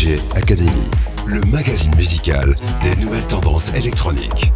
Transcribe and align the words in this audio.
DJ 0.00 0.18
Academy, 0.34 0.88
le 1.26 1.42
magazine 1.52 1.94
musical 1.94 2.54
des 2.82 3.04
nouvelles 3.04 3.26
tendances 3.26 3.74
électroniques. 3.74 4.50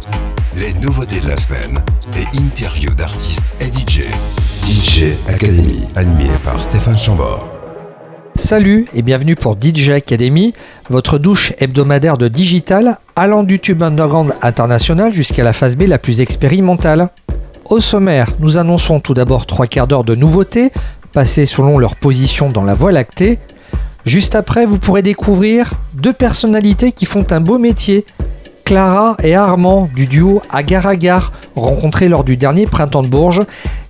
Les 0.57 0.73
nouveautés 0.81 1.19
de 1.19 1.27
la 1.27 1.37
semaine 1.37 1.83
et 2.15 2.37
interviews 2.39 2.95
d'artistes 2.95 3.53
et 3.59 3.65
DJ. 3.65 4.05
DJ 4.67 5.13
Academy, 5.27 5.83
animé 5.95 6.31
par 6.43 6.59
Stéphane 6.59 6.97
Chambord. 6.97 7.47
Salut 8.37 8.87
et 8.95 9.03
bienvenue 9.03 9.35
pour 9.35 9.55
DJ 9.61 9.89
Academy, 9.89 10.55
votre 10.89 11.19
douche 11.19 11.53
hebdomadaire 11.59 12.17
de 12.17 12.27
digital 12.27 12.97
allant 13.15 13.43
du 13.43 13.59
tube 13.59 13.83
underground 13.83 14.33
international 14.41 15.13
jusqu'à 15.13 15.43
la 15.43 15.53
phase 15.53 15.75
B 15.75 15.83
la 15.83 15.99
plus 15.99 16.21
expérimentale. 16.21 17.09
Au 17.65 17.79
sommaire, 17.79 18.31
nous 18.39 18.57
annonçons 18.57 18.99
tout 18.99 19.13
d'abord 19.13 19.45
trois 19.45 19.67
quarts 19.67 19.85
d'heure 19.85 20.05
de 20.05 20.15
nouveautés, 20.15 20.71
passées 21.13 21.45
selon 21.45 21.77
leur 21.77 21.95
position 21.95 22.49
dans 22.49 22.63
la 22.63 22.73
voie 22.73 22.91
lactée. 22.91 23.37
Juste 24.05 24.35
après, 24.35 24.65
vous 24.65 24.77
pourrez 24.77 25.01
découvrir 25.01 25.73
deux 25.93 26.13
personnalités 26.13 26.91
qui 26.91 27.05
font 27.05 27.25
un 27.31 27.41
beau 27.41 27.57
métier. 27.57 28.05
Clara 28.63 29.15
et 29.21 29.35
Armand 29.35 29.89
du 29.95 30.07
duo 30.07 30.41
Agar 30.49 30.87
Agar, 30.87 31.31
rencontrés 31.55 32.09
lors 32.09 32.23
du 32.23 32.35
dernier 32.35 32.65
printemps 32.65 33.03
de 33.03 33.07
Bourges. 33.07 33.41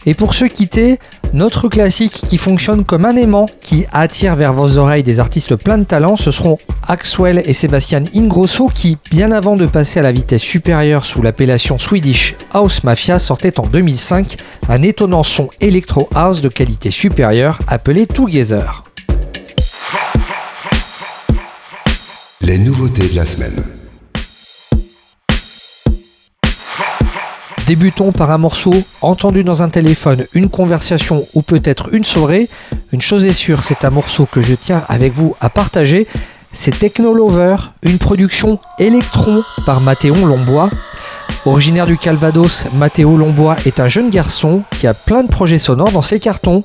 Et 0.06 0.14
pour 0.14 0.34
se 0.34 0.46
quitter, 0.46 1.00
notre 1.34 1.70
classique 1.70 2.14
qui 2.28 2.38
fonctionne 2.38 2.84
comme 2.84 3.06
un 3.06 3.16
aimant, 3.16 3.48
qui 3.62 3.86
attire 3.92 4.36
vers 4.36 4.54
vos 4.54 4.78
oreilles 4.78 5.04
des 5.04 5.20
artistes 5.20 5.56
pleins 5.56 5.78
de 5.78 5.86
talent, 5.86 6.16
ce 6.18 6.30
seront 6.30 6.60
Axwell 6.88 7.42
et 7.46 7.54
Sébastien 7.54 8.04
Ingrosso 8.14 8.68
qui, 8.68 8.98
bien 9.10 9.32
avant 9.32 9.56
de 9.56 9.66
passer 9.66 10.00
à 10.00 10.04
la 10.04 10.12
vitesse 10.12 10.44
supérieure 10.44 11.06
sous 11.06 11.22
l'appellation 11.22 11.78
Swedish 11.80 12.36
House 12.54 12.84
Mafia, 12.84 13.18
sortaient 13.18 13.60
en 13.60 13.68
2005 13.68 14.38
un 14.70 14.82
étonnant 14.82 15.24
son 15.24 15.50
Electro 15.62 16.10
House 16.14 16.42
de 16.42 16.50
qualité 16.50 16.92
supérieure 16.92 17.60
appelé 17.68 18.08
Together. 18.08 18.84
Les 22.42 22.58
nouveautés 22.60 23.08
de 23.08 23.16
la 23.16 23.26
semaine. 23.26 23.64
Débutons 27.66 28.12
par 28.12 28.30
un 28.30 28.38
morceau 28.38 28.74
entendu 29.02 29.44
dans 29.44 29.64
un 29.64 29.70
téléphone, 29.70 30.28
une 30.34 30.50
conversation 30.50 31.26
ou 31.34 31.42
peut-être 31.42 31.92
une 31.94 32.06
soirée. 32.06 32.48
Une 32.92 33.02
chose 33.02 33.26
est 33.26 33.34
sûre, 33.34 33.64
c'est 33.64 33.84
un 33.84 33.90
morceau 33.90 34.28
que 34.32 34.42
je 34.42 34.54
tiens 34.54 34.84
avec 34.88 35.14
vous 35.14 35.36
à 35.42 35.50
partager. 35.50 36.06
C'est 36.54 36.78
Techno 36.78 37.14
Lover, 37.16 37.56
une 37.82 37.98
production 37.98 38.60
Electron 38.78 39.44
par 39.66 39.82
Mathéon 39.82 40.28
Lombois. 40.28 40.70
Originaire 41.48 41.88
du 41.88 41.98
Calvados, 41.98 42.66
Mathéo 42.76 43.18
Lombois 43.18 43.56
est 43.66 43.80
un 43.80 43.88
jeune 43.88 44.12
garçon 44.12 44.62
qui 44.80 44.86
a 44.86 44.94
plein 44.94 45.24
de 45.24 45.30
projets 45.30 45.58
sonores 45.58 45.92
dans 45.92 46.04
ses 46.04 46.20
cartons. 46.20 46.64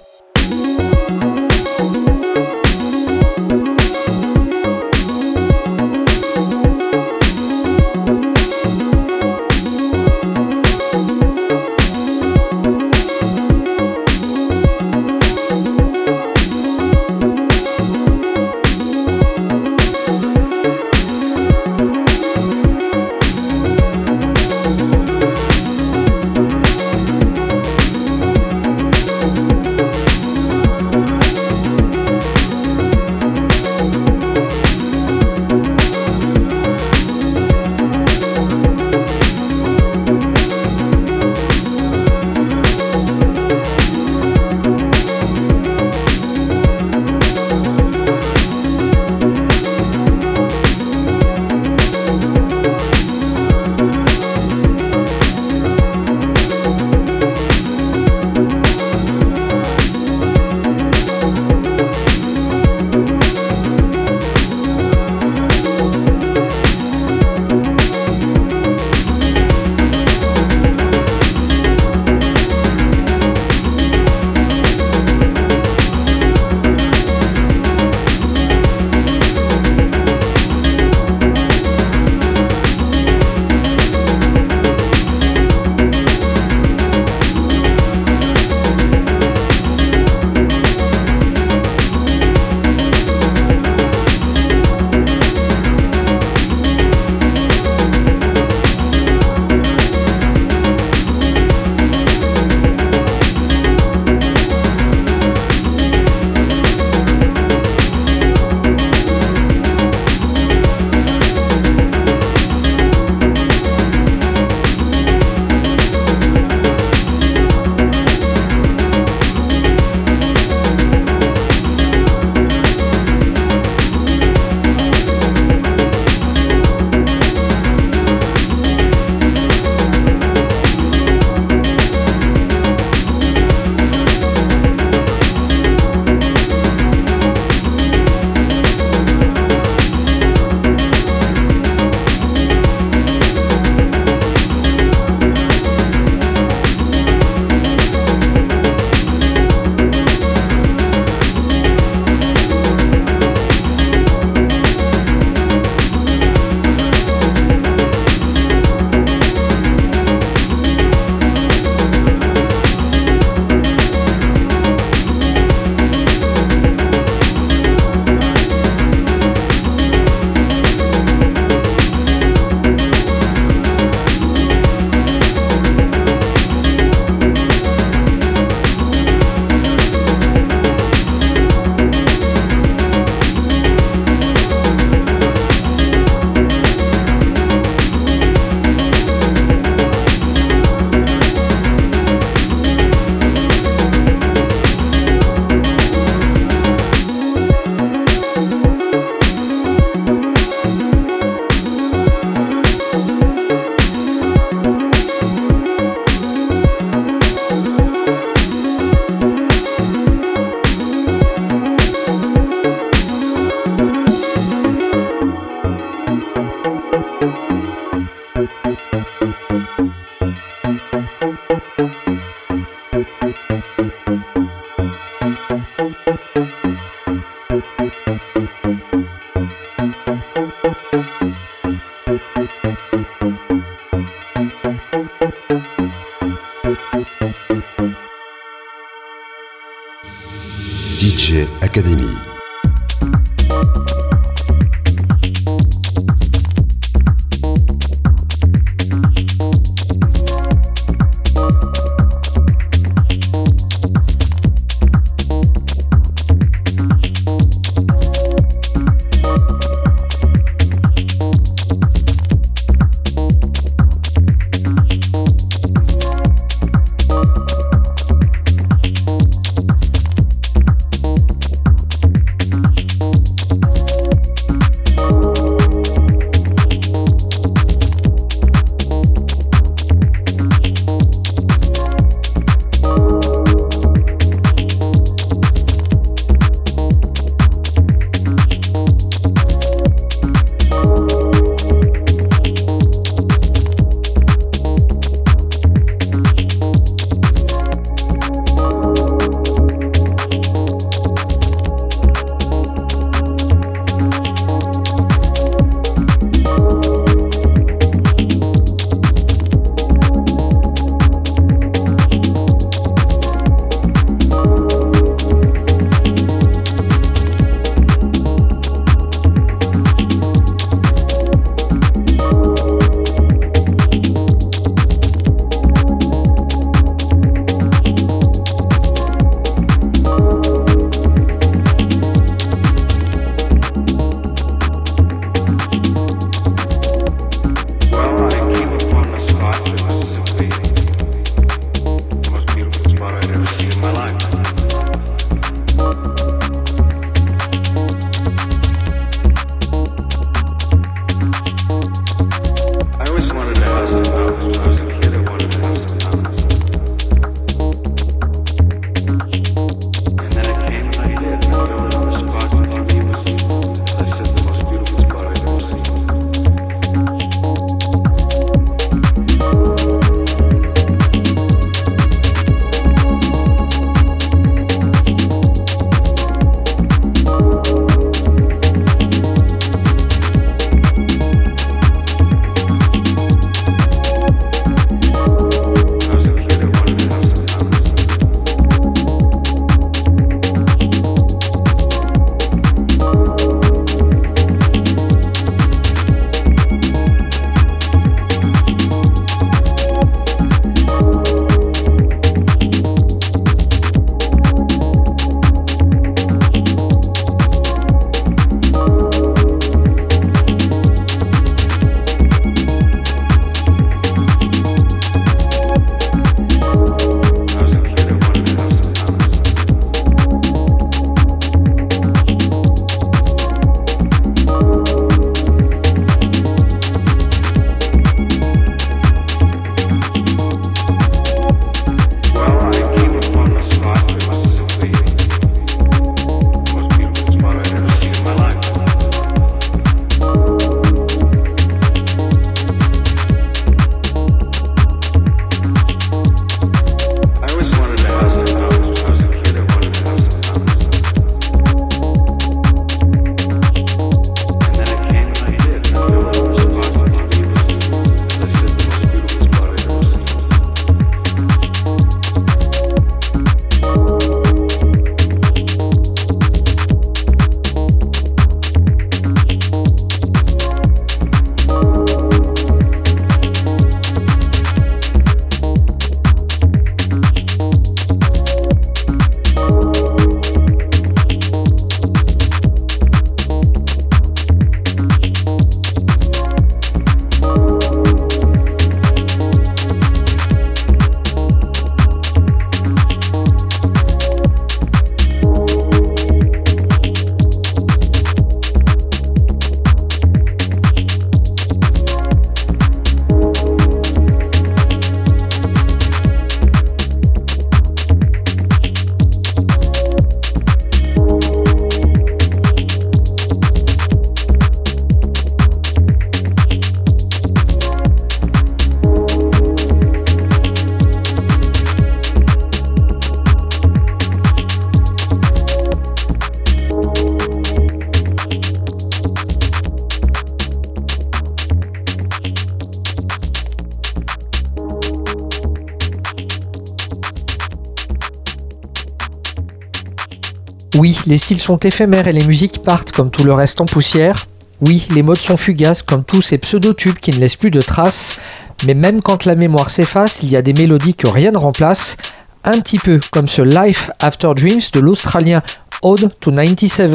Les 541.27 541.39
styles 541.39 541.61
sont 541.61 541.79
éphémères 541.79 542.29
et 542.29 542.33
les 542.33 542.45
musiques 542.45 542.83
partent 542.83 543.12
comme 543.12 543.31
tout 543.31 543.45
le 543.45 543.53
reste 543.53 543.81
en 543.81 543.87
poussière. 543.87 544.47
Oui, 544.81 545.07
les 545.15 545.23
modes 545.23 545.41
sont 545.41 545.57
fugaces 545.57 546.03
comme 546.03 546.25
tous 546.25 546.43
ces 546.43 546.59
pseudo-tubes 546.59 547.19
qui 547.19 547.33
ne 547.33 547.39
laissent 547.39 547.57
plus 547.57 547.71
de 547.71 547.83
traces. 547.83 548.41
Mais 548.87 548.95
même 548.95 549.21
quand 549.21 549.45
la 549.45 549.55
mémoire 549.55 549.91
s'efface, 549.91 550.41
il 550.43 550.50
y 550.50 550.57
a 550.57 550.62
des 550.62 550.73
mélodies 550.73 551.15
que 551.15 551.29
rien 551.29 551.50
ne 551.50 551.59
remplace. 551.59 552.17
Un 552.65 552.81
petit 552.81 552.99
peu 552.99 553.21
comme 553.31 553.49
ce 553.49 553.62
Life 553.62 554.11
After 554.21 554.53
Dreams 554.57 554.81
de 554.93 555.00
l'Australien 555.00 555.62
Ode 556.03 556.31
to 556.41 556.50
97. 556.50 557.11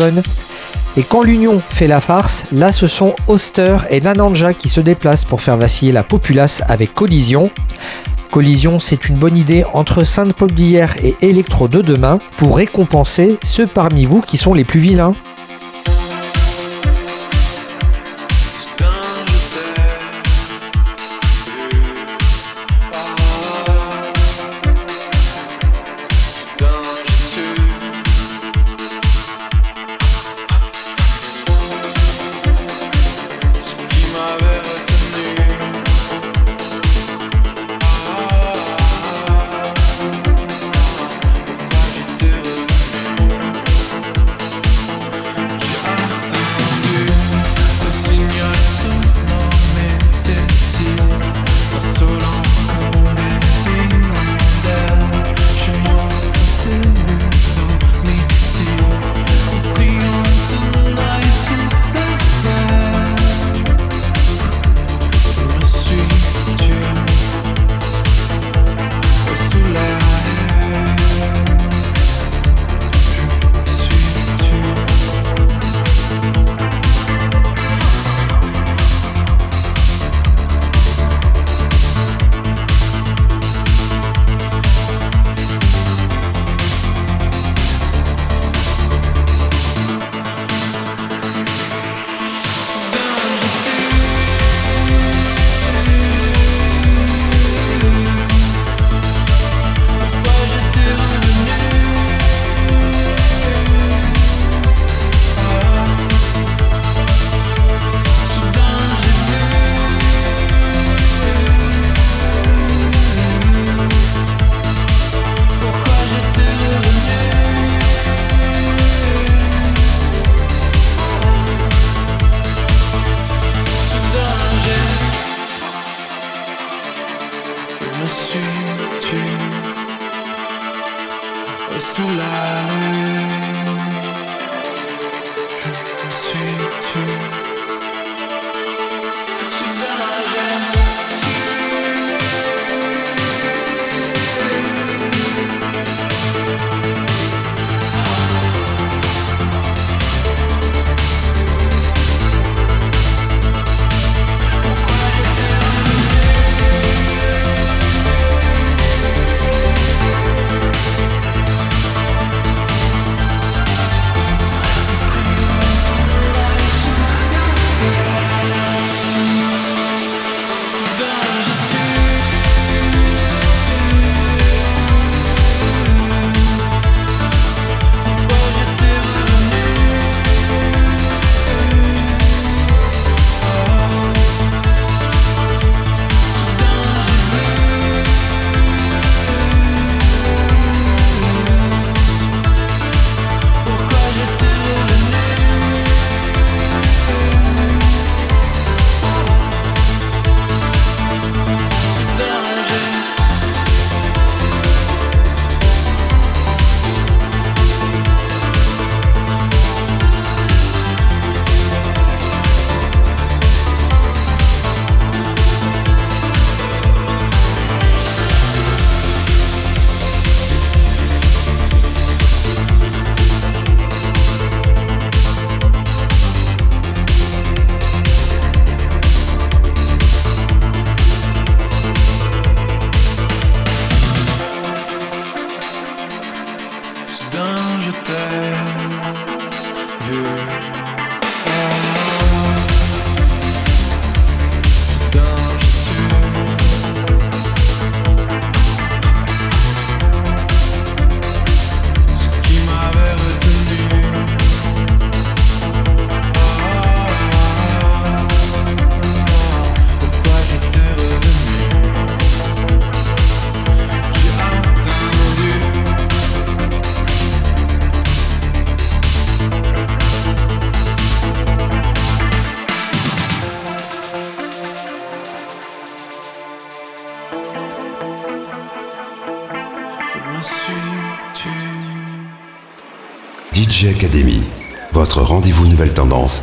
Et 0.98 1.04
quand 1.04 1.24
l'union 1.24 1.60
fait 1.70 1.88
la 1.88 2.02
farce, 2.02 2.46
là 2.52 2.72
ce 2.72 2.88
sont 2.88 3.16
Oster 3.28 3.78
et 3.90 4.00
Nananja 4.00 4.54
qui 4.54 4.70
se 4.70 4.80
déplacent 4.80 5.26
pour 5.26 5.42
faire 5.42 5.58
vaciller 5.58 5.92
la 5.92 6.04
populace 6.04 6.62
avec 6.68 6.94
Collision. 6.94 7.50
Collision, 8.36 8.80
c'est 8.80 9.08
une 9.08 9.15
bonne 9.15 9.38
idée 9.38 9.63
entre 9.72 10.04
pop 10.36 10.51
d'hier 10.51 10.94
et 11.01 11.15
électro 11.22 11.70
de 11.70 11.82
demain 11.82 12.20
pour 12.36 12.58
récompenser 12.58 13.38
ceux 13.46 13.65
parmi 13.65 14.04
vous 14.04 14.20
qui 14.20 14.36
sont 14.36 14.54
les 14.54 14.65
plus 14.65 14.82
vilains. 14.82 15.13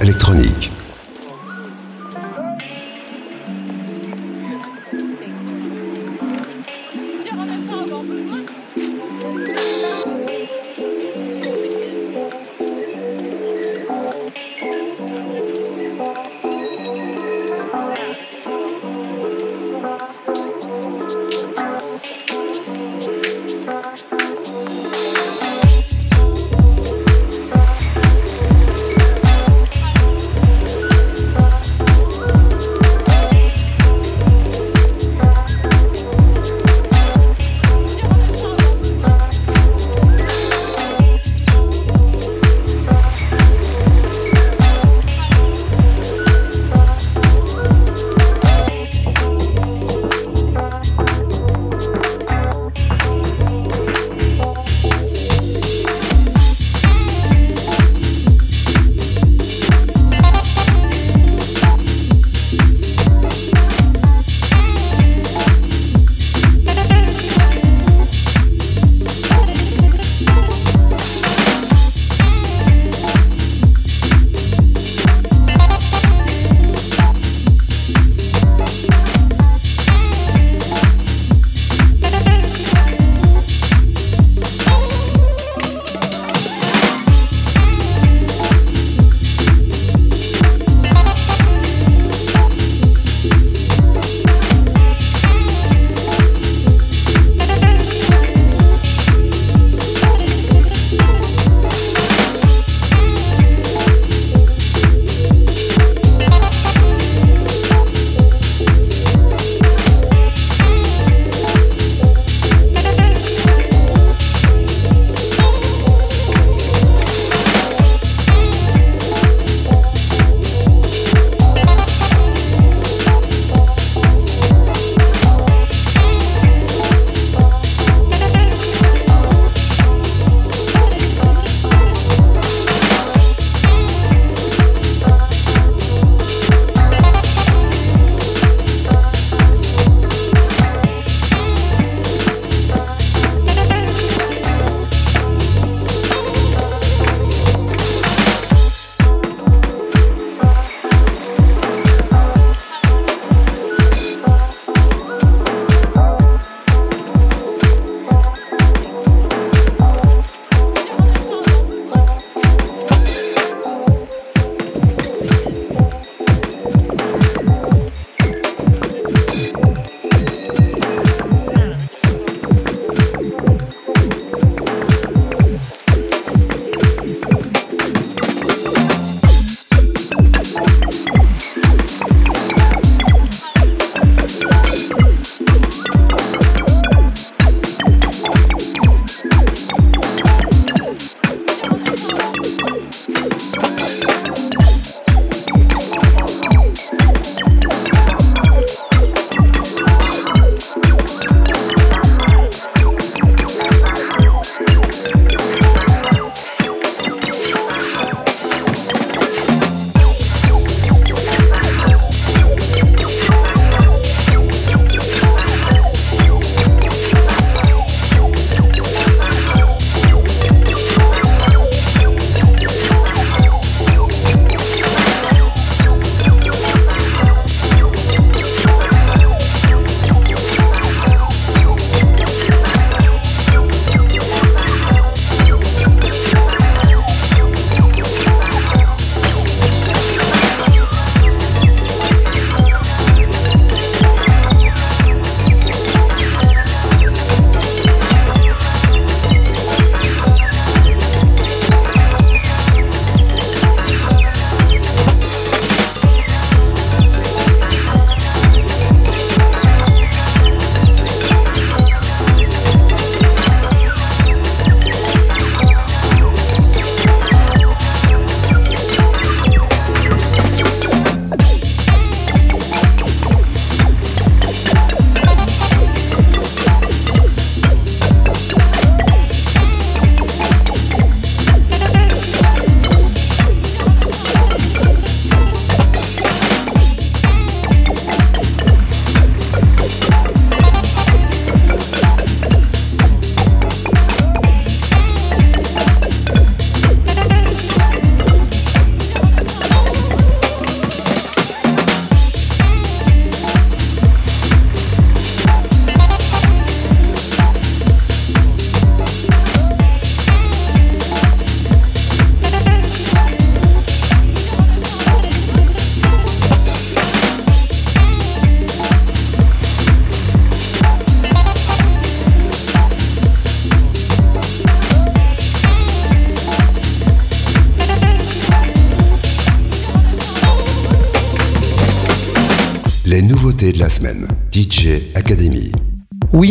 Électronique. 0.01 0.62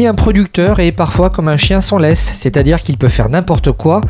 Un 0.08 0.16
producteur 0.16 0.80
est 0.80 0.92
parfois 0.92 1.30
comme 1.30 1.48
un 1.48 1.58
chien 1.58 1.80
sans 1.80 2.00
laisse, 2.00 2.32
c'est-à-dire 2.34 2.82
qu'il 2.82 2.98
peut 2.98 3.08
faire 3.08 3.30
n'importe 3.30 3.72
quoi, 3.72 4.02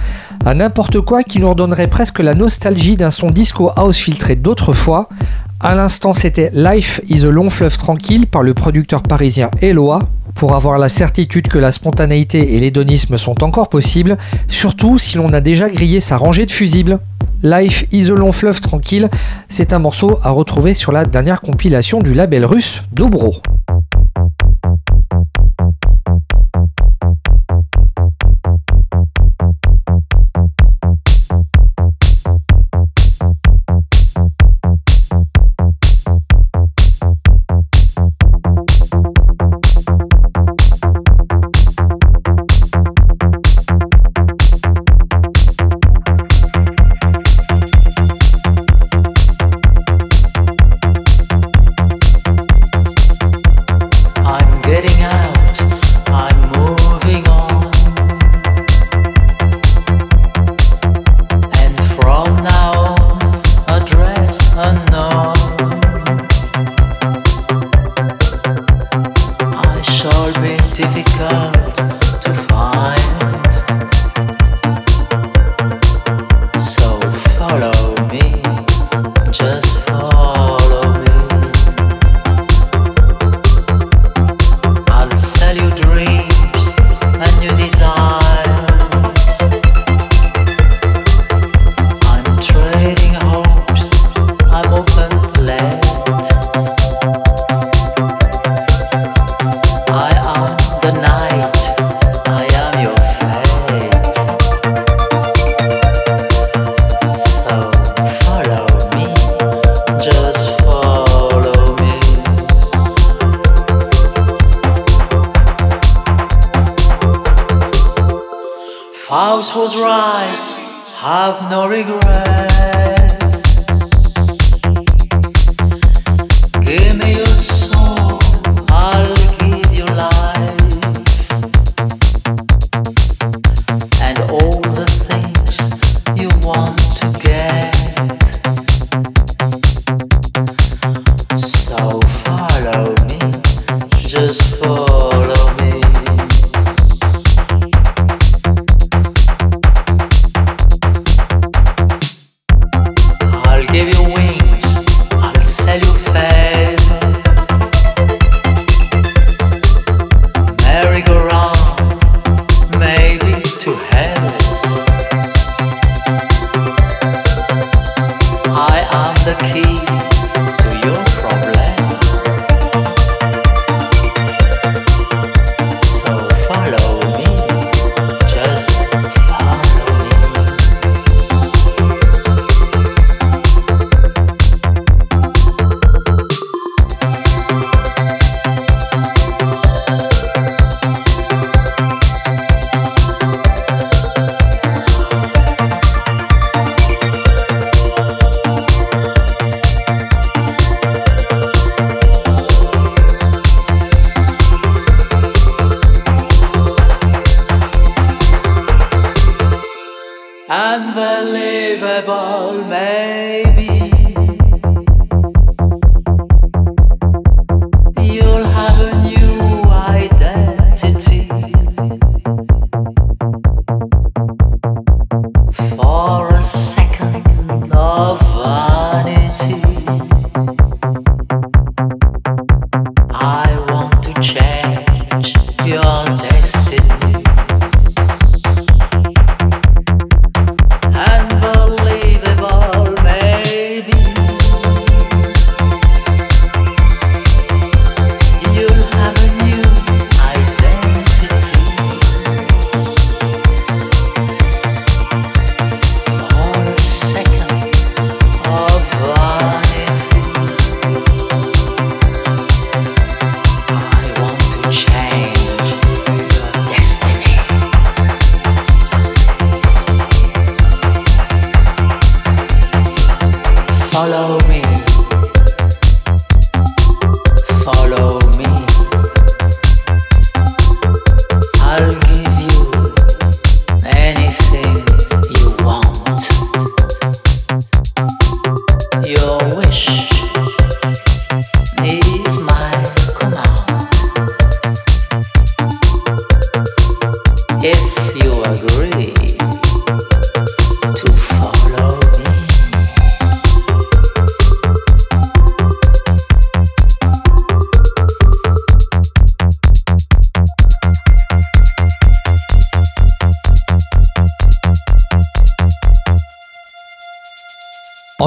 à 0.45 0.53
n'importe 0.53 1.01
quoi 1.01 1.21
qui 1.21 1.39
nous 1.39 1.49
redonnerait 1.49 1.89
presque 1.89 2.19
la 2.19 2.33
nostalgie 2.33 2.95
d'un 2.95 3.09
son 3.09 3.29
disco 3.29 3.71
house 3.75 3.97
filtré 3.97 4.37
d'autrefois. 4.37 5.09
À 5.59 5.75
l'instant, 5.75 6.13
c'était 6.13 6.49
Life 6.53 7.01
is 7.09 7.25
a 7.25 7.29
long 7.29 7.49
fleuve 7.49 7.77
tranquille 7.77 8.25
par 8.25 8.41
le 8.41 8.53
producteur 8.53 9.03
parisien 9.03 9.51
Eloa, 9.61 9.99
pour 10.33 10.55
avoir 10.55 10.77
la 10.77 10.87
certitude 10.87 11.49
que 11.49 11.59
la 11.59 11.73
spontanéité 11.73 12.55
et 12.55 12.59
l'hédonisme 12.61 13.17
sont 13.17 13.43
encore 13.43 13.69
possibles, 13.69 14.17
surtout 14.47 14.97
si 14.97 15.17
l'on 15.17 15.33
a 15.33 15.41
déjà 15.41 15.69
grillé 15.69 15.99
sa 15.99 16.15
rangée 16.15 16.45
de 16.45 16.51
fusibles. 16.51 16.99
Life 17.43 17.85
is 17.91 18.09
a 18.09 18.15
long 18.15 18.31
fleuve 18.31 18.61
tranquille, 18.61 19.09
c'est 19.49 19.73
un 19.73 19.79
morceau 19.79 20.19
à 20.23 20.29
retrouver 20.29 20.73
sur 20.73 20.93
la 20.93 21.03
dernière 21.03 21.41
compilation 21.41 21.99
du 21.99 22.13
label 22.13 22.45
russe 22.45 22.83
Dobro. 22.93 23.41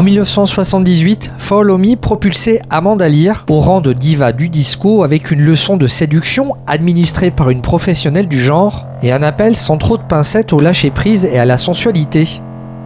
1978, 0.04 1.32
Follow 1.38 1.78
Me 1.78 1.96
propulsait 1.96 2.60
Amanda 2.68 3.08
Lear 3.08 3.46
au 3.48 3.60
rang 3.60 3.80
de 3.80 3.94
diva 3.94 4.32
du 4.32 4.50
disco 4.50 5.02
avec 5.02 5.30
une 5.30 5.40
leçon 5.40 5.78
de 5.78 5.86
séduction 5.86 6.56
administrée 6.66 7.30
par 7.30 7.48
une 7.48 7.62
professionnelle 7.62 8.28
du 8.28 8.38
genre 8.38 8.86
et 9.02 9.12
un 9.12 9.22
appel 9.22 9.56
sans 9.56 9.78
trop 9.78 9.96
de 9.96 10.02
pincettes 10.02 10.52
au 10.52 10.60
lâcher-prise 10.60 11.24
et 11.24 11.38
à 11.38 11.46
la 11.46 11.56
sensualité. 11.56 12.28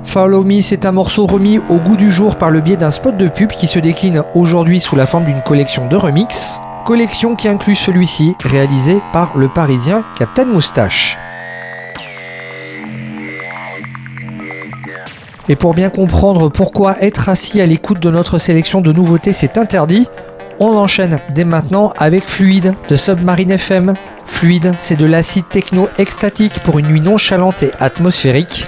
Follow 0.05 0.45
Me, 0.45 0.61
c'est 0.61 0.87
un 0.87 0.93
morceau 0.93 1.27
remis 1.27 1.59
au 1.59 1.79
goût 1.79 1.97
du 1.97 2.13
jour 2.13 2.37
par 2.37 2.51
le 2.51 2.61
biais 2.61 2.77
d'un 2.77 2.93
spot 2.93 3.17
de 3.17 3.27
pub 3.27 3.51
qui 3.51 3.67
se 3.67 3.81
décline 3.81 4.23
aujourd'hui 4.37 4.79
sous 4.79 4.95
la 4.95 5.07
forme 5.07 5.25
d'une 5.25 5.43
collection 5.43 5.89
de 5.89 5.97
remix, 5.97 6.61
collection 6.87 7.35
qui 7.35 7.49
inclut 7.49 7.75
celui-ci 7.75 8.35
réalisé 8.45 9.03
par 9.13 9.37
le 9.37 9.49
parisien 9.49 10.05
Captain 10.17 10.45
Moustache. 10.45 11.19
Et 15.49 15.57
pour 15.57 15.75
bien 15.75 15.89
comprendre 15.89 16.51
pourquoi 16.51 17.03
être 17.03 17.29
assis 17.29 17.61
à 17.61 17.67
l'écoute 17.67 18.01
de 18.01 18.11
notre 18.11 18.39
sélection 18.39 18.81
de 18.81 18.93
nouveautés 18.93 19.33
c'est 19.33 19.57
interdit, 19.57 20.07
on 20.61 20.77
enchaîne 20.77 21.21
dès 21.35 21.45
maintenant 21.45 21.93
avec 21.97 22.29
Fluide 22.29 22.75
de 22.89 22.97
Submarine 22.97 23.53
FM. 23.53 23.95
Fluide, 24.25 24.75
c'est 24.79 24.97
de 24.97 25.07
l'acide 25.07 25.49
techno 25.49 25.89
extatique 25.97 26.61
pour 26.61 26.79
une 26.79 26.89
nuit 26.89 27.01
nonchalante 27.01 27.63
et 27.63 27.71
atmosphérique. 27.79 28.67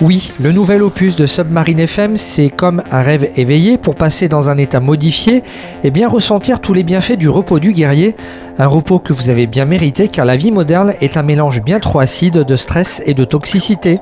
Oui, 0.00 0.32
le 0.38 0.52
nouvel 0.52 0.82
opus 0.82 1.16
de 1.16 1.26
Submarine 1.26 1.80
FM, 1.80 2.16
c'est 2.16 2.50
comme 2.50 2.82
un 2.90 3.00
rêve 3.02 3.30
éveillé 3.36 3.78
pour 3.78 3.94
passer 3.94 4.28
dans 4.28 4.50
un 4.50 4.58
état 4.58 4.78
modifié 4.78 5.42
et 5.84 5.90
bien 5.90 6.08
ressentir 6.08 6.60
tous 6.60 6.74
les 6.74 6.82
bienfaits 6.82 7.16
du 7.16 7.28
repos 7.28 7.58
du 7.58 7.72
guerrier. 7.72 8.14
Un 8.58 8.66
repos 8.66 8.98
que 8.98 9.12
vous 9.12 9.30
avez 9.30 9.46
bien 9.46 9.64
mérité 9.64 10.08
car 10.08 10.26
la 10.26 10.36
vie 10.36 10.50
moderne 10.50 10.94
est 11.00 11.16
un 11.16 11.22
mélange 11.22 11.62
bien 11.62 11.80
trop 11.80 12.00
acide 12.00 12.44
de 12.44 12.56
stress 12.56 13.02
et 13.06 13.14
de 13.14 13.24
toxicité. 13.24 14.00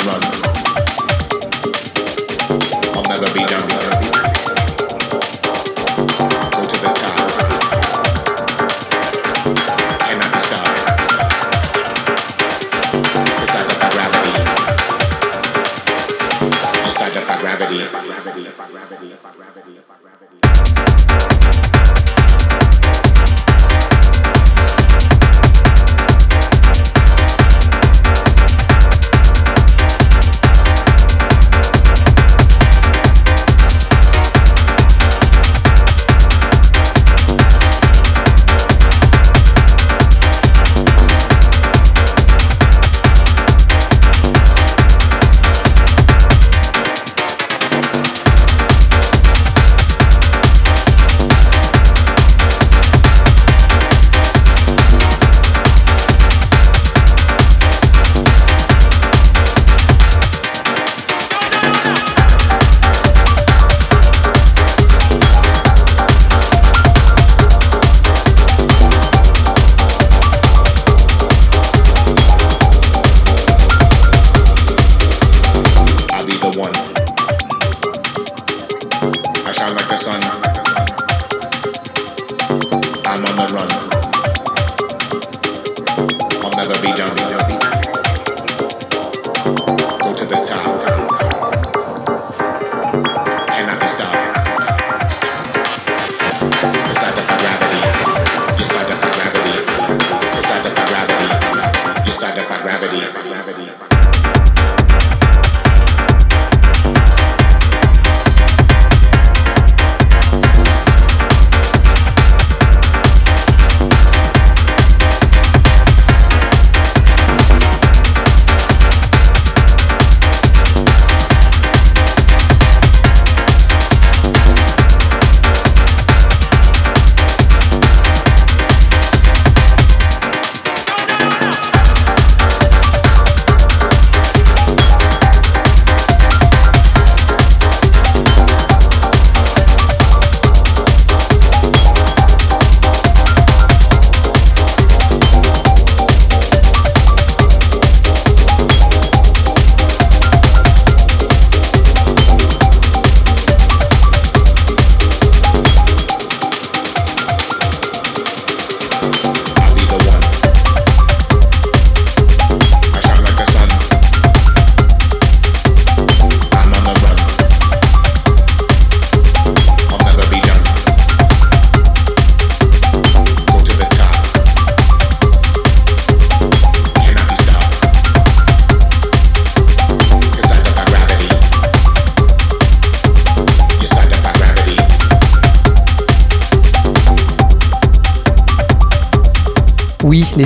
I 0.00 0.06
run. 0.06 0.47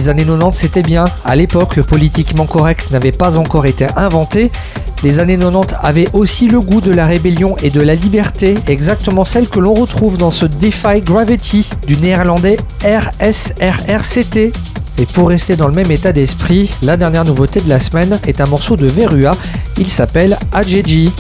Les 0.03 0.09
années 0.09 0.25
90, 0.25 0.59
c'était 0.59 0.83
bien. 0.83 1.05
À 1.25 1.37
l'époque, 1.37 1.77
le 1.77 1.85
politiquement 1.85 2.47
correct 2.47 2.91
n'avait 2.91 3.13
pas 3.13 3.39
encore 3.39 3.67
été 3.67 3.87
inventé. 3.95 4.51
Les 5.05 5.21
années 5.21 5.39
90 5.39 5.77
avaient 5.81 6.09
aussi 6.13 6.49
le 6.49 6.61
goût 6.61 6.81
de 6.81 6.91
la 6.91 7.07
rébellion 7.07 7.55
et 7.63 7.71
de 7.71 7.81
la 7.81 7.95
liberté, 7.95 8.59
exactement 8.67 9.25
celle 9.25 9.49
que 9.49 9.61
l'on 9.61 9.75
retrouve 9.75 10.19
dans 10.19 10.33
ce 10.33 10.45
Defy 10.45 11.03
Gravity 11.03 11.71
du 11.87 11.97
néerlandais 11.99 12.57
RSRRCT. 12.85 14.51
Et 14.99 15.07
pour 15.07 15.29
rester 15.29 15.55
dans 15.55 15.69
le 15.69 15.75
même 15.75 15.93
état 15.93 16.13
d'esprit, 16.13 16.69
la 16.83 16.97
dernière 16.97 17.25
nouveauté 17.25 17.61
de 17.61 17.69
la 17.69 17.79
semaine 17.79 18.19
est 18.27 18.41
un 18.41 18.47
morceau 18.47 18.75
de 18.75 18.89
Verua. 18.89 19.37
Il 19.79 19.87
s'appelle 19.87 20.37
AJG. 20.53 21.11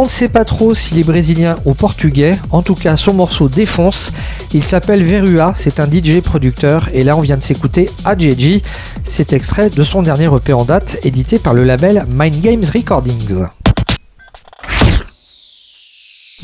On 0.00 0.04
ne 0.04 0.08
sait 0.08 0.28
pas 0.28 0.44
trop 0.44 0.74
s'il 0.74 0.96
est 1.00 1.02
brésilien 1.02 1.56
ou 1.64 1.74
portugais, 1.74 2.38
en 2.52 2.62
tout 2.62 2.76
cas 2.76 2.96
son 2.96 3.14
morceau 3.14 3.48
défonce. 3.48 4.12
Il 4.54 4.62
s'appelle 4.62 5.02
Verua, 5.02 5.54
c'est 5.56 5.80
un 5.80 5.90
DJ 5.90 6.20
producteur 6.20 6.88
et 6.92 7.02
là 7.02 7.16
on 7.16 7.20
vient 7.20 7.36
de 7.36 7.42
s'écouter 7.42 7.90
AJG. 8.04 8.62
C'est 9.02 9.32
extrait 9.32 9.70
de 9.70 9.82
son 9.82 10.02
dernier 10.02 10.32
EP 10.32 10.52
en 10.52 10.64
date, 10.64 10.98
édité 11.02 11.40
par 11.40 11.52
le 11.52 11.64
label 11.64 12.06
Mind 12.08 12.40
Games 12.40 12.64
Recordings. 12.72 13.46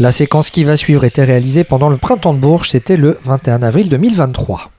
La 0.00 0.10
séquence 0.10 0.50
qui 0.50 0.64
va 0.64 0.76
suivre 0.76 1.04
était 1.04 1.22
réalisée 1.22 1.62
pendant 1.62 1.90
le 1.90 1.96
printemps 1.96 2.34
de 2.34 2.40
Bourges, 2.40 2.70
c'était 2.70 2.96
le 2.96 3.20
21 3.22 3.62
avril 3.62 3.88
2023. 3.88 4.72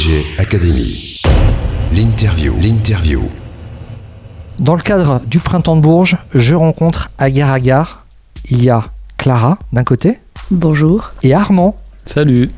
DJ 0.00 0.24
Academy. 0.38 1.20
L'interview. 1.92 2.54
L'interview. 2.56 3.20
Dans 4.58 4.74
le 4.74 4.80
cadre 4.80 5.20
du 5.26 5.40
printemps 5.40 5.76
de 5.76 5.82
Bourges, 5.82 6.16
je 6.32 6.54
rencontre 6.54 7.10
Agar 7.18 7.52
Agar. 7.52 8.06
Il 8.48 8.64
y 8.64 8.70
a 8.70 8.82
Clara 9.18 9.58
d'un 9.74 9.84
côté. 9.84 10.18
Bonjour. 10.50 11.10
Et 11.22 11.34
Armand. 11.34 11.76
Salut. 12.06 12.48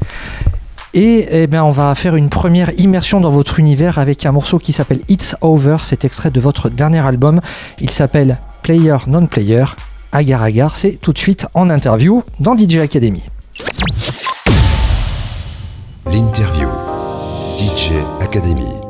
Et 0.95 1.26
eh 1.32 1.49
bien, 1.49 1.64
on 1.64 1.72
va 1.72 1.93
faire 1.97 2.14
une 2.14 2.30
première 2.30 2.78
immersion 2.78 3.20
dans 3.20 3.30
votre 3.30 3.59
univers 3.59 3.99
avec 3.99 4.24
un 4.24 4.30
morceau 4.30 4.61
qui 4.61 4.70
s'appelle 4.70 5.01
It's 5.09 5.34
Over. 5.40 5.78
C'est 5.82 6.05
extrait 6.05 6.30
de 6.30 6.38
votre 6.38 6.68
dernier 6.68 7.05
album. 7.05 7.40
Il 7.80 7.90
s'appelle 7.90 8.38
Player 8.62 8.99
Non 9.09 9.26
Player. 9.26 9.64
Agar 10.12 10.43
Agar, 10.45 10.76
c'est 10.76 10.93
tout 10.93 11.12
de 11.12 11.18
suite 11.18 11.49
en 11.55 11.70
interview 11.70 12.22
dans 12.38 12.57
DJ 12.57 12.76
Academy. 12.76 13.24
L'interview. 16.07 16.72
DJ 17.63 18.03
Academy. 18.19 18.82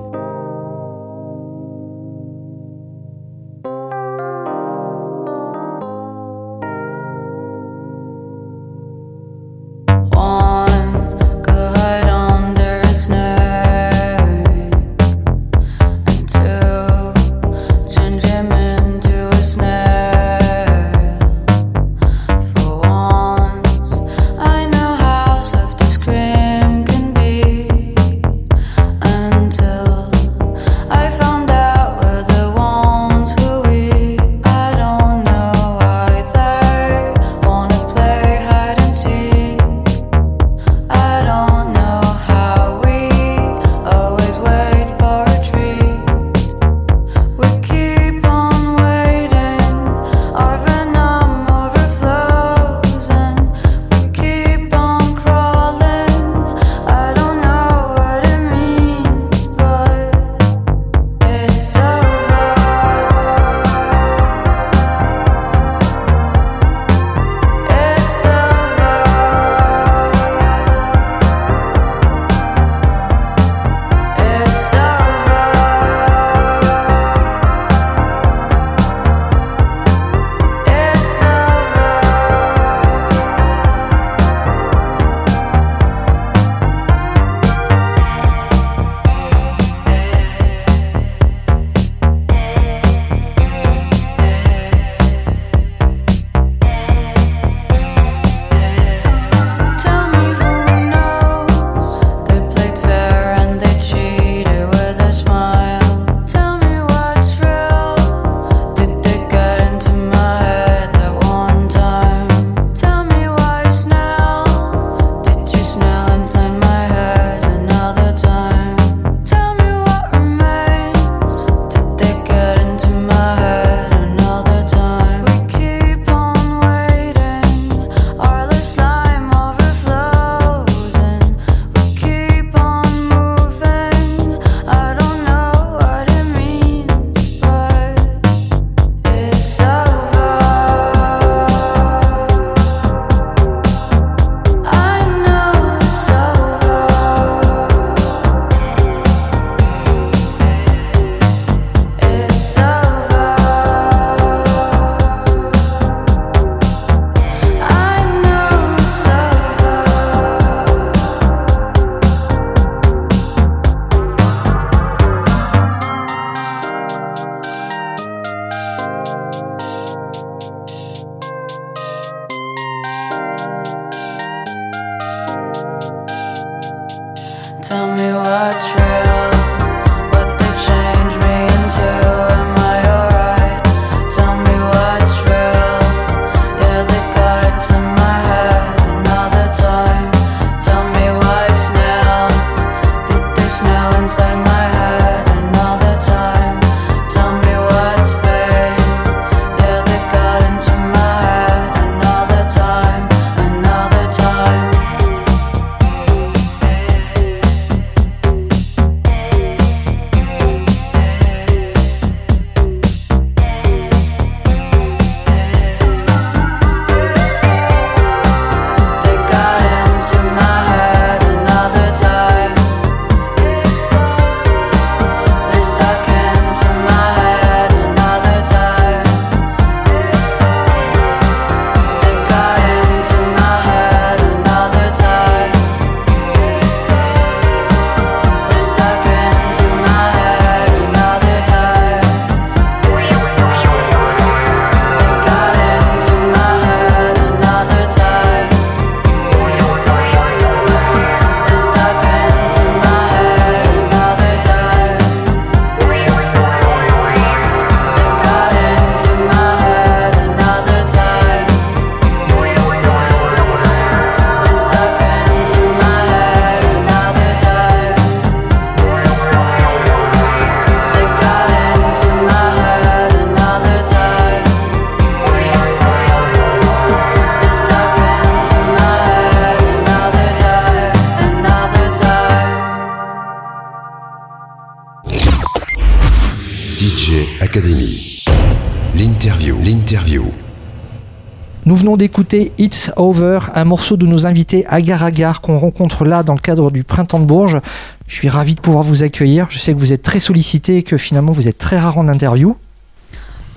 Venons 291.93 291.99
d'écouter 291.99 292.53
It's 292.57 292.90
Over, 292.97 293.51
un 293.55 293.64
morceau 293.64 293.99
de 293.99 294.07
nos 294.07 294.26
invités 294.26 294.64
Agar 294.66 295.05
Agar 295.05 295.43
qu'on 295.43 295.59
rencontre 295.59 296.07
là 296.07 296.22
dans 296.22 296.32
le 296.32 296.38
cadre 296.38 296.70
du 296.70 296.84
Printemps 296.84 297.20
de 297.20 297.26
Bourges. 297.26 297.61
Je 298.07 298.14
suis 298.14 298.30
ravi 298.30 298.55
de 298.55 298.61
pouvoir 298.61 298.82
vous 298.82 299.03
accueillir. 299.03 299.49
Je 299.51 299.59
sais 299.59 299.74
que 299.74 299.78
vous 299.78 299.93
êtes 299.93 300.01
très 300.01 300.18
sollicité 300.18 300.78
et 300.78 300.82
que 300.84 300.97
finalement 300.97 301.32
vous 301.32 301.49
êtes 301.49 301.59
très 301.59 301.78
rare 301.78 301.99
en 301.99 302.09
interview. 302.09 302.57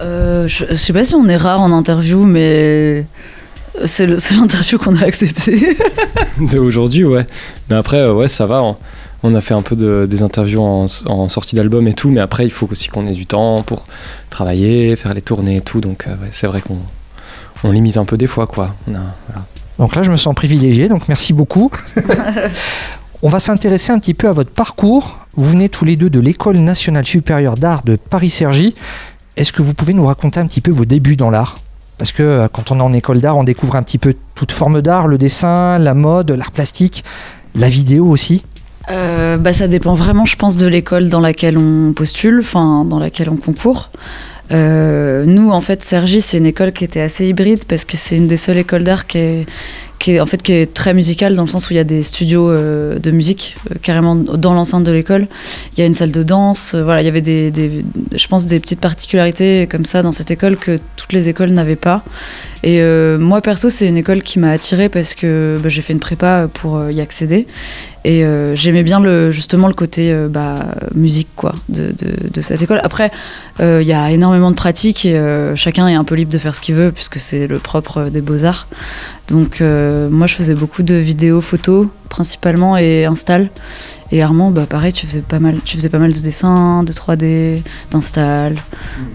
Euh, 0.02 0.50
je, 0.50 0.66
je 0.70 0.76
sais 0.76 0.92
pas 0.92 1.06
si 1.06 1.16
on 1.16 1.30
est 1.30 1.38
rare 1.38 1.62
en 1.62 1.72
interview, 1.72 2.26
mais 2.26 3.06
c'est 3.86 4.06
l'interview 4.06 4.78
qu'on 4.84 4.96
a 4.98 5.06
accepté. 5.06 5.78
Aujourd'hui, 6.60 7.06
ouais. 7.06 7.26
Mais 7.70 7.78
après, 7.78 8.00
euh, 8.00 8.14
ouais, 8.14 8.28
ça 8.28 8.48
va. 8.48 8.62
On, 8.62 8.76
on 9.24 9.34
a 9.34 9.40
fait 9.40 9.54
un 9.54 9.62
peu 9.62 9.78
de, 9.78 10.08
des 10.10 10.24
interviews 10.24 10.62
en, 10.62 10.88
en 11.06 11.30
sortie 11.30 11.56
d'album 11.56 11.88
et 11.88 11.94
tout, 11.94 12.10
mais 12.10 12.20
après, 12.20 12.44
il 12.44 12.52
faut 12.52 12.68
aussi 12.70 12.90
qu'on 12.90 13.08
ait 13.08 13.14
du 13.14 13.28
temps 13.28 13.64
pour 13.64 13.88
travailler, 14.30 14.98
faire 14.98 15.14
les 15.14 15.22
tournées 15.22 15.58
et 15.58 15.62
tout. 15.62 15.80
Donc, 15.80 16.06
euh, 16.08 16.12
ouais, 16.12 16.30
c'est 16.32 16.48
vrai 16.48 16.60
qu'on 16.60 16.80
on 17.64 17.72
limite 17.72 17.98
un 17.98 18.06
peu 18.06 18.18
des 18.18 18.28
fois, 18.28 18.48
quoi. 18.48 18.76
On 18.88 18.96
a, 18.96 19.00
voilà. 19.28 19.46
Donc 19.80 19.96
là, 19.96 20.04
je 20.04 20.12
me 20.12 20.16
sens 20.16 20.34
privilégié, 20.36 20.88
donc 20.88 21.08
merci 21.08 21.34
beaucoup. 21.34 21.72
On 23.24 23.30
va 23.30 23.40
s'intéresser 23.40 23.92
un 23.92 24.00
petit 24.00 24.14
peu 24.14 24.28
à 24.28 24.34
votre 24.34 24.52
parcours. 24.52 25.18
Vous 25.36 25.50
venez 25.50 25.70
tous 25.70 25.86
les 25.86 25.96
deux 25.96 26.10
de 26.10 26.20
l'École 26.20 26.58
nationale 26.58 27.06
supérieure 27.06 27.56
d'art 27.56 27.84
de 27.84 27.96
Paris-Cergy. 27.96 28.76
Est-ce 29.38 29.52
que 29.52 29.62
vous 29.62 29.74
pouvez 29.74 29.94
nous 29.94 30.06
raconter 30.06 30.40
un 30.40 30.48
petit 30.48 30.62
peu 30.62 30.72
vos 30.72 30.86
débuts 30.86 31.16
dans 31.16 31.30
l'art? 31.30 31.58
Parce 31.98 32.12
que 32.12 32.24
euh, 32.24 32.48
quand 32.52 32.72
on 32.72 32.80
est 32.80 32.84
en 32.84 32.94
école 32.94 33.22
d'art, 33.22 33.38
on 33.38 33.44
découvre 33.44 33.76
un 33.76 33.84
petit 33.84 33.98
peu 33.98 34.16
toute 34.36 34.52
forme 34.52 34.82
d'art, 34.82 35.08
le 35.08 35.18
dessin, 35.18 35.80
la 35.80 35.94
mode, 35.94 36.32
l'art 36.32 36.52
plastique, 36.52 37.04
la 37.56 37.70
vidéo 37.70 38.06
aussi. 38.08 38.44
Euh, 38.92 39.38
bah, 39.38 39.54
ça 39.54 39.68
dépend 39.68 39.96
vraiment, 39.96 40.26
je 40.26 40.36
pense, 40.36 40.58
de 40.58 40.68
l'école 40.68 41.10
dans 41.10 41.22
laquelle 41.22 41.58
on 41.58 41.94
postule, 41.94 42.40
enfin, 42.42 42.86
dans 42.86 43.00
laquelle 43.00 43.30
on 43.30 43.38
concourt. 43.38 43.90
Euh, 44.52 45.26
nous, 45.26 45.52
en 45.52 45.62
fait, 45.62 45.84
Sergi, 45.84 46.22
c'est 46.22 46.38
une 46.38 46.46
école 46.46 46.72
qui 46.72 46.84
était 46.84 47.02
assez 47.02 47.28
hybride 47.28 47.66
parce 47.66 47.86
que 47.86 47.98
c'est 47.98 48.18
une 48.18 48.28
des 48.28 48.38
seules 48.38 48.58
écoles 48.58 48.84
d'art 48.84 49.06
qui 49.08 49.46
est, 50.08 50.20
en 50.20 50.26
fait, 50.26 50.42
qui 50.42 50.52
est 50.52 50.72
très 50.72 50.94
musicale 50.94 51.36
dans 51.36 51.44
le 51.44 51.48
sens 51.48 51.70
où 51.70 51.74
il 51.74 51.78
y 51.78 51.80
a 51.80 51.84
des 51.84 52.04
studios 52.04 52.50
euh, 52.52 53.00
de 53.00 53.12
musique 53.12 53.56
euh, 53.72 53.76
carrément 53.82 54.16
dans 54.16 54.54
l'enceinte 54.54 54.84
de 54.84 54.92
l'école. 54.92 55.28
Il 55.74 55.80
y 55.80 55.84
a 55.84 55.88
une 55.88 55.96
salle 55.96 56.12
de 56.12 56.22
danse. 56.22 56.76
voilà, 56.76 57.02
il 57.02 57.06
y 57.06 57.08
avait 57.08 57.22
des, 57.22 57.52
je 58.12 58.28
pense, 58.28 58.46
des 58.46 58.60
petites 58.60 58.82
particularités 58.82 59.68
comme 59.68 59.86
ça 59.86 60.04
dans 60.04 60.12
cette 60.12 60.30
école 60.30 60.58
que 60.58 60.80
toutes 60.96 61.14
les 61.14 61.28
écoles 61.28 61.50
n'avaient 61.50 61.76
pas. 61.76 62.04
Et 62.64 62.82
moi, 63.20 63.42
perso, 63.42 63.70
c'est 63.70 63.88
une 63.88 63.98
école 63.98 64.24
qui 64.24 64.40
m'a 64.40 64.52
attirée 64.52 64.90
parce 64.90 65.14
que 65.16 65.58
bah, 65.62 65.70
j'ai 65.70 65.82
fait 65.82 65.94
une 65.94 66.00
prépa 66.00 66.48
pour 66.52 66.90
y 66.90 67.00
accéder. 67.00 67.48
Et 68.06 68.24
euh, 68.24 68.56
j'aimais 68.56 68.84
bien 68.84 69.02
justement 69.32 69.68
le 69.68 69.74
côté 69.74 70.14
euh, 70.14 70.28
bah, 70.30 70.76
musique 70.94 71.28
de, 71.70 72.42
cette 72.42 72.62
école. 72.62 72.80
Après, 72.84 73.10
euh, 73.60 73.80
il 73.82 73.88
y 73.88 73.94
a 73.94 74.12
énormément 74.12 74.52
de 74.52 74.56
pratiques 74.56 75.06
et 75.06 75.20
chacun 75.56 75.88
est 75.88 75.96
un 75.96 76.04
peu 76.04 76.14
libre 76.14 76.32
de 76.32 76.38
faire 76.38 76.54
ce 76.54 76.62
qu'il 76.62 76.76
veut 76.76 76.92
puisque 76.92 77.18
c'est 77.18 77.48
le 77.48 77.58
propre 77.58 78.10
des 78.10 78.22
beaux-arts. 78.22 78.68
Donc 79.28 79.60
moi, 79.60 80.28
je 80.28 80.36
faisais 80.36 80.54
beaucoup 80.54 80.84
de 80.84 80.94
vidéos, 80.94 81.42
photos 81.42 81.88
principalement 82.10 82.78
et 82.78 83.06
install. 83.06 83.50
Et 84.12 84.22
Armand, 84.22 84.52
bah, 84.52 84.68
pareil, 84.70 84.94
tu 84.94 85.08
faisais, 85.08 85.22
pas 85.22 85.40
mal, 85.40 85.56
tu 85.66 85.76
faisais 85.76 85.90
pas 85.90 85.98
mal 85.98 86.14
de 86.14 86.20
dessins, 86.20 86.84
de 86.84 86.94
3D, 86.94 87.64
d'install. 87.92 88.56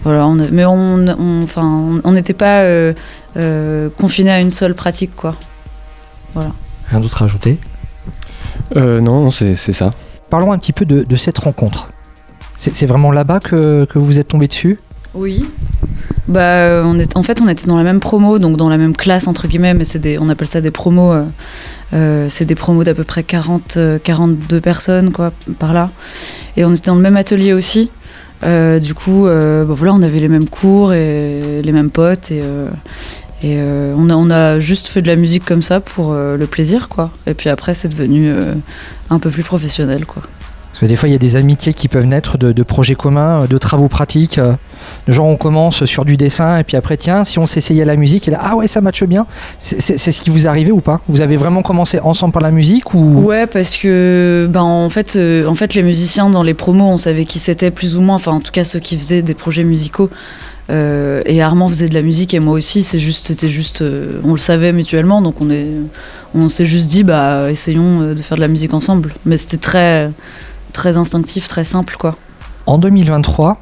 Voilà, 0.02 0.26
on 0.26 0.34
mais 0.50 0.64
on 0.64 1.06
on- 1.06 1.42
enfin, 1.44 2.00
on 2.02 2.10
n'était 2.10 2.34
pas 2.34 2.64
confiné 3.96 4.32
à 4.32 4.40
une 4.40 4.50
seule 4.50 4.74
pratique. 4.74 5.14
quoi. 5.14 5.36
Rien 6.34 6.98
d'autre 6.98 7.22
à 7.22 7.26
ajouter? 7.26 7.60
Euh, 8.76 9.00
non, 9.00 9.30
c'est 9.30 9.54
ça. 9.56 9.90
Parlons 10.28 10.52
un 10.52 10.58
petit 10.58 10.72
peu 10.72 10.84
de, 10.84 11.02
de 11.02 11.16
cette 11.16 11.38
rencontre. 11.38 11.88
C'est 12.56 12.86
vraiment 12.86 13.10
là-bas 13.10 13.40
que, 13.40 13.86
que 13.86 13.98
vous 13.98 14.18
êtes 14.18 14.28
tombé 14.28 14.46
dessus? 14.46 14.78
Oui. 15.14 15.48
Bah, 16.28 16.40
euh, 16.40 16.82
on 16.84 16.98
est, 16.98 17.16
en 17.16 17.22
fait, 17.22 17.40
on 17.40 17.48
était 17.48 17.66
dans 17.66 17.78
la 17.78 17.82
même 17.82 18.00
promo, 18.00 18.38
donc 18.38 18.56
dans 18.56 18.68
la 18.68 18.76
même 18.76 18.94
classe, 18.94 19.26
entre 19.26 19.48
guillemets, 19.48 19.74
mais 19.74 19.84
c'est 19.84 19.98
des, 19.98 20.18
on 20.18 20.28
appelle 20.28 20.46
ça 20.46 20.60
des 20.60 20.70
promos. 20.70 21.12
euh, 21.12 21.24
euh, 21.94 22.26
c'est 22.28 22.44
des 22.44 22.54
promos 22.54 22.84
d'à 22.84 22.94
peu 22.94 23.02
près 23.02 23.22
40, 23.24 23.76
euh, 23.78 23.98
42 23.98 24.60
personnes, 24.60 25.10
quoi, 25.10 25.32
par 25.58 25.72
là. 25.72 25.90
Et 26.56 26.64
on 26.64 26.72
était 26.72 26.86
dans 26.86 26.94
le 26.94 27.00
même 27.00 27.16
atelier 27.16 27.52
aussi. 27.52 27.90
Euh, 28.44 28.78
du 28.78 28.94
coup, 28.94 29.26
euh, 29.26 29.64
bah, 29.64 29.74
voilà, 29.76 29.94
on 29.94 30.02
avait 30.02 30.20
les 30.20 30.28
mêmes 30.28 30.48
cours 30.48 30.92
et 30.92 31.62
les 31.62 31.72
mêmes 31.72 31.90
potes. 31.90 32.30
Et, 32.30 32.40
euh, 32.42 32.68
et 33.42 33.56
euh, 33.58 33.94
on, 33.96 34.10
a, 34.10 34.14
on 34.14 34.30
a 34.30 34.60
juste 34.60 34.86
fait 34.88 35.00
de 35.00 35.06
la 35.06 35.16
musique 35.16 35.44
comme 35.44 35.62
ça 35.62 35.80
pour 35.80 36.12
euh, 36.12 36.36
le 36.36 36.46
plaisir, 36.46 36.88
quoi. 36.88 37.10
Et 37.26 37.32
puis 37.34 37.48
après, 37.48 37.72
c'est 37.72 37.88
devenu 37.88 38.28
euh, 38.28 38.54
un 39.08 39.18
peu 39.18 39.30
plus 39.30 39.42
professionnel, 39.42 40.04
quoi. 40.04 40.22
Parce 40.68 40.80
que 40.80 40.86
des 40.86 40.96
fois, 40.96 41.08
il 41.08 41.12
y 41.12 41.14
a 41.14 41.18
des 41.18 41.36
amitiés 41.36 41.74
qui 41.74 41.88
peuvent 41.88 42.06
naître 42.06 42.38
de, 42.38 42.52
de 42.52 42.62
projets 42.62 42.94
communs, 42.94 43.46
de 43.46 43.58
travaux 43.58 43.88
pratiques. 43.88 44.38
de 44.38 45.12
genre, 45.12 45.26
on 45.26 45.36
commence 45.36 45.84
sur 45.84 46.04
du 46.04 46.16
dessin 46.16 46.58
et 46.58 46.64
puis 46.64 46.76
après, 46.76 46.96
tiens, 46.96 47.24
si 47.24 47.38
on 47.38 47.46
s'essayait 47.46 47.82
à 47.82 47.86
la 47.86 47.96
musique, 47.96 48.28
et 48.28 48.30
là, 48.30 48.40
ah 48.42 48.56
ouais, 48.56 48.66
ça 48.66 48.80
matche 48.80 49.04
bien. 49.04 49.26
C'est 49.58 49.80
ce 49.96 50.20
qui 50.20 50.30
vous 50.30 50.46
est 50.46 50.48
arrivé 50.48 50.70
ou 50.70 50.80
pas? 50.80 51.00
Vous 51.08 51.22
avez 51.22 51.36
vraiment 51.36 51.62
commencé 51.62 51.98
ensemble 52.00 52.32
par 52.32 52.42
la 52.42 52.50
musique 52.50 52.94
ou? 52.94 53.22
Ouais, 53.24 53.46
parce 53.46 53.76
que 53.76 54.48
ben 54.50 54.62
en 54.62 54.88
fait, 54.90 55.18
en 55.46 55.54
fait, 55.54 55.74
les 55.74 55.82
musiciens 55.82 56.30
dans 56.30 56.42
les 56.42 56.54
promos, 56.54 56.84
on 56.86 56.98
savait 56.98 57.24
qui 57.24 57.40
c'était 57.40 57.70
plus 57.70 57.96
ou 57.96 58.00
moins. 58.00 58.16
Enfin, 58.16 58.32
en 58.32 58.40
tout 58.40 58.52
cas, 58.52 58.64
ceux 58.64 58.80
qui 58.80 58.96
faisaient 58.96 59.22
des 59.22 59.34
projets 59.34 59.64
musicaux. 59.64 60.08
Euh, 60.70 61.22
et 61.26 61.42
Armand 61.42 61.68
faisait 61.68 61.88
de 61.88 61.94
la 61.94 62.02
musique 62.02 62.32
et 62.34 62.40
moi 62.40 62.54
aussi. 62.54 62.82
C'est 62.82 62.98
juste, 62.98 63.26
c'était 63.26 63.48
juste, 63.48 63.82
euh, 63.82 64.20
on 64.24 64.32
le 64.32 64.38
savait 64.38 64.72
mutuellement, 64.72 65.20
donc 65.20 65.40
on 65.40 65.50
est, 65.50 65.68
on 66.34 66.48
s'est 66.48 66.66
juste 66.66 66.88
dit, 66.88 67.02
bah, 67.02 67.50
essayons 67.50 68.02
euh, 68.02 68.14
de 68.14 68.22
faire 68.22 68.36
de 68.36 68.42
la 68.42 68.48
musique 68.48 68.72
ensemble. 68.72 69.14
Mais 69.24 69.36
c'était 69.36 69.56
très, 69.56 70.10
très 70.72 70.96
instinctif, 70.96 71.48
très 71.48 71.64
simple, 71.64 71.96
quoi. 71.98 72.14
En 72.66 72.78
2023, 72.78 73.60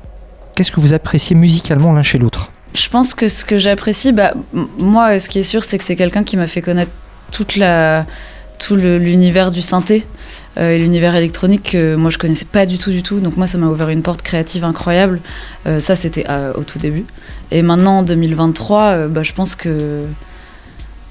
qu'est-ce 0.55 0.73
que 0.73 0.81
vous 0.81 0.93
appréciez 0.93 1.35
musicalement 1.35 1.93
l'un 1.93 2.03
chez 2.03 2.19
l'autre? 2.19 2.51
Je 2.75 2.89
pense 2.89 3.15
que 3.15 3.29
ce 3.29 3.45
que 3.45 3.59
j'apprécie, 3.59 4.13
bah, 4.13 4.35
moi, 4.79 5.19
ce 5.19 5.29
qui 5.29 5.39
est 5.39 5.45
sûr, 5.45 5.65
c'est 5.65 5.79
que 5.79 5.85
c'est 5.85 5.97
quelqu'un 5.97 6.25
qui 6.25 6.37
m'a 6.37 6.47
fait 6.47 6.63
connaître 6.63 6.93
toute 7.33 7.57
la, 7.57 8.05
tout 8.59 8.77
l'univers 8.77 9.51
du 9.51 9.63
synthé 9.63 10.07
euh, 10.59 10.73
et 10.73 10.79
l'univers 10.79 11.15
électronique 11.15 11.71
que 11.73 11.95
moi 11.95 12.11
je 12.11 12.19
connaissais 12.19 12.45
pas 12.45 12.67
du 12.67 12.79
tout, 12.79 12.91
du 12.91 13.03
tout. 13.03 13.21
Donc 13.21 13.37
moi, 13.37 13.47
ça 13.47 13.59
m'a 13.59 13.67
ouvert 13.67 13.89
une 13.89 14.03
porte 14.03 14.23
créative 14.23 14.65
incroyable. 14.65 15.21
Euh, 15.67 15.81
ça, 15.81 15.97
c'était 15.97 16.25
euh, 16.29 16.53
au 16.55 16.65
tout 16.65 16.79
début. 16.79 17.05
Et 17.51 17.63
maintenant, 17.63 17.99
en 17.99 18.03
2023, 18.03 18.83
euh, 18.83 19.09
bah, 19.09 19.23
je 19.23 19.33
pense 19.33 19.55
que 19.55 20.05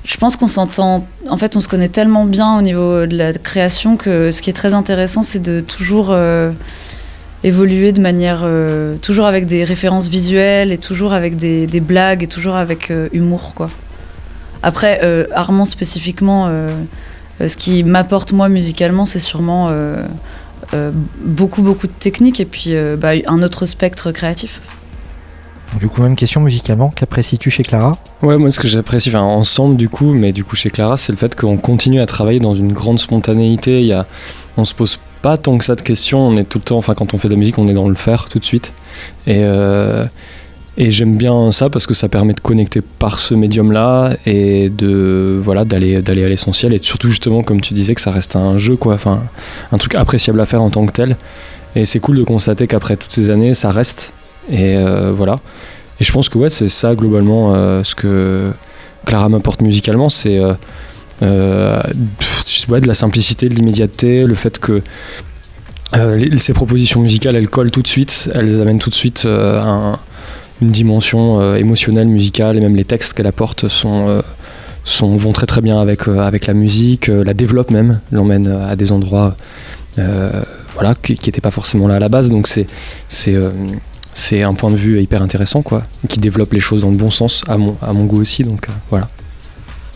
je 0.03 0.17
pense 0.17 0.35
qu'on 0.37 0.47
s'entend. 0.47 1.05
En 1.29 1.37
fait, 1.37 1.55
on 1.55 1.59
se 1.59 1.67
connaît 1.67 1.89
tellement 1.89 2.25
bien 2.25 2.57
au 2.57 2.61
niveau 2.61 3.05
de 3.05 3.17
la 3.17 3.33
création 3.33 3.97
que 3.97 4.31
ce 4.31 4.41
qui 4.41 4.49
est 4.49 4.53
très 4.53 4.73
intéressant, 4.73 5.23
c'est 5.23 5.39
de 5.41 5.59
toujours 5.61 6.09
euh, 6.11 6.51
évoluer 7.43 7.91
de 7.91 7.99
manière. 8.01 8.41
euh, 8.43 8.95
toujours 9.01 9.25
avec 9.25 9.45
des 9.47 9.63
références 9.63 10.07
visuelles 10.07 10.71
et 10.71 10.77
toujours 10.77 11.13
avec 11.13 11.37
des, 11.37 11.67
des 11.67 11.79
blagues 11.81 12.23
et 12.23 12.27
toujours 12.27 12.55
avec 12.55 12.91
euh, 12.91 13.09
humour, 13.11 13.53
quoi. 13.55 13.69
Après, 14.63 14.99
euh, 15.03 15.25
Armand 15.33 15.65
spécifiquement, 15.65 16.47
euh, 16.47 16.67
euh, 16.67 16.69
ce 17.39 17.57
qui 17.57 17.83
m'apporte 17.83 18.31
moi 18.31 18.49
musicalement, 18.49 19.05
c'est 19.05 19.19
sûrement 19.19 19.67
euh, 19.69 20.03
euh, 20.73 20.91
beaucoup, 21.23 21.61
beaucoup 21.61 21.87
de 21.87 21.93
techniques 21.93 22.39
et 22.39 22.45
puis 22.45 22.75
euh, 22.75 22.97
bah, 22.97 23.11
un 23.27 23.43
autre 23.43 23.65
spectre 23.65 24.11
créatif. 24.11 24.61
Du 25.79 25.87
coup, 25.87 26.01
même 26.01 26.15
question 26.15 26.41
musicalement, 26.41 26.89
qu'apprécies-tu 26.89 27.51
chez 27.51 27.63
Clara? 27.63 27.97
Ouais, 28.21 28.37
moi 28.37 28.49
ce 28.49 28.59
que 28.59 28.67
j'apprécie, 28.67 29.09
enfin 29.09 29.21
ensemble 29.21 29.75
du 29.75 29.89
coup, 29.89 30.13
mais 30.13 30.31
du 30.31 30.43
coup 30.43 30.55
chez 30.55 30.69
Clara, 30.69 30.97
c'est 30.97 31.11
le 31.11 31.17
fait 31.17 31.35
qu'on 31.35 31.57
continue 31.57 32.01
à 32.01 32.05
travailler 32.05 32.39
dans 32.39 32.55
une 32.55 32.73
grande 32.73 32.99
spontanéité. 32.99 33.81
Il 33.81 33.87
y 33.87 33.93
a, 33.93 34.07
on 34.55 34.65
se 34.65 34.73
pose 34.73 34.97
pas 35.21 35.37
tant 35.37 35.57
que 35.57 35.65
ça 35.65 35.75
de 35.75 35.81
questions. 35.81 36.19
On 36.19 36.35
est 36.37 36.45
tout 36.45 36.57
le 36.57 36.63
temps, 36.63 36.77
enfin 36.77 36.95
quand 36.95 37.13
on 37.13 37.17
fait 37.17 37.27
de 37.27 37.33
la 37.33 37.39
musique, 37.39 37.57
on 37.59 37.67
est 37.67 37.73
dans 37.73 37.89
le 37.89 37.95
faire 37.95 38.25
tout 38.29 38.39
de 38.39 38.45
suite. 38.45 38.73
Et, 39.27 39.41
euh, 39.43 40.05
et 40.77 40.89
j'aime 40.91 41.17
bien 41.17 41.51
ça 41.51 41.69
parce 41.69 41.87
que 41.87 41.93
ça 41.93 42.07
permet 42.07 42.33
de 42.33 42.39
connecter 42.39 42.81
par 42.81 43.17
ce 43.19 43.33
médium-là 43.33 44.15
et 44.25 44.69
de 44.69 45.39
voilà 45.41 45.65
d'aller 45.65 46.01
d'aller 46.03 46.23
à 46.23 46.29
l'essentiel 46.29 46.73
et 46.73 46.79
surtout 46.81 47.09
justement 47.09 47.41
comme 47.41 47.61
tu 47.61 47.73
disais 47.73 47.95
que 47.95 48.01
ça 48.01 48.11
reste 48.11 48.35
un 48.35 48.57
jeu 48.57 48.75
quoi, 48.75 48.93
enfin 48.93 49.23
un 49.71 49.77
truc 49.77 49.95
appréciable 49.95 50.39
à 50.39 50.45
faire 50.45 50.61
en 50.61 50.69
tant 50.69 50.85
que 50.85 50.91
tel. 50.91 51.17
Et 51.75 51.85
c'est 51.85 51.99
cool 51.99 52.17
de 52.17 52.23
constater 52.23 52.65
qu'après 52.65 52.95
toutes 52.95 53.11
ces 53.11 53.29
années, 53.29 53.53
ça 53.53 53.69
reste. 53.71 54.13
Et 54.49 54.77
euh, 54.77 55.11
voilà. 55.11 55.35
Et 55.99 56.03
je 56.03 56.11
pense 56.11 56.27
que 56.29 56.37
ouais, 56.37 56.49
c'est 56.49 56.69
ça 56.69 56.95
globalement 56.95 57.53
euh, 57.53 57.83
ce 57.83 57.93
que 57.93 58.51
Clara 59.05 59.29
m'apporte 59.29 59.61
musicalement, 59.61 60.09
c'est 60.09 60.41
euh, 61.21 61.81
pas, 62.67 62.79
de 62.79 62.87
la 62.87 62.93
simplicité, 62.93 63.47
de 63.49 63.53
l'immédiateté, 63.53 64.23
le 64.23 64.35
fait 64.35 64.57
que 64.57 64.81
ces 66.37 66.53
propositions 66.53 67.01
musicales, 67.01 67.35
elles 67.35 67.49
collent 67.49 67.71
tout 67.71 67.81
de 67.81 67.87
suite, 67.87 68.29
elles 68.33 68.59
amènent 68.61 68.79
tout 68.79 68.89
de 68.89 68.95
suite 68.95 69.25
un- 69.25 69.99
une 70.61 70.71
dimension 70.71 71.39
euh, 71.39 71.55
émotionnelle, 71.55 72.07
musicale, 72.07 72.57
et 72.57 72.61
même 72.61 72.75
les 72.75 72.85
textes 72.85 73.13
qu'elle 73.13 73.27
apporte 73.27 73.67
sont, 73.67 74.07
euh, 74.07 74.21
vont 75.01 75.33
très 75.33 75.45
très 75.45 75.61
bien 75.61 75.79
avec, 75.79 76.07
euh, 76.07 76.19
avec 76.19 76.47
la 76.47 76.53
musique, 76.53 77.07
la 77.07 77.33
développe 77.33 77.71
même, 77.71 77.99
l'emmène 78.11 78.47
à 78.47 78.75
des 78.75 78.91
endroits 78.91 79.35
voilà, 80.75 80.93
qui 80.93 81.13
n'étaient 81.13 81.41
pas 81.41 81.49
forcément 81.49 81.87
là 81.87 81.95
à 81.95 81.99
la 81.99 82.09
base, 82.09 82.29
donc 82.29 82.47
c'est 82.47 82.67
c'est 83.09 83.35
c'est 84.13 84.43
un 84.43 84.53
point 84.53 84.69
de 84.69 84.75
vue 84.75 85.01
hyper 85.01 85.23
intéressant 85.23 85.63
quoi, 85.63 85.81
qui 86.07 86.19
développe 86.19 86.53
les 86.53 86.59
choses 86.59 86.81
dans 86.81 86.91
le 86.91 86.97
bon 86.97 87.09
sens 87.09 87.43
à 87.47 87.57
mon, 87.57 87.75
à 87.81 87.93
mon 87.93 88.05
goût 88.05 88.21
aussi, 88.21 88.43
donc 88.43 88.67
voilà. 88.91 89.09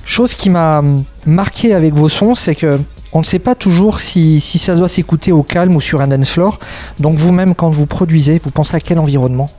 Chose 0.04 0.34
qui 0.34 0.50
m'a 0.50 0.80
hum, 0.80 1.04
marqué 1.28 1.76
avec 1.76 1.94
vos 1.94 2.10
sons, 2.10 2.34
c'est 2.34 2.56
que 2.56 2.80
on 3.14 3.20
ne 3.20 3.26
sait 3.26 3.40
pas 3.40 3.56
toujours 3.56 4.00
si, 4.00 4.40
si 4.40 4.58
ça 4.58 4.74
doit 4.74 4.88
s'écouter 4.88 5.32
au 5.32 5.44
calme 5.44 5.76
ou 5.76 5.82
sur 5.82 6.02
un 6.02 6.08
dance 6.08 6.30
floor. 6.30 6.60
Donc 7.00 7.18
vous-même, 7.18 7.56
quand 7.56 7.70
vous 7.70 7.86
produisez, 7.86 8.42
vous 8.44 8.52
pensez 8.52 8.76
à 8.76 8.80
quel 8.80 9.00
environnement? 9.00 9.50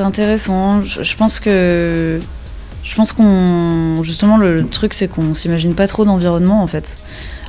C'est 0.00 0.06
intéressant. 0.06 0.82
Je, 0.82 1.16
pense 1.16 1.40
que. 1.40 2.18
Je 2.82 2.94
pense 2.94 3.12
qu'on. 3.12 4.02
Justement, 4.02 4.38
le, 4.38 4.66
truc, 4.66 4.94
c'est 4.94 5.08
qu'on 5.08 5.34
s'imagine 5.34 5.74
pas 5.74 5.86
trop 5.86 6.06
d'environnement, 6.06 6.62
en 6.62 6.66
fait. 6.66 7.02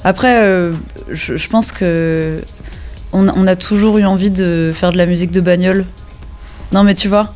Après, 0.04 0.48
euh, 0.48 0.74
je, 1.10 1.48
pense 1.48 1.72
que. 1.72 2.42
On, 3.14 3.48
a 3.48 3.56
toujours 3.56 3.98
eu 3.98 4.06
envie 4.06 4.32
de 4.32 4.72
faire 4.74 4.92
de 4.92 4.98
la 4.98 5.06
musique 5.06 5.32
de 5.32 5.42
bagnole. 5.42 5.86
Non, 6.74 6.84
mais 6.84 6.96
tu 6.96 7.08
vois 7.08 7.34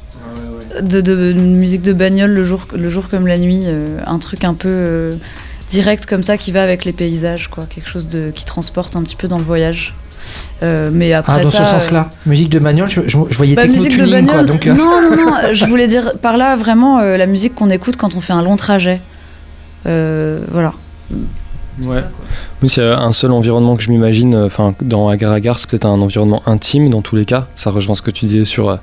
de 0.82 1.32
musique 1.32 1.84
de 1.84 1.94
bagnole 1.94 2.32
le 2.32 2.44
jour, 2.44 2.68
le 2.76 2.90
jour 2.90 3.08
comme 3.08 3.28
la 3.28 3.38
nuit, 3.38 3.62
euh, 3.64 4.00
un 4.06 4.20
truc 4.20 4.44
un 4.44 4.54
peu 4.54 4.68
euh, 4.68 5.12
direct 5.70 6.06
comme 6.06 6.22
ça 6.22 6.38
qui 6.38 6.52
va 6.52 6.62
avec 6.64 6.84
les 6.84 6.92
paysages, 6.92 7.50
quoi, 7.50 7.66
quelque 7.66 7.88
chose 7.88 8.10
de, 8.10 8.30
qui 8.32 8.44
transporte 8.44 8.98
un 8.98 9.04
petit 9.04 9.16
peu 9.16 9.30
dans 9.30 9.38
le 9.38 9.46
voyage. 9.46 9.96
Euh, 10.64 10.90
mais 10.94 11.12
après 11.14 11.34
Ah, 11.40 11.44
dans 11.44 11.50
ça, 11.52 11.66
ce 11.66 11.72
sens-là. 11.72 12.10
Musique 12.26 12.50
de 12.50 12.60
bagnole, 12.60 12.90
je, 12.90 13.02
je- 13.06 13.18
je 13.30 13.38
voyais 13.38 13.56
bah, 13.56 13.68
musique 13.68 13.92
de 13.98 14.06
techno-tuning, 14.06 14.26
quoi. 14.26 14.36
bagnole. 14.38 14.48
Donc, 14.48 14.68
euh, 14.68 14.74
Non, 14.74 15.02
non, 15.02 15.16
non. 15.18 15.32
je 15.52 15.66
voulais 15.66 15.88
dire 15.88 16.14
par 16.22 16.38
là 16.38 16.56
vraiment 16.56 17.00
euh, 17.00 17.18
la 17.18 17.26
musique 17.26 17.56
qu'on 17.56 17.70
écoute 17.70 17.98
quand 17.98 18.16
on 18.16 18.22
fait 18.22 18.34
un 18.34 18.42
long 18.42 18.56
trajet. 18.56 19.02
Euh, 19.86 20.40
voilà. 20.52 20.74
Ouais. 21.82 22.00
Oui, 22.64 22.70
c'est 22.70 22.82
un 22.84 23.12
seul 23.12 23.32
environnement 23.34 23.76
que 23.76 23.84
je 23.84 23.90
m'imagine. 23.92 24.34
euh, 24.34 24.46
Enfin, 24.46 24.74
dans 24.82 25.10
Agar 25.10 25.34
Agar, 25.34 25.60
c'est 25.60 25.70
peut-être 25.70 25.86
un 25.86 26.00
environnement 26.02 26.42
intime 26.46 26.90
dans 26.90 27.02
tous 27.02 27.18
les 27.18 27.26
cas. 27.26 27.46
Ça 27.58 27.70
rejoint 27.70 27.96
ce 27.96 28.02
que 28.02 28.12
tu 28.12 28.26
disais 28.26 28.46
sur 28.46 28.70
euh, 28.70 28.78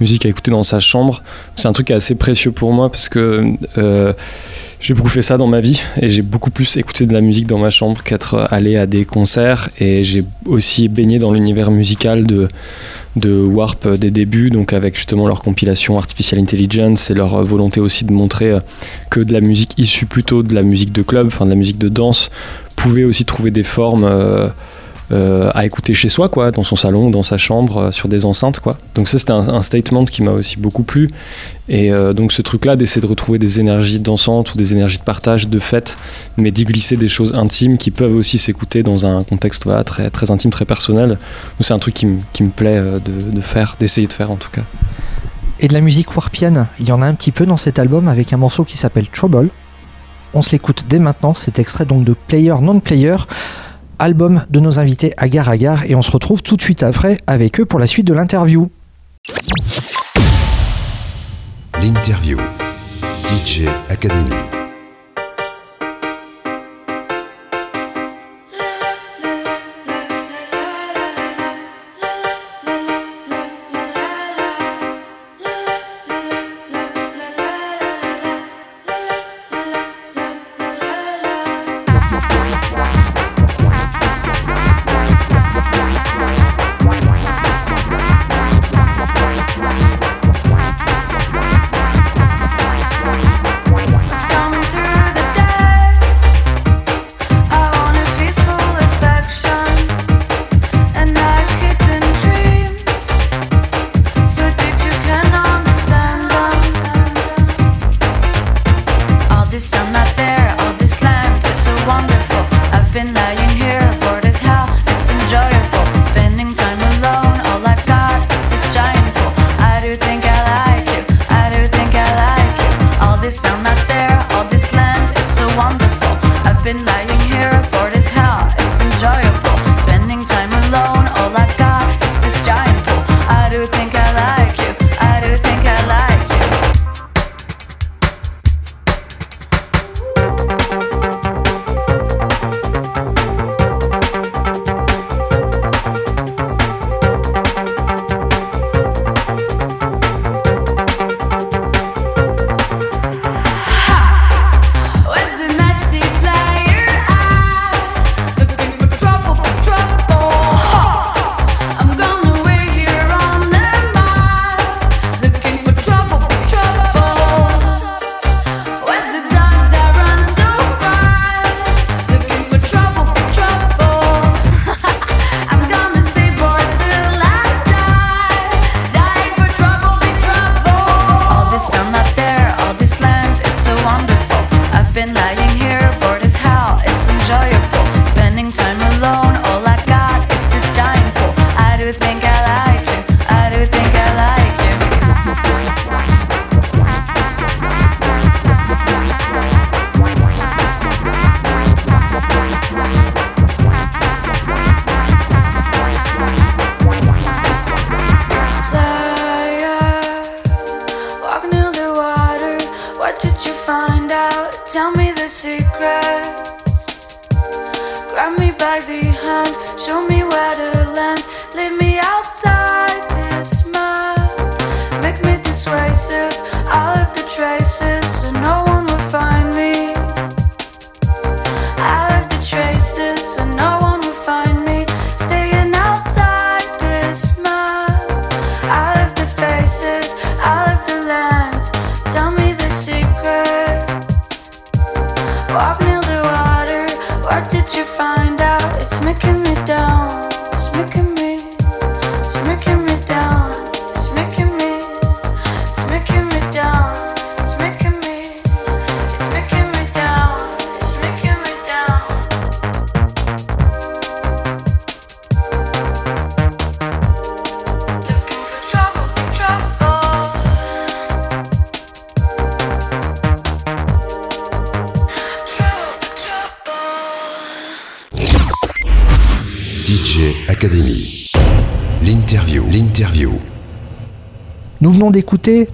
musique 0.00 0.26
à 0.26 0.28
écouter 0.28 0.50
dans 0.50 0.64
sa 0.64 0.80
chambre. 0.80 1.22
C'est 1.54 1.68
un 1.68 1.72
truc 1.72 1.86
qui 1.86 1.92
est 1.92 1.96
assez 1.96 2.16
précieux 2.16 2.50
pour 2.50 2.72
moi 2.72 2.90
parce 2.90 3.08
que 3.08 3.44
euh, 3.78 4.12
j'ai 4.80 4.94
beaucoup 4.94 5.08
fait 5.08 5.22
ça 5.22 5.36
dans 5.36 5.46
ma 5.46 5.60
vie 5.60 5.80
et 6.00 6.08
j'ai 6.08 6.22
beaucoup 6.22 6.50
plus 6.50 6.76
écouté 6.76 7.06
de 7.06 7.12
la 7.12 7.20
musique 7.20 7.46
dans 7.46 7.58
ma 7.58 7.70
chambre 7.70 8.02
qu'être 8.02 8.46
allé 8.50 8.76
à 8.76 8.86
des 8.86 9.04
concerts. 9.04 9.68
Et 9.78 10.04
j'ai 10.04 10.22
aussi 10.44 10.88
baigné 10.88 11.18
dans 11.18 11.32
l'univers 11.32 11.70
musical 11.70 12.24
de 12.24 12.48
de 13.16 13.32
Warp 13.32 13.88
des 13.88 14.10
débuts, 14.10 14.50
donc 14.50 14.72
avec 14.72 14.96
justement 14.96 15.28
leur 15.28 15.40
compilation 15.40 15.96
Artificial 15.96 16.40
Intelligence 16.40 17.10
et 17.10 17.14
leur 17.14 17.42
volonté 17.44 17.80
aussi 17.80 18.04
de 18.04 18.12
montrer 18.12 18.50
euh, 18.50 18.60
que 19.10 19.20
de 19.20 19.32
la 19.32 19.40
musique 19.40 19.74
issue 19.78 20.06
plutôt 20.06 20.42
de 20.42 20.54
la 20.54 20.62
musique 20.62 20.92
de 20.92 21.02
club, 21.02 21.28
enfin 21.28 21.44
de 21.44 21.50
la 21.50 21.56
musique 21.56 21.78
de 21.78 21.88
danse, 21.88 22.30
pouvait 22.76 23.04
aussi 23.04 23.24
trouver 23.24 23.50
des 23.50 23.62
formes 23.62 24.04
euh, 24.04 24.48
euh, 25.12 25.50
à 25.54 25.66
écouter 25.66 25.92
chez 25.92 26.08
soi, 26.08 26.28
quoi, 26.28 26.50
dans 26.50 26.62
son 26.62 26.76
salon, 26.76 27.10
dans 27.10 27.22
sa 27.22 27.36
chambre, 27.36 27.76
euh, 27.76 27.92
sur 27.92 28.08
des 28.08 28.24
enceintes, 28.24 28.60
quoi. 28.60 28.78
Donc 28.94 29.08
ça, 29.08 29.18
c'était 29.18 29.32
un, 29.32 29.62
statement 29.62 30.06
qui 30.06 30.22
m'a 30.22 30.30
aussi 30.30 30.56
beaucoup 30.56 30.82
plu. 30.82 31.10
Et 31.68 31.92
euh, 31.92 32.14
donc 32.14 32.32
ce 32.32 32.40
truc-là, 32.40 32.76
d'essayer 32.76 33.02
de 33.02 33.06
retrouver 33.06 33.38
des 33.38 33.60
énergies 33.60 33.98
dansantes 33.98 34.54
ou 34.54 34.56
des 34.56 34.72
énergies 34.72 34.98
de 34.98 35.02
partage, 35.02 35.48
de 35.48 35.58
fête, 35.58 35.98
mais 36.36 36.50
d'y 36.50 36.64
glisser 36.64 36.96
des 36.96 37.08
choses 37.08 37.34
intimes 37.34 37.76
qui 37.76 37.90
peuvent 37.90 38.14
aussi 38.14 38.38
s'écouter 38.38 38.82
dans 38.82 39.04
un 39.04 39.22
contexte 39.22 39.68
très, 39.84 40.10
très 40.10 40.30
intime, 40.30 40.50
très 40.50 40.64
personnel. 40.64 41.18
C'est 41.60 41.74
un 41.74 41.78
truc 41.78 41.94
qui, 41.94 42.06
qui 42.32 42.42
me 42.42 42.50
plaît 42.50 42.80
de, 42.80 43.30
de 43.30 43.40
faire, 43.40 43.76
d'essayer 43.78 44.06
de 44.06 44.12
faire 44.12 44.30
en 44.30 44.36
tout 44.36 44.50
cas. 44.50 44.62
Et 45.60 45.68
de 45.68 45.74
la 45.74 45.80
musique 45.80 46.16
warpienne, 46.16 46.66
il 46.80 46.88
y 46.88 46.92
en 46.92 47.00
a 47.00 47.06
un 47.06 47.14
petit 47.14 47.30
peu 47.30 47.46
dans 47.46 47.56
cet 47.56 47.78
album 47.78 48.08
avec 48.08 48.32
un 48.32 48.36
morceau 48.36 48.64
qui 48.64 48.76
s'appelle 48.76 49.08
Trouble. 49.08 49.50
On 50.32 50.42
se 50.42 50.50
l'écoute 50.52 50.84
dès 50.88 50.98
maintenant, 50.98 51.32
c'est 51.32 51.58
extrait 51.58 51.84
donc 51.84 52.04
de 52.04 52.14
Player 52.14 52.54
Non 52.60 52.80
Player, 52.80 53.16
album 53.98 54.44
de 54.50 54.60
nos 54.60 54.78
invités 54.78 55.14
Agar 55.16 55.48
Agar, 55.48 55.84
et 55.84 55.94
on 55.94 56.02
se 56.02 56.10
retrouve 56.10 56.42
tout 56.42 56.56
de 56.56 56.62
suite 56.62 56.82
après 56.82 57.18
avec 57.26 57.60
eux 57.60 57.64
pour 57.64 57.78
la 57.78 57.86
suite 57.86 58.06
de 58.06 58.14
l'interview. 58.14 58.70
L'interview. 61.80 62.38
DJ 63.26 63.62
Academy. 63.88 64.53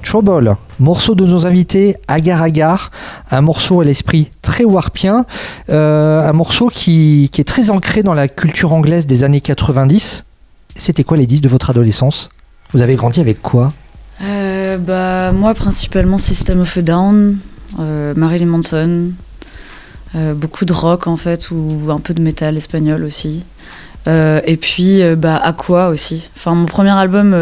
Trouble, 0.03 0.57
morceau 0.81 1.15
de 1.15 1.25
nos 1.25 1.47
invités 1.47 1.97
Agar 2.09 2.43
Agar, 2.43 2.91
un 3.31 3.41
morceau 3.41 3.81
à 3.81 3.85
l'esprit 3.85 4.29
très 4.43 4.65
warpien, 4.65 5.27
euh, 5.69 6.29
un 6.29 6.33
morceau 6.33 6.69
qui, 6.69 7.31
est 7.39 7.47
très 7.47 7.71
ancré 7.71 8.03
dans 8.03 8.15
la 8.15 8.27
culture 8.27 8.73
anglaise 8.73 9.07
des 9.07 9.23
années 9.23 9.41
90. 9.41 10.25
C'était 10.75 11.05
quoi 11.05 11.17
les 11.17 11.27
disques 11.27 11.45
de 11.45 11.49
votre 11.49 11.71
adolescence? 11.71 12.31
Vous 12.73 12.83
avez 12.83 12.97
grandi 12.97 13.21
avec 13.21 13.43
quoi? 13.43 13.73
Euh, 14.23 14.77
bah, 14.77 15.31
moi, 15.31 15.55
principalement 15.55 16.19
System 16.19 16.63
of 16.63 16.77
a 16.77 16.83
Down, 16.83 17.39
euh, 17.79 18.13
Marilyn 18.17 18.47
Manson, 18.47 19.13
beaucoup 20.35 20.65
de 20.65 20.73
rock 20.73 21.07
en 21.07 21.17
fait, 21.17 21.53
ou 21.53 21.91
un 21.91 22.01
peu 22.01 22.13
de 22.13 22.21
métal 22.21 22.57
espagnol 22.57 23.05
aussi. 23.05 23.45
Et 24.09 24.59
puis, 24.61 25.01
bah, 25.17 25.37
Aqua 25.37 25.91
aussi. 25.91 26.29
Enfin, 26.35 26.57
mon 26.57 26.67
premier 26.67 26.91
album 26.91 27.33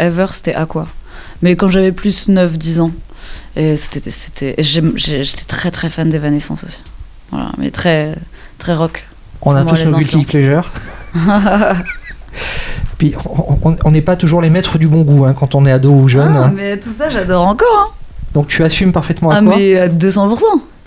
ever, 0.00 0.26
c'était 0.32 0.54
Aqua. 0.54 0.88
Mais 1.42 1.56
quand 1.56 1.68
j'avais 1.70 1.92
plus 1.92 2.28
9-10 2.28 2.80
ans. 2.80 2.90
Et 3.56 3.76
c'était, 3.76 4.10
c'était, 4.10 4.54
j'étais 4.58 5.44
très 5.48 5.70
très 5.70 5.88
fan 5.90 6.10
d'Evanescence 6.10 6.64
aussi. 6.64 6.80
Voilà, 7.30 7.50
mais 7.58 7.70
très, 7.70 8.14
très 8.58 8.74
rock. 8.74 9.06
On 9.42 9.54
a 9.56 9.64
tous 9.64 9.84
nos 9.84 9.96
guilty 9.98 10.24
pleasures. 10.24 10.70
Puis 12.98 13.14
on- 13.84 13.90
n'est 13.90 14.00
pas 14.02 14.16
toujours 14.16 14.40
les 14.42 14.50
maîtres 14.50 14.78
du 14.78 14.88
bon 14.88 15.02
goût 15.02 15.24
hein, 15.24 15.34
quand 15.38 15.54
on 15.54 15.66
est 15.66 15.72
ado 15.72 15.90
ou 15.92 16.08
jeune. 16.08 16.34
Ah, 16.36 16.50
mais 16.54 16.78
tout 16.78 16.90
ça, 16.90 17.10
j'adore 17.10 17.46
encore. 17.46 17.66
hein. 17.88 17.92
Donc 18.34 18.48
tu 18.48 18.62
assumes 18.64 18.92
parfaitement 18.92 19.30
à 19.30 19.36
Ah, 19.36 19.42
quoi 19.42 19.56
mais 19.56 19.78
à 19.78 19.88
200%. 19.88 20.38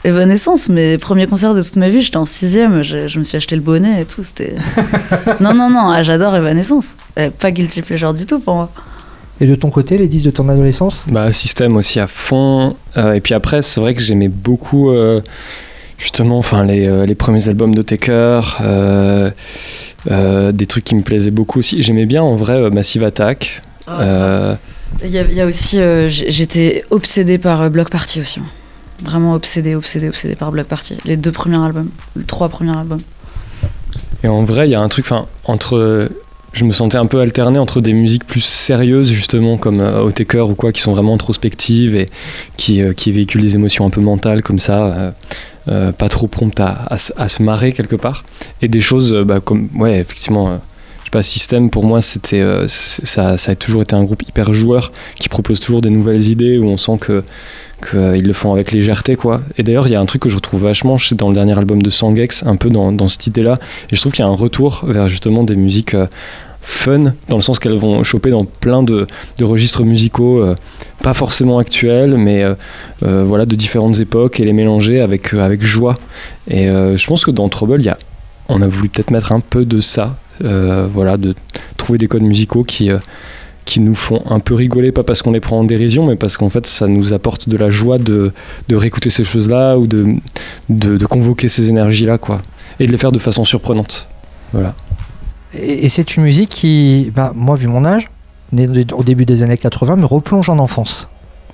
Evanescence, 0.06 0.70
mes 0.70 0.98
premiers 0.98 1.28
concerts 1.28 1.54
de 1.54 1.62
toute 1.62 1.76
ma 1.76 1.90
vie, 1.90 2.02
j'étais 2.02 2.18
en 2.18 2.26
sixième, 2.26 2.84
je, 2.84 3.08
je 3.08 3.20
me 3.20 3.24
suis 3.26 3.36
acheté 3.36 3.56
le 3.58 3.62
bonnet 3.62 4.02
et 4.02 4.06
tout, 4.06 4.24
c'était... 4.24 4.56
non, 5.42 5.54
non, 5.54 5.70
non, 5.70 5.90
ah, 5.90 6.04
j'adore 6.04 6.36
Evanescence. 6.36 6.96
Eh, 7.18 7.30
Pas 7.32 7.52
guilty 7.52 7.82
pleasure 7.82 8.14
du 8.14 8.26
tout 8.26 8.40
pour 8.40 8.56
moi. 8.56 8.72
Et 9.42 9.48
de 9.48 9.56
ton 9.56 9.70
côté, 9.70 9.98
les 9.98 10.08
disques 10.08 10.26
de 10.26 10.32
ton 10.32 10.50
adolescence? 10.50 11.06
Bah, 11.10 11.32
système 11.32 11.78
aussi 11.78 12.00
à 12.00 12.08
fond. 12.08 12.76
Euh, 12.98 13.14
et 13.14 13.22
puis 13.22 13.34
après, 13.34 13.62
c'est 13.62 13.80
vrai 13.80 13.94
que 13.94 14.02
j'aimais 14.02 14.28
beaucoup, 14.28 14.90
euh, 14.92 15.22
justement, 15.98 16.38
enfin, 16.38 16.66
les, 16.66 16.86
euh, 16.88 17.06
les 17.06 17.16
premiers 17.16 17.48
albums 17.48 17.74
de 17.74 17.82
Taker, 17.82 18.42
euh, 18.62 19.32
euh, 20.12 20.52
des 20.52 20.66
trucs 20.66 20.84
qui 20.84 20.96
me 20.96 21.02
plaisaient 21.02 21.32
beaucoup 21.32 21.60
aussi. 21.60 21.82
J'aimais 21.82 22.06
bien, 22.06 22.22
en 22.22 22.36
vrai, 22.36 22.70
Massive 22.70 23.04
Attack. 23.04 23.62
Euh, 23.90 24.56
Il 25.04 25.10
y, 25.12 25.18
a- 25.20 25.24
il 25.24 25.34
y 25.34 25.40
a 25.42 25.46
aussi, 25.46 25.80
euh, 25.80 26.10
j'étais 26.10 26.84
obsédée 26.90 27.38
par 27.38 27.70
Block 27.70 27.90
Party 27.90 28.20
aussi. 28.22 28.40
Vraiment 29.04 29.34
obsédée, 29.34 29.76
obsédée, 29.76 30.10
obsédée 30.10 30.36
par 30.36 30.52
Block 30.52 30.68
Party. 30.68 30.98
Les 31.06 31.16
deux 31.16 31.32
premiers 31.32 31.64
albums, 31.64 31.90
les 32.18 32.26
trois 32.26 32.50
premiers 32.50 32.78
albums. 32.78 33.00
Et 34.24 34.28
en 34.28 34.44
vrai, 34.44 34.68
il 34.68 34.72
y 34.72 34.76
a 34.76 34.82
un 34.82 34.90
truc, 34.90 35.06
enfin, 35.06 35.28
entre. 35.46 36.10
Je 36.54 36.66
me 36.66 36.72
sentais 36.72 36.98
un 36.98 37.06
peu 37.06 37.20
alterné 37.20 37.60
entre 37.60 37.80
des 37.80 37.94
musiques 37.94 38.26
plus 38.26 38.44
sérieuses, 38.44 39.12
justement, 39.12 39.58
comme 39.58 39.80
euh, 39.82 40.10
ou 40.44 40.56
quoi, 40.56 40.72
qui 40.72 40.82
sont 40.82 40.92
vraiment 40.94 41.14
introspectives 41.14 41.96
et 41.96 42.08
qui, 42.58 42.82
euh, 42.82 42.94
qui 42.94 43.12
véhiculent 43.12 43.42
des 43.44 43.56
émotions 43.56 43.86
un 43.86 43.90
peu 43.92 44.02
mentales, 44.02 44.42
comme 44.42 44.60
ça, 44.60 44.86
euh, 44.88 45.12
euh, 45.68 45.92
pas 45.92 46.10
trop 46.10 46.28
promptes 46.28 46.60
à, 46.60 46.86
à 46.90 46.98
se- 46.98 47.14
à 47.18 47.28
se 47.28 47.44
marrer 47.44 47.72
quelque 47.72 47.96
part. 47.96 48.24
Et 48.62 48.68
des 48.68 48.82
choses, 48.82 49.14
bah, 49.26 49.40
comme, 49.40 49.70
ouais, 49.76 50.00
effectivement, 50.00 50.60
je 51.00 51.06
sais 51.06 51.12
pas, 51.12 51.22
System, 51.24 51.70
pour 51.70 51.86
moi, 51.86 52.02
c'était, 52.02 52.44
ça, 52.68 53.38
ça 53.38 53.52
a 53.52 53.56
toujours 53.56 53.84
été 53.84 53.96
un 53.96 54.04
groupe 54.04 54.24
hyper 54.28 54.52
joueur 54.52 54.92
qui 55.20 55.30
propose 55.30 55.60
toujours 55.60 55.82
des 55.82 55.90
nouvelles 55.92 56.28
idées 56.30 56.58
où 56.58 56.66
on 56.68 56.78
sent 56.78 56.98
que 57.00 57.24
qu'ils 57.82 58.26
le 58.26 58.34
font 58.34 58.54
avec 58.54 58.72
légèreté 58.72 59.16
quoi 59.16 59.42
et 59.58 59.64
d'ailleurs 59.64 59.88
il 59.88 59.92
y 59.92 59.96
a 59.96 60.02
un 60.02 60.06
truc 60.06 60.24
que 60.24 60.30
je 60.30 60.36
retrouve 60.36 60.64
vachement 60.64 60.98
dans 61.14 61.30
le 61.30 61.34
dernier 61.34 61.58
album 61.58 61.82
de 61.82 61.90
Sangex 61.90 62.44
un 62.46 62.56
peu 62.56 62.70
dans, 62.70 62.92
dans 62.92 63.08
cette 63.08 63.28
idée 63.28 63.44
là 63.44 63.56
et 63.92 63.96
je 63.96 64.02
trouve 64.02 64.12
qu'il 64.12 64.24
y 64.24 64.28
a 64.28 64.32
un 64.32 64.36
retour 64.36 64.84
vers 64.86 65.08
justement 65.08 65.44
des 65.44 65.56
musiques 65.56 65.94
euh, 65.94 66.08
fun, 66.62 67.14
dans 67.28 67.36
le 67.36 67.42
sens 67.42 67.60
qu'elles 67.60 67.78
vont 67.78 68.04
choper 68.04 68.30
dans 68.30 68.46
plein 68.46 68.84
de, 68.84 69.08
de 69.38 69.44
registres 69.44 69.84
musicaux, 69.84 70.40
euh, 70.44 70.56
pas 71.02 71.14
forcément 71.14 71.58
actuels, 71.58 72.16
mais 72.18 72.44
euh, 72.44 72.54
euh, 73.04 73.24
voilà, 73.26 73.46
de 73.46 73.56
différentes 73.56 74.00
époques 74.00 74.40
et 74.40 74.46
les 74.46 74.54
mélanger 74.54 75.02
avec, 75.02 75.34
euh, 75.34 75.42
avec 75.42 75.64
joie. 75.64 75.96
Et 76.50 76.70
euh, 76.70 76.98
je 76.98 77.08
pense 77.08 77.26
que 77.26 77.32
dans 77.32 77.50
Trouble, 77.50 77.82
y 77.82 77.90
a, 77.90 77.98
on 78.50 78.62
a 78.62 78.68
voulu 78.68 78.90
peut-être 78.90 79.12
mettre 79.12 79.32
un 79.32 79.40
peu 79.40 79.66
de 79.66 79.80
ça, 79.80 80.18
euh, 80.44 80.88
voilà, 80.94 81.18
de 81.18 81.34
trouver 81.78 81.98
des 81.98 82.08
codes 82.08 82.24
musicaux 82.24 82.64
qui. 82.64 82.92
Qui 83.70 83.82
nous 83.82 83.94
font 83.94 84.24
un 84.26 84.40
peu 84.40 84.56
rigoler, 84.56 84.92
pas 84.92 85.04
parce 85.04 85.22
qu'on 85.22 85.32
les 85.32 85.40
prend 85.40 85.60
en 85.60 85.64
dérision, 85.64 86.08
mais 86.08 86.16
parce 86.16 86.38
qu'en 86.38 86.50
fait 86.50 86.66
ça 86.66 86.88
nous 86.88 87.14
apporte 87.14 87.48
de 87.48 87.56
la 87.56 87.70
joie 87.70 88.00
de, 88.00 88.34
de 88.68 88.76
réécouter 88.76 89.12
ces 89.12 89.24
choses-là 89.24 89.78
ou 89.78 89.86
de, 89.86 90.16
de, 90.70 91.06
convoquer 91.06 91.48
ces 91.48 91.70
énergies-là, 91.70 92.18
quoi. 92.18 92.42
Et 92.80 92.88
de 92.88 92.92
les 92.92 92.98
faire 92.98 93.12
de 93.12 93.20
façon 93.20 93.46
surprenante. 93.46 94.08
Voilà. 94.54 94.74
Et, 95.54 95.88
c'est 95.88 96.16
une 96.16 96.24
musique 96.24 96.50
qui, 96.50 97.12
bah, 97.14 97.32
moi, 97.36 97.56
vu 97.56 97.68
mon 97.68 97.86
âge, 97.86 98.10
né 98.54 98.68
au 98.92 99.04
début 99.04 99.26
des 99.28 99.44
années 99.44 99.58
80, 99.58 99.98
me 99.98 100.06
replonge 100.06 100.50
en 100.50 100.58
enfance. 100.58 101.08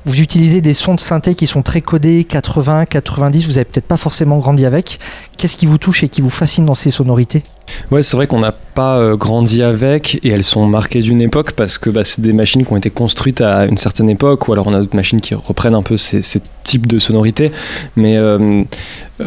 Vous 0.06 0.22
utilisez 0.22 0.62
des 0.62 0.74
sons 0.74 0.96
de 0.96 1.02
synthé 1.02 1.36
qui 1.36 1.48
sont 1.48 1.64
très 1.64 1.82
codés, 1.82 2.24
80, 2.24 2.86
90, 2.86 3.46
vous 3.48 3.58
avez 3.58 3.66
peut-être 3.66 3.88
pas 3.88 3.98
forcément 3.98 4.38
grandi 4.38 4.66
avec. 4.66 5.00
Qu'est-ce 5.38 5.58
qui 5.58 5.66
vous 5.66 5.80
touche 5.80 6.04
et 6.04 6.10
qui 6.10 6.22
vous 6.22 6.30
fascine 6.30 6.66
dans 6.66 6.76
ces 6.76 6.92
sonorités? 6.92 7.44
Ouais, 7.92 8.02
c'est 8.02 8.18
vrai 8.18 8.28
qu'on 8.28 8.40
n'a 8.40 8.54
pas 8.76 8.98
euh, 8.98 9.16
grandi 9.16 9.64
avec 9.64 10.20
et 10.24 10.30
elles 10.30 10.44
sont 10.44 10.68
marquées 10.68 11.02
d'une 11.02 11.22
époque 11.22 11.54
parce 11.54 11.78
que 11.78 11.90
bah, 11.90 12.04
c'est 12.04 12.22
des 12.22 12.34
machines 12.34 12.66
qui 12.66 12.72
ont 12.72 12.78
été 12.78 12.90
construites 12.90 13.42
à 13.42 13.66
une 13.66 13.78
certaine 13.78 14.10
époque 14.10 14.48
ou 14.48 14.54
alors 14.54 14.68
on 14.68 14.74
a 14.74 14.80
d'autres 14.80 14.96
machines 14.96 15.22
qui 15.22 15.34
reprennent 15.34 15.74
un 15.74 15.82
peu 15.82 15.98
ces, 15.98 16.22
types 16.64 16.88
de 16.88 16.98
sonorités. 16.98 17.52
Mais 17.96 18.18
euh, 18.18 18.64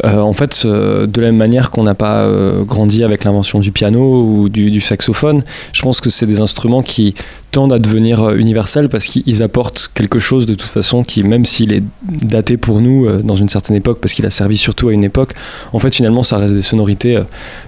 euh, 0.03 0.19
en 0.19 0.33
fait, 0.33 0.67
de 0.67 1.21
la 1.21 1.27
même 1.27 1.37
manière 1.37 1.71
qu'on 1.71 1.83
n'a 1.83 1.95
pas 1.95 2.29
grandi 2.65 3.01
avec 3.01 3.23
l'invention 3.23 3.59
du 3.59 3.71
piano 3.71 4.21
ou 4.21 4.49
du, 4.49 4.81
saxophone, 4.81 5.41
je 5.71 5.81
pense 5.81 6.01
que 6.01 6.09
c'est 6.09 6.25
des 6.25 6.41
instruments 6.41 6.81
qui 6.81 7.15
tendent 7.51 7.71
à 7.71 7.79
devenir 7.79 8.31
universels 8.31 8.89
parce 8.89 9.05
qu'ils 9.05 9.41
apportent 9.41 9.89
quelque 9.95 10.19
chose 10.19 10.45
de 10.45 10.53
toute 10.53 10.69
façon 10.69 11.03
qui, 11.03 11.23
même 11.23 11.45
s'il 11.45 11.71
est 11.71 11.83
daté 12.03 12.57
pour 12.57 12.81
nous 12.81 13.09
dans 13.21 13.37
une 13.37 13.49
certaine 13.49 13.77
époque 13.77 13.99
parce 14.01 14.13
qu'il 14.13 14.25
a 14.25 14.29
servi 14.29 14.57
surtout 14.57 14.89
à 14.89 14.93
une 14.93 15.05
époque, 15.05 15.31
en 15.71 15.79
fait 15.79 15.95
finalement 15.95 16.23
ça 16.23 16.37
reste 16.37 16.53
des 16.53 16.61
sonorités 16.61 17.17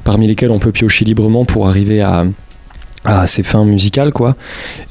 parmi 0.04 0.28
lesquelles 0.28 0.52
on 0.52 0.60
peut 0.62 0.72
piocher 0.72 1.04
librement 1.04 1.44
pour 1.44 1.68
arriver 1.68 2.02
à, 2.02 2.26
à 3.04 3.28
ses 3.28 3.44
fins 3.44 3.66
musicales 3.66 4.14
quoi. 4.14 4.36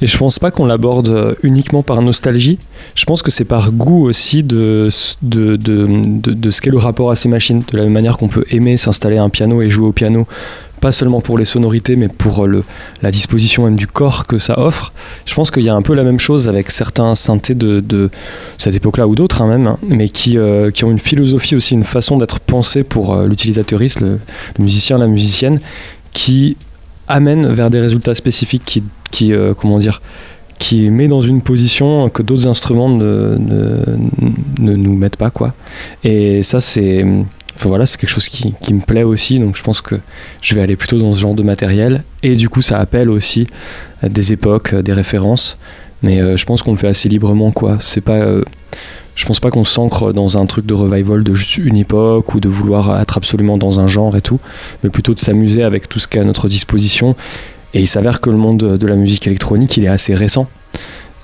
Et 0.01 0.07
je 0.07 0.17
pense 0.17 0.37
pas 0.37 0.51
qu'on 0.51 0.65
l'aborde 0.65 1.37
uniquement 1.43 1.81
par 1.81 2.01
nostalgie. 2.01 2.59
Je 2.95 3.05
pense 3.05 3.21
que 3.21 3.31
c'est 3.31 3.45
par 3.45 3.71
goût 3.71 4.03
aussi 4.05 4.43
de, 4.43 4.89
de, 5.21 5.55
de, 5.55 5.87
de, 5.87 6.33
de 6.33 6.51
ce 6.51 6.61
qu'est 6.61 6.69
le 6.69 6.77
rapport 6.77 7.09
à 7.09 7.15
ces 7.15 7.29
machines. 7.29 7.63
De 7.71 7.77
la 7.77 7.83
même 7.83 7.93
manière 7.93 8.17
qu'on 8.17 8.27
peut 8.27 8.45
aimer 8.51 8.77
s'installer 8.77 9.17
à 9.17 9.23
un 9.23 9.29
piano 9.29 9.61
et 9.61 9.69
jouer 9.69 9.87
au 9.87 9.93
piano, 9.93 10.27
pas 10.81 10.91
seulement 10.91 11.21
pour 11.21 11.37
les 11.37 11.45
sonorités, 11.45 11.95
mais 11.95 12.09
pour 12.09 12.43
euh, 12.43 12.47
le, 12.47 12.63
la 13.01 13.11
disposition 13.11 13.63
même 13.65 13.75
du 13.75 13.87
corps 13.87 14.27
que 14.27 14.39
ça 14.39 14.59
offre. 14.59 14.91
Je 15.25 15.33
pense 15.33 15.51
qu'il 15.51 15.63
y 15.63 15.69
a 15.69 15.75
un 15.75 15.81
peu 15.81 15.93
la 15.93 16.03
même 16.03 16.19
chose 16.19 16.49
avec 16.49 16.71
certains 16.71 17.15
synthés 17.15 17.55
de, 17.55 18.09
cette 18.57 18.75
époque-là 18.75 19.07
ou 19.07 19.15
d'autres 19.15 19.41
hein, 19.41 19.47
même, 19.47 19.67
hein, 19.67 19.77
mais 19.87 20.09
qui, 20.09 20.37
euh, 20.37 20.71
qui 20.71 20.83
ont 20.83 20.91
une 20.91 20.99
philosophie 20.99 21.55
aussi, 21.55 21.75
une 21.75 21.83
façon 21.83 22.17
d'être 22.17 22.39
pensée 22.39 22.83
pour 22.83 23.13
euh, 23.13 23.27
l'utilisateuriste, 23.27 24.01
le, 24.01 24.19
le 24.57 24.63
musicien, 24.63 24.97
la 24.97 25.07
musicienne, 25.07 25.59
qui 26.13 26.57
amène 27.07 27.47
vers 27.47 27.69
des 27.69 27.79
résultats 27.79 28.15
spécifiques 28.15 28.63
qui, 28.65 28.83
qui 29.11 29.33
euh, 29.33 29.53
comment 29.53 29.77
dire, 29.77 30.01
qui 30.57 30.89
met 30.89 31.07
dans 31.07 31.21
une 31.21 31.41
position 31.41 32.09
que 32.09 32.21
d'autres 32.21 32.47
instruments 32.47 32.89
ne, 32.89 33.37
ne, 33.37 33.79
ne 34.59 34.75
nous 34.75 34.95
mettent 34.95 35.17
pas 35.17 35.29
quoi. 35.29 35.53
Et 36.03 36.41
ça 36.43 36.61
c'est 36.61 37.05
voilà, 37.57 37.85
c'est 37.85 37.99
quelque 37.99 38.09
chose 38.09 38.29
qui, 38.29 38.53
qui 38.61 38.73
me 38.73 38.81
plaît 38.81 39.03
aussi, 39.03 39.39
donc 39.39 39.55
je 39.55 39.63
pense 39.63 39.81
que 39.81 39.95
je 40.41 40.55
vais 40.55 40.61
aller 40.61 40.75
plutôt 40.75 40.97
dans 40.97 41.13
ce 41.13 41.19
genre 41.19 41.35
de 41.35 41.43
matériel. 41.43 42.03
Et 42.23 42.35
du 42.35 42.49
coup, 42.49 42.61
ça 42.61 42.79
appelle 42.79 43.09
aussi 43.09 43.47
euh, 44.03 44.09
des 44.09 44.33
époques, 44.33 44.73
euh, 44.73 44.81
des 44.81 44.93
références. 44.93 45.57
Mais 46.03 46.19
euh, 46.19 46.35
je 46.35 46.45
pense 46.45 46.63
qu'on 46.63 46.71
le 46.71 46.77
fait 46.77 46.87
assez 46.87 47.09
librement, 47.09 47.51
quoi. 47.51 47.77
C'est 47.79 48.01
pas, 48.01 48.17
euh, 48.17 48.43
je 49.15 49.25
pense 49.25 49.39
pas 49.39 49.51
qu'on 49.51 49.63
s'ancre 49.63 50.13
dans 50.13 50.37
un 50.37 50.45
truc 50.45 50.65
de 50.65 50.73
revival 50.73 51.23
de 51.23 51.33
juste 51.33 51.57
une 51.57 51.77
époque 51.77 52.33
ou 52.33 52.39
de 52.39 52.49
vouloir 52.49 52.99
être 52.99 53.17
absolument 53.17 53.57
dans 53.57 53.79
un 53.79 53.87
genre 53.87 54.15
et 54.15 54.21
tout, 54.21 54.39
mais 54.83 54.89
plutôt 54.89 55.13
de 55.13 55.19
s'amuser 55.19 55.63
avec 55.63 55.87
tout 55.89 55.99
ce 55.99 56.07
qui 56.07 56.17
est 56.17 56.21
à 56.21 56.25
notre 56.25 56.47
disposition. 56.47 57.15
Et 57.73 57.81
il 57.81 57.87
s'avère 57.87 58.19
que 58.19 58.29
le 58.29 58.37
monde 58.37 58.77
de 58.77 58.87
la 58.87 58.95
musique 58.95 59.27
électronique, 59.27 59.77
il 59.77 59.85
est 59.85 59.89
assez 59.89 60.15
récent. 60.15 60.47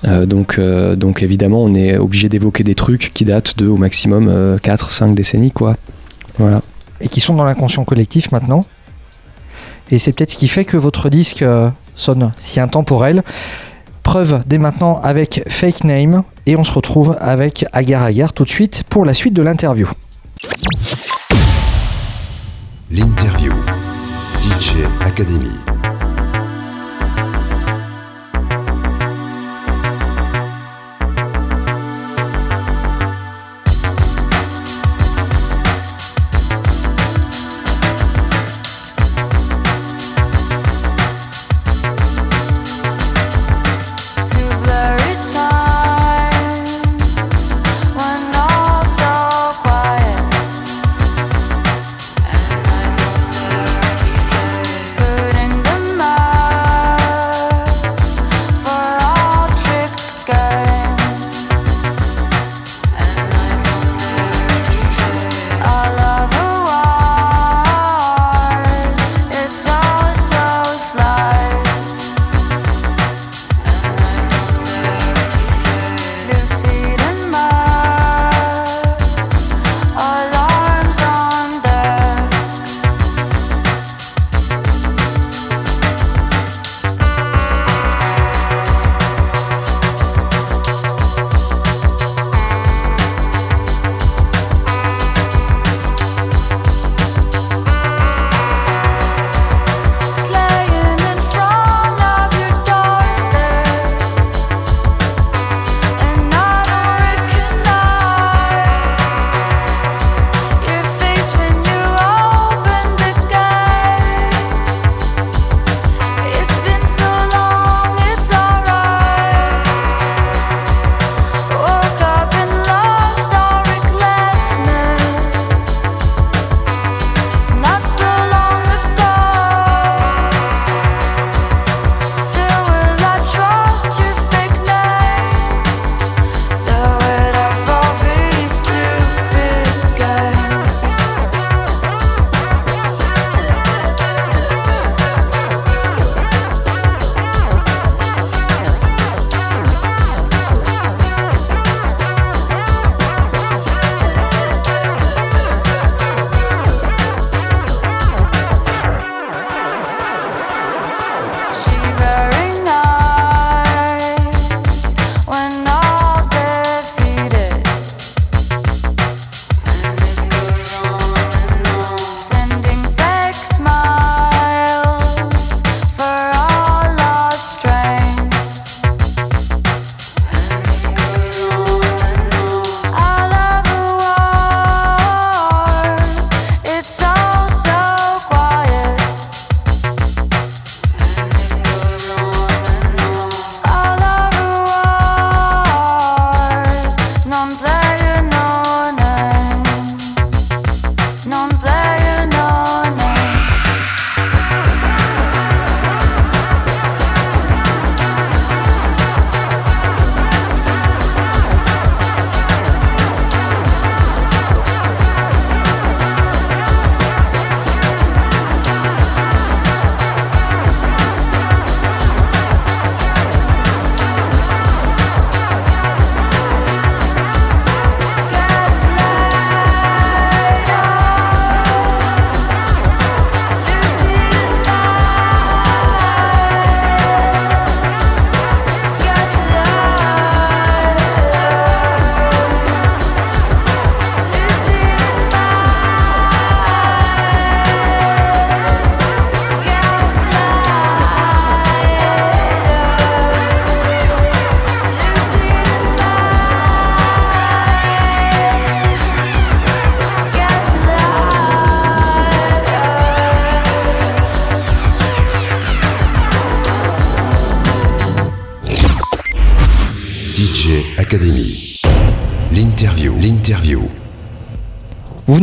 Euh, 0.05 0.25
donc, 0.25 0.59
euh, 0.59 0.95
donc 0.95 1.23
évidemment, 1.23 1.63
on 1.63 1.73
est 1.73 1.97
obligé 1.97 2.30
d'évoquer 2.30 2.63
des 2.63 2.75
trucs 2.75 3.11
qui 3.13 3.25
datent 3.25 3.57
de 3.57 3.67
au 3.67 3.78
maximum 3.78 4.57
4-5 4.63 5.13
décennies, 5.13 5.51
quoi. 5.51 5.75
Voilà. 6.38 6.62
et 7.02 7.08
qui 7.08 7.20
sont 7.20 7.36
dans 7.36 7.46
l'inconscient 7.46 7.84
collectif 7.84 8.32
maintenant. 8.32 8.64
Et 9.90 10.00
c'est 10.00 10.12
peut-être 10.12 10.32
ce 10.32 10.38
qui 10.38 10.48
fait 10.48 10.66
que 10.66 10.78
votre 10.78 11.10
disque 11.10 11.42
euh, 11.42 11.70
sonne 11.96 12.34
si 12.38 12.60
intemporel. 12.60 13.24
Preuve 14.04 14.44
dès 14.46 14.58
maintenant 14.58 15.02
avec 15.02 15.44
Fake 15.48 15.84
Name 15.84 16.24
et 16.46 16.56
on 16.56 16.64
se 16.64 16.72
retrouve 16.72 17.18
avec 17.20 17.66
Agar 17.74 18.04
Agar 18.04 18.34
tout 18.34 18.44
de 18.44 18.50
suite 18.50 18.84
pour 18.90 19.06
la 19.06 19.14
suite 19.14 19.34
de 19.34 19.42
l'interview. 19.42 19.90
L'interview. 22.90 23.52
DJ 24.42 24.86
Academy. 25.02 25.76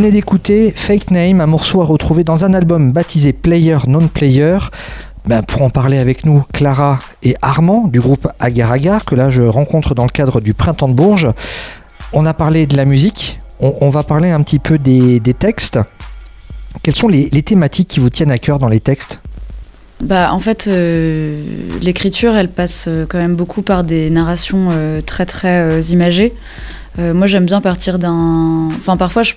Venez 0.05 0.21
d'écouter 0.21 0.71
Fake 0.77 1.11
Name, 1.13 1.41
un 1.41 1.47
morceau 1.47 1.81
à 1.81 1.85
retrouver 1.87 2.25
dans 2.25 2.45
un 2.45 2.53
album 2.53 2.93
baptisé 2.93 3.33
Player 3.33 3.79
Non 3.87 4.07
Player. 4.07 4.59
Ben, 5.25 5.43
pour 5.43 5.63
en 5.63 5.71
parler 5.71 5.97
avec 5.97 6.27
nous, 6.27 6.45
Clara 6.53 6.99
et 7.23 7.37
Armand 7.41 7.89
du 7.89 8.01
groupe 8.01 8.29
Agar 8.39 8.71
Agar, 8.71 9.07
que 9.07 9.15
là 9.15 9.31
je 9.31 9.41
rencontre 9.41 9.95
dans 9.95 10.03
le 10.03 10.11
cadre 10.11 10.43
du 10.43 10.53
Printemps 10.53 10.91
de 10.91 10.93
Bourges. 10.93 11.31
On 12.13 12.27
a 12.27 12.35
parlé 12.35 12.67
de 12.67 12.77
la 12.77 12.85
musique, 12.85 13.41
on, 13.61 13.89
va 13.89 14.03
parler 14.03 14.31
un 14.31 14.43
petit 14.43 14.59
peu 14.59 14.77
des, 14.77 15.21
textes. 15.39 15.79
Quelles 16.83 16.97
sont 16.97 17.09
les, 17.09 17.31
thématiques 17.43 17.89
qui 17.89 18.01
vous 18.01 18.11
tiennent 18.11 18.33
à 18.33 18.39
cœur 18.39 18.59
dans 18.59 18.69
les 18.69 18.81
textes? 18.81 19.23
Bah, 20.03 20.35
en 20.35 20.41
fait, 20.41 20.67
euh, 20.69 21.33
l'écriture, 21.81 22.35
elle 22.35 22.51
passe 22.51 22.87
euh, 22.89 23.07
quand 23.09 23.17
même 23.17 23.37
beaucoup 23.37 23.63
par 23.63 23.85
des 23.85 24.11
narrations 24.11 24.69
euh, 24.73 25.01
très 25.01 25.25
très 25.25 25.81
imagées. 25.85 26.35
Euh, 26.99 27.13
moi, 27.13 27.27
j'aime 27.27 27.45
bien 27.45 27.61
partir 27.61 27.99
d'un. 27.99 28.69
Enfin, 28.79 28.97
parfois, 28.97 29.23
je, 29.25 29.35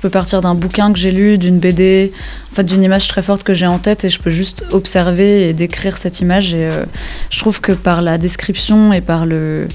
peux 0.00 0.10
partir 0.10 0.40
d'un 0.40 0.54
bouquin 0.54 0.92
que 0.92 0.98
j'ai 0.98 1.10
lu, 1.10 1.38
d'une 1.38 1.58
BD, 1.58 2.12
en 2.56 2.62
d'une 2.62 2.84
image 2.84 3.08
très 3.08 3.22
forte 3.22 3.42
que 3.42 3.52
j'ai 3.52 3.66
en 3.66 3.78
tête, 3.78 4.04
et 4.04 4.10
je 4.10 4.20
peux 4.20 4.30
juste 4.30 4.64
observer 4.70 5.48
et 5.48 5.52
décrire 5.54 5.98
cette 5.98 6.20
image. 6.20 6.54
Et 6.54 6.68
euh, 6.70 6.84
je 7.30 7.38
trouve 7.40 7.60
que 7.60 7.72
par 7.72 8.00
la 8.00 8.16
description 8.18 8.92
et 8.92 9.00
par 9.00 9.26
le 9.26 9.66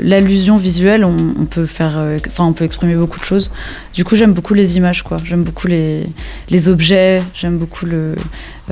l'allusion 0.00 0.56
visuelle, 0.56 1.04
on, 1.04 1.16
on 1.36 1.44
peut 1.46 1.66
faire. 1.66 1.94
euh, 1.98 2.18
Enfin, 2.28 2.44
on 2.44 2.52
peut 2.52 2.64
exprimer 2.64 2.94
beaucoup 2.94 3.18
de 3.18 3.24
choses. 3.24 3.50
Du 3.92 4.04
coup, 4.04 4.14
j'aime 4.14 4.34
beaucoup 4.34 4.54
les 4.54 4.76
images, 4.76 5.02
quoi. 5.02 5.16
J'aime 5.24 5.42
beaucoup 5.42 5.66
les 5.66 6.06
les 6.50 6.68
objets. 6.68 7.20
J'aime 7.34 7.58
beaucoup 7.58 7.86
le 7.86 8.14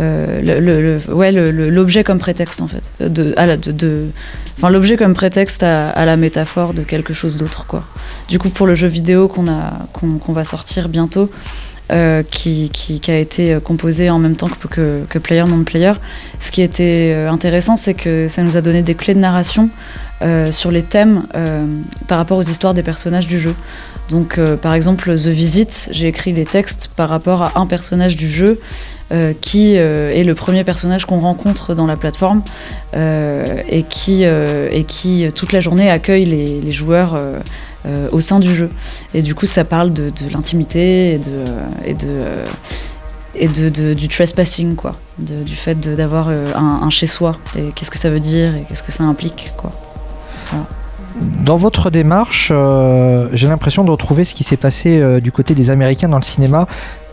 euh, 0.00 0.40
le, 0.42 0.60
le- 0.60 0.80
le- 1.06 1.14
ouais, 1.14 1.30
l'objet 1.32 2.02
comme 2.04 2.18
prétexte 2.18 2.60
en 2.62 2.68
fait. 2.68 2.90
De, 3.12 3.34
à 3.36 3.46
la- 3.46 3.56
de, 3.56 3.70
de- 3.72 4.06
enfin, 4.56 4.70
l'objet 4.70 4.96
comme 4.96 5.14
prétexte 5.14 5.62
à, 5.62 5.90
à 5.90 6.04
la 6.06 6.16
métaphore 6.16 6.74
de 6.74 6.82
quelque 6.82 7.12
chose 7.14 7.36
d'autre 7.36 7.66
quoi. 7.66 7.82
Du 8.28 8.38
coup, 8.38 8.48
pour 8.50 8.66
le 8.66 8.74
jeu 8.74 8.88
vidéo 8.88 9.28
qu'on 9.28 9.46
a, 9.48 9.70
qu'on, 9.92 10.18
qu'on 10.18 10.32
va 10.32 10.44
sortir 10.44 10.88
bientôt, 10.88 11.30
euh, 11.90 12.22
qui, 12.22 12.70
a 13.08 13.16
été 13.16 13.58
composé 13.62 14.10
en 14.10 14.18
même 14.18 14.36
temps 14.36 14.48
que, 14.70 15.18
Player 15.18 15.44
Non 15.44 15.64
Player, 15.64 15.92
ce 16.38 16.50
qui 16.50 16.62
était 16.62 17.12
euh, 17.12 17.30
intéressant, 17.30 17.76
c'est 17.76 17.94
que 17.94 18.28
ça 18.28 18.42
nous 18.42 18.56
a 18.56 18.60
donné 18.60 18.82
des 18.82 18.94
clés 18.94 19.14
de 19.14 19.20
narration 19.20 19.70
euh, 20.22 20.52
sur 20.52 20.70
les 20.70 20.82
thèmes 20.82 21.26
euh, 21.34 21.66
par 22.06 22.18
rapport 22.18 22.38
aux 22.38 22.42
histoires 22.42 22.74
des 22.74 22.82
personnages 22.82 23.26
du 23.26 23.40
jeu. 23.40 23.54
Donc, 24.10 24.38
euh, 24.38 24.56
par 24.56 24.74
exemple, 24.74 25.14
The 25.14 25.28
Visit, 25.28 25.88
j'ai 25.92 26.08
écrit 26.08 26.32
les 26.32 26.44
textes 26.44 26.90
par 26.96 27.08
rapport 27.08 27.42
à 27.42 27.52
un 27.54 27.66
personnage 27.66 28.16
du 28.16 28.28
jeu 28.28 28.60
euh, 29.12 29.32
qui 29.40 29.76
euh, 29.76 30.12
est 30.12 30.24
le 30.24 30.34
premier 30.34 30.64
personnage 30.64 31.04
qu'on 31.04 31.20
rencontre 31.20 31.74
dans 31.74 31.86
la 31.86 31.96
plateforme 31.96 32.42
euh, 32.96 33.62
et, 33.68 33.84
qui, 33.84 34.24
euh, 34.24 34.68
euh, 34.72 35.30
toute 35.30 35.52
la 35.52 35.60
journée, 35.60 35.88
accueille 35.90 36.24
les 36.24 36.72
joueurs 36.72 37.18
euh, 37.86 38.08
au 38.12 38.20
sein 38.20 38.40
du 38.40 38.54
jeu. 38.54 38.70
Et 39.14 39.22
du 39.22 39.34
coup, 39.34 39.46
ça 39.46 39.64
parle 39.64 39.92
de, 39.92 40.10
de 40.10 40.32
l'intimité 40.32 41.14
et, 41.14 41.18
de, 41.18 41.44
et, 41.86 41.94
de, 41.94 42.20
et 43.34 43.48
de, 43.48 43.68
de- 43.68 43.94
du 43.94 44.08
trespassing, 44.08 44.74
quoi. 44.76 44.94
De- 45.18 45.42
du 45.42 45.54
fait 45.56 45.80
d'avoir 45.96 46.28
euh, 46.28 46.46
un, 46.54 46.80
un 46.82 46.90
chez-soi. 46.90 47.36
Et 47.58 47.70
qu'est-ce 47.74 47.90
que 47.90 47.98
ça 47.98 48.10
veut 48.10 48.20
dire 48.20 48.54
et 48.56 48.64
qu'est-ce 48.68 48.82
que 48.82 48.92
ça 48.92 49.04
implique, 49.04 49.52
quoi. 49.56 49.70
Dans 51.44 51.56
votre 51.56 51.90
démarche, 51.90 52.50
euh, 52.54 53.28
j'ai 53.32 53.48
l'impression 53.48 53.84
de 53.84 53.90
retrouver 53.90 54.24
ce 54.24 54.32
qui 54.34 54.44
s'est 54.44 54.56
passé 54.56 55.00
euh, 55.00 55.18
du 55.20 55.32
côté 55.32 55.54
des 55.54 55.70
Américains 55.70 56.08
dans 56.08 56.18
le 56.18 56.22
cinéma. 56.24 56.66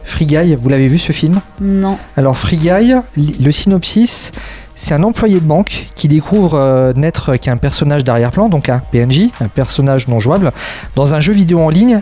Free 0.03 0.25
Guy, 0.25 0.55
vous 0.55 0.69
l'avez 0.69 0.87
vu 0.87 0.99
ce 0.99 1.11
film? 1.11 1.41
Non. 1.59 1.97
Alors 2.15 2.37
Free 2.37 2.57
Guy, 2.57 2.93
le 3.17 3.51
synopsis, 3.51 4.31
c'est 4.77 4.93
un 4.93 5.01
employé 5.01 5.39
de 5.39 5.45
banque 5.45 5.89
qui 5.95 6.07
découvre 6.07 6.53
euh, 6.53 6.93
naître 6.93 7.35
qu'un 7.35 7.57
personnage 7.57 8.03
d'arrière-plan, 8.03 8.47
donc 8.47 8.69
un 8.69 8.79
PNJ, 8.91 9.31
un 9.41 9.47
personnage 9.47 10.07
non 10.07 10.19
jouable, 10.19 10.51
dans 10.95 11.15
un 11.15 11.19
jeu 11.19 11.33
vidéo 11.33 11.59
en 11.59 11.69
ligne. 11.69 12.01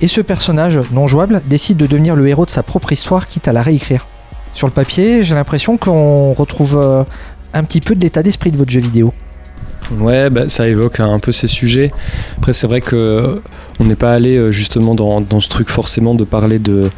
Et 0.00 0.08
ce 0.08 0.20
personnage 0.20 0.80
non 0.90 1.06
jouable 1.06 1.40
décide 1.46 1.78
de 1.78 1.86
devenir 1.86 2.16
le 2.16 2.26
héros 2.28 2.44
de 2.44 2.50
sa 2.50 2.64
propre 2.64 2.92
histoire, 2.92 3.28
quitte 3.28 3.46
à 3.46 3.52
la 3.52 3.62
réécrire. 3.62 4.06
Sur 4.52 4.66
le 4.66 4.72
papier, 4.72 5.22
j'ai 5.22 5.36
l'impression 5.36 5.76
qu'on 5.78 6.32
retrouve 6.32 6.76
euh, 6.76 7.04
un 7.54 7.62
petit 7.62 7.80
peu 7.80 7.94
de 7.94 8.00
l'état 8.00 8.24
d'esprit 8.24 8.50
de 8.50 8.58
votre 8.58 8.72
jeu 8.72 8.80
vidéo. 8.80 9.14
Ouais, 9.92 10.30
bah, 10.30 10.48
ça 10.48 10.66
évoque 10.66 11.00
un 11.00 11.18
peu 11.18 11.32
ces 11.32 11.46
sujets. 11.46 11.92
Après, 12.38 12.52
c'est 12.52 12.66
vrai 12.66 12.80
que 12.80 12.96
euh, 12.96 13.40
on 13.78 13.84
n'est 13.84 13.94
pas 13.94 14.12
allé 14.12 14.36
euh, 14.36 14.50
justement 14.50 14.94
dans, 14.94 15.40
ce 15.40 15.48
truc 15.48 15.68
forcément 15.68 16.14
de 16.14 16.24
parler 16.24 16.58
de 16.58 16.90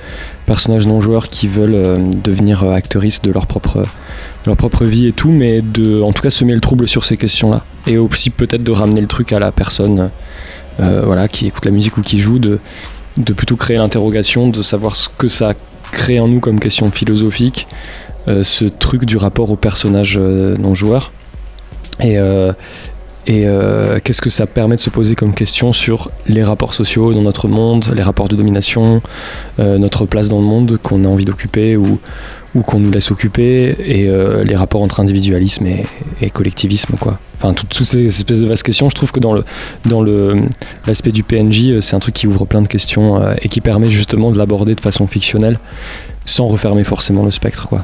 personnages 0.47 0.87
non 0.87 1.01
joueurs 1.01 1.29
qui 1.29 1.49
veulent 1.49 1.75
euh, 1.75 1.97
devenir 2.25 2.65
actrices 2.65 3.21
de 3.21 3.31
leur 3.31 3.47
propre 3.47 3.85
vie 4.85 5.07
et 5.07 5.13
tout, 5.13 5.31
mais 5.31 5.61
de 5.61 6.01
en 6.01 6.13
tout 6.13 6.23
cas 6.23 6.31
semer 6.31 6.55
le 6.55 6.61
trouble 6.61 6.89
sur 6.89 7.05
ces 7.05 7.17
questions-là. 7.17 7.63
Et 7.87 7.99
aussi 7.99 8.31
peut-être 8.31 8.65
de 8.65 8.73
ramener 8.73 9.03
le 9.03 9.07
truc 9.07 9.33
à 9.33 9.39
la 9.39 9.53
personne 9.53 10.11
voilà, 10.79 11.27
qui 11.27 11.49
écoute 11.49 11.65
la 11.65 11.73
musique 11.73 11.99
ou 11.99 12.03
qui 12.03 12.19
joue, 12.19 12.39
de, 12.39 12.59
plutôt 13.37 13.57
créer 13.57 13.79
l'interrogation, 13.79 14.49
de 14.49 14.63
savoir 14.63 14.95
ce 14.95 15.09
que 15.09 15.27
ça 15.27 15.55
crée 15.91 16.21
en 16.21 16.29
nous 16.29 16.39
comme 16.39 16.61
question 16.61 16.89
philosophique, 16.93 17.67
ce 18.27 18.65
truc 18.65 19.05
du 19.05 19.17
rapport 19.17 19.51
au 19.51 19.57
personnage 19.57 20.19
non 20.19 20.77
joueur. 20.77 21.11
Et, 22.01 22.19
euh, 22.19 22.53
euh, 23.31 23.99
qu'est-ce 24.03 24.23
que 24.23 24.31
ça 24.31 24.47
permet 24.47 24.77
de 24.77 24.81
se 24.81 24.89
poser 24.89 25.15
comme 25.15 25.35
question 25.35 25.75
sur 25.75 26.11
les 26.27 26.43
rapports 26.43 26.73
sociaux 26.73 27.13
dans 27.13 27.21
notre 27.21 27.47
monde, 27.47 27.93
les 27.95 28.03
rapports 28.03 28.29
de 28.29 28.37
domination, 28.37 29.03
euh, 29.59 29.77
notre 29.77 30.07
place 30.07 30.29
dans 30.29 30.39
le 30.39 30.47
monde 30.47 30.79
qu'on 30.83 31.05
a 31.05 31.09
envie 31.09 31.27
d'occuper 31.27 31.77
ou, 31.77 31.99
qu'on 32.67 32.81
nous 32.81 32.91
laisse 32.91 33.11
occuper, 33.11 33.77
et 33.85 34.11
les 34.45 34.57
rapports 34.57 34.83
entre 34.83 34.99
individualisme 34.99 35.67
et, 36.21 36.31
collectivisme. 36.31 36.97
Quoi. 36.99 37.19
Enfin, 37.37 37.53
tout- 37.53 37.67
toutes 37.67 37.87
ces 37.87 38.05
espèces 38.07 38.41
de 38.41 38.47
vastes 38.47 38.65
questions, 38.65 38.89
je 38.91 38.95
trouve 38.97 39.13
que 39.13 39.21
dans 39.21 40.03
l'aspect 40.87 41.13
du 41.13 41.23
PNJ, 41.23 41.79
c'est 41.81 41.95
un 41.95 42.01
truc 42.01 42.15
qui 42.15 42.27
ouvre 42.27 42.47
plein 42.47 42.63
de 42.63 42.67
questions 42.67 43.21
et 43.43 43.49
qui 43.49 43.61
permet 43.61 43.91
justement 43.91 44.33
de 44.33 44.39
l'aborder 44.39 44.75
de 44.75 44.81
façon 44.81 45.07
fictionnelle 45.07 45.59
sans 46.25 46.47
refermer 46.47 46.83
forcément 46.83 47.25
le 47.25 47.31
spectre. 47.31 47.69
Quoi. 47.69 47.83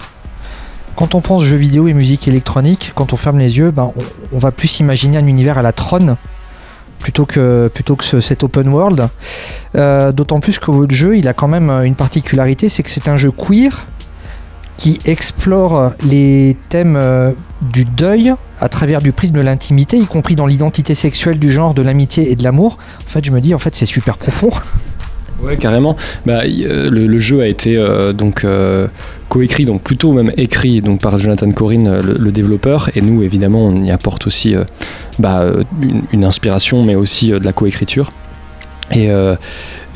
Quand 0.96 1.14
on 1.14 1.20
pense 1.20 1.42
jeux 1.44 1.56
vidéo 1.56 1.88
et 1.88 1.92
musique 1.92 2.28
électronique, 2.28 2.92
quand 2.94 3.12
on 3.12 3.16
ferme 3.16 3.38
les 3.38 3.58
yeux, 3.58 3.70
ben, 3.70 3.92
on, 4.32 4.38
va 4.38 4.50
plus 4.50 4.78
imaginer 4.80 5.16
un 5.16 5.26
univers 5.26 5.58
à 5.58 5.62
la 5.62 5.72
Tron 5.72 6.16
plutôt 7.00 7.26
que, 7.26 7.68
plutôt 7.72 7.96
que 7.96 8.04
ce- 8.04 8.20
cet 8.20 8.44
open 8.44 8.68
world. 8.68 9.08
Euh, 9.74 10.12
D'autant 10.12 10.40
plus 10.40 10.58
que 10.58 10.70
votre 10.70 10.94
jeu, 10.94 11.16
il 11.16 11.26
a 11.28 11.32
quand 11.34 11.48
même 11.48 11.68
une 11.70 11.96
particularité, 11.96 12.68
c'est 12.68 12.82
que 12.82 12.90
c'est 12.90 13.08
un 13.08 13.16
jeu 13.16 13.30
queer 13.32 13.86
qui 14.76 14.98
explore 15.04 15.92
les 16.04 16.56
thèmes 16.68 16.96
euh, 17.00 17.30
du 17.72 17.84
deuil 17.84 18.34
à 18.60 18.68
travers 18.68 19.00
du 19.02 19.12
prisme 19.12 19.36
de 19.36 19.40
l'intimité, 19.40 19.96
y 19.98 20.06
compris 20.06 20.34
dans 20.36 20.46
l'identité 20.46 20.94
sexuelle 20.94 21.38
du 21.38 21.50
genre, 21.50 21.74
de 21.74 21.82
l'amitié 21.82 22.30
et 22.30 22.36
de 22.36 22.42
l'amour. 22.42 22.78
En 23.06 23.10
fait, 23.10 23.24
je 23.24 23.30
me 23.30 23.40
dis, 23.40 23.54
en 23.54 23.58
fait, 23.58 23.74
c'est 23.74 23.86
super 23.86 24.16
profond. 24.18 24.50
Ouais, 25.42 25.56
carrément. 25.56 25.96
Bah, 26.24 26.42
euh, 26.44 26.90
le, 26.90 27.18
jeu 27.18 27.42
a 27.42 27.46
été 27.46 27.76
euh, 27.76 28.12
donc 28.12 28.44
euh, 28.44 28.86
coécrit, 29.34 29.64
donc 29.64 29.82
plutôt 29.82 30.12
même 30.12 30.32
écrit 30.36 30.80
donc 30.80 31.00
par 31.00 31.18
Jonathan 31.18 31.50
Corinne, 31.50 31.98
le, 31.98 32.30
développeur, 32.30 32.90
et 32.94 33.00
nous 33.00 33.24
évidemment 33.24 33.66
on 33.66 33.82
y 33.82 33.90
apporte 33.90 34.28
aussi 34.28 34.54
euh, 34.54 34.62
bah, 35.18 35.40
euh, 35.40 35.64
une, 36.12 36.24
inspiration, 36.24 36.84
mais 36.84 36.94
aussi 36.94 37.32
euh, 37.32 37.40
de 37.40 37.44
la 37.44 37.52
coécriture. 37.52 38.12
Et, 38.94 39.08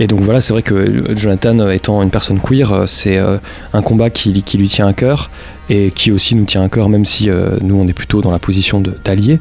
et 0.01 0.07
donc 0.07 0.21
voilà, 0.23 0.41
c'est 0.41 0.55
vrai 0.55 0.63
que 0.63 1.15
Jonathan 1.15 1.69
étant 1.69 2.03
une 2.03 2.11
personne 2.11 2.41
queer, 2.41 2.85
c'est 2.87 3.19
un 3.19 3.83
combat 3.83 4.09
qui, 4.09 4.43
qui 4.43 4.57
lui 4.57 4.67
tient 4.67 4.87
à 4.87 4.95
cœur 4.95 5.31
et 5.69 5.91
qui 5.91 6.11
aussi 6.11 6.35
nous 6.35 6.47
tient 6.47 6.63
à 6.63 6.71
cœur, 6.71 6.89
même 6.89 7.05
si 7.05 7.29
nous 7.61 7.77
on 7.77 7.87
est 7.87 7.93
plutôt 7.93 8.23
dans 8.23 8.31
la 8.31 8.39
position 8.39 8.83
d'allié. 9.05 9.39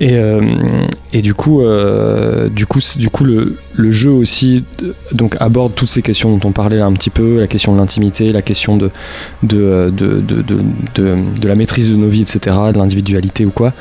Et, 0.00 0.16
euh, 0.16 0.40
et 1.12 1.22
du 1.22 1.34
coup, 1.34 1.60
euh, 1.62 2.48
du 2.48 2.66
coup, 2.66 2.78
du 2.98 3.10
coup 3.10 3.24
le, 3.24 3.56
le 3.74 3.90
jeu 3.90 4.10
aussi 4.10 4.64
donc 5.12 5.36
aborde 5.40 5.74
toutes 5.74 5.88
ces 5.88 6.02
questions 6.02 6.36
dont 6.36 6.48
on 6.48 6.52
parlait 6.52 6.76
là 6.76 6.86
un 6.86 6.92
petit 6.92 7.10
peu, 7.10 7.40
la 7.40 7.48
question 7.48 7.72
de 7.74 7.78
l'intimité, 7.78 8.32
la 8.32 8.42
question 8.42 8.76
de 8.76 8.90
de, 9.42 9.58
euh, 9.60 9.90
de, 9.90 10.20
de, 10.20 10.42
de, 10.94 11.48
la 11.48 11.54
maîtrise 11.56 11.90
de 11.90 11.96
nos 11.96 12.08
vies, 12.08 12.22
etc., 12.22 12.56
de 12.72 12.78
l'individualité 12.78 13.44
ou 13.44 13.50
quoi, 13.50 13.72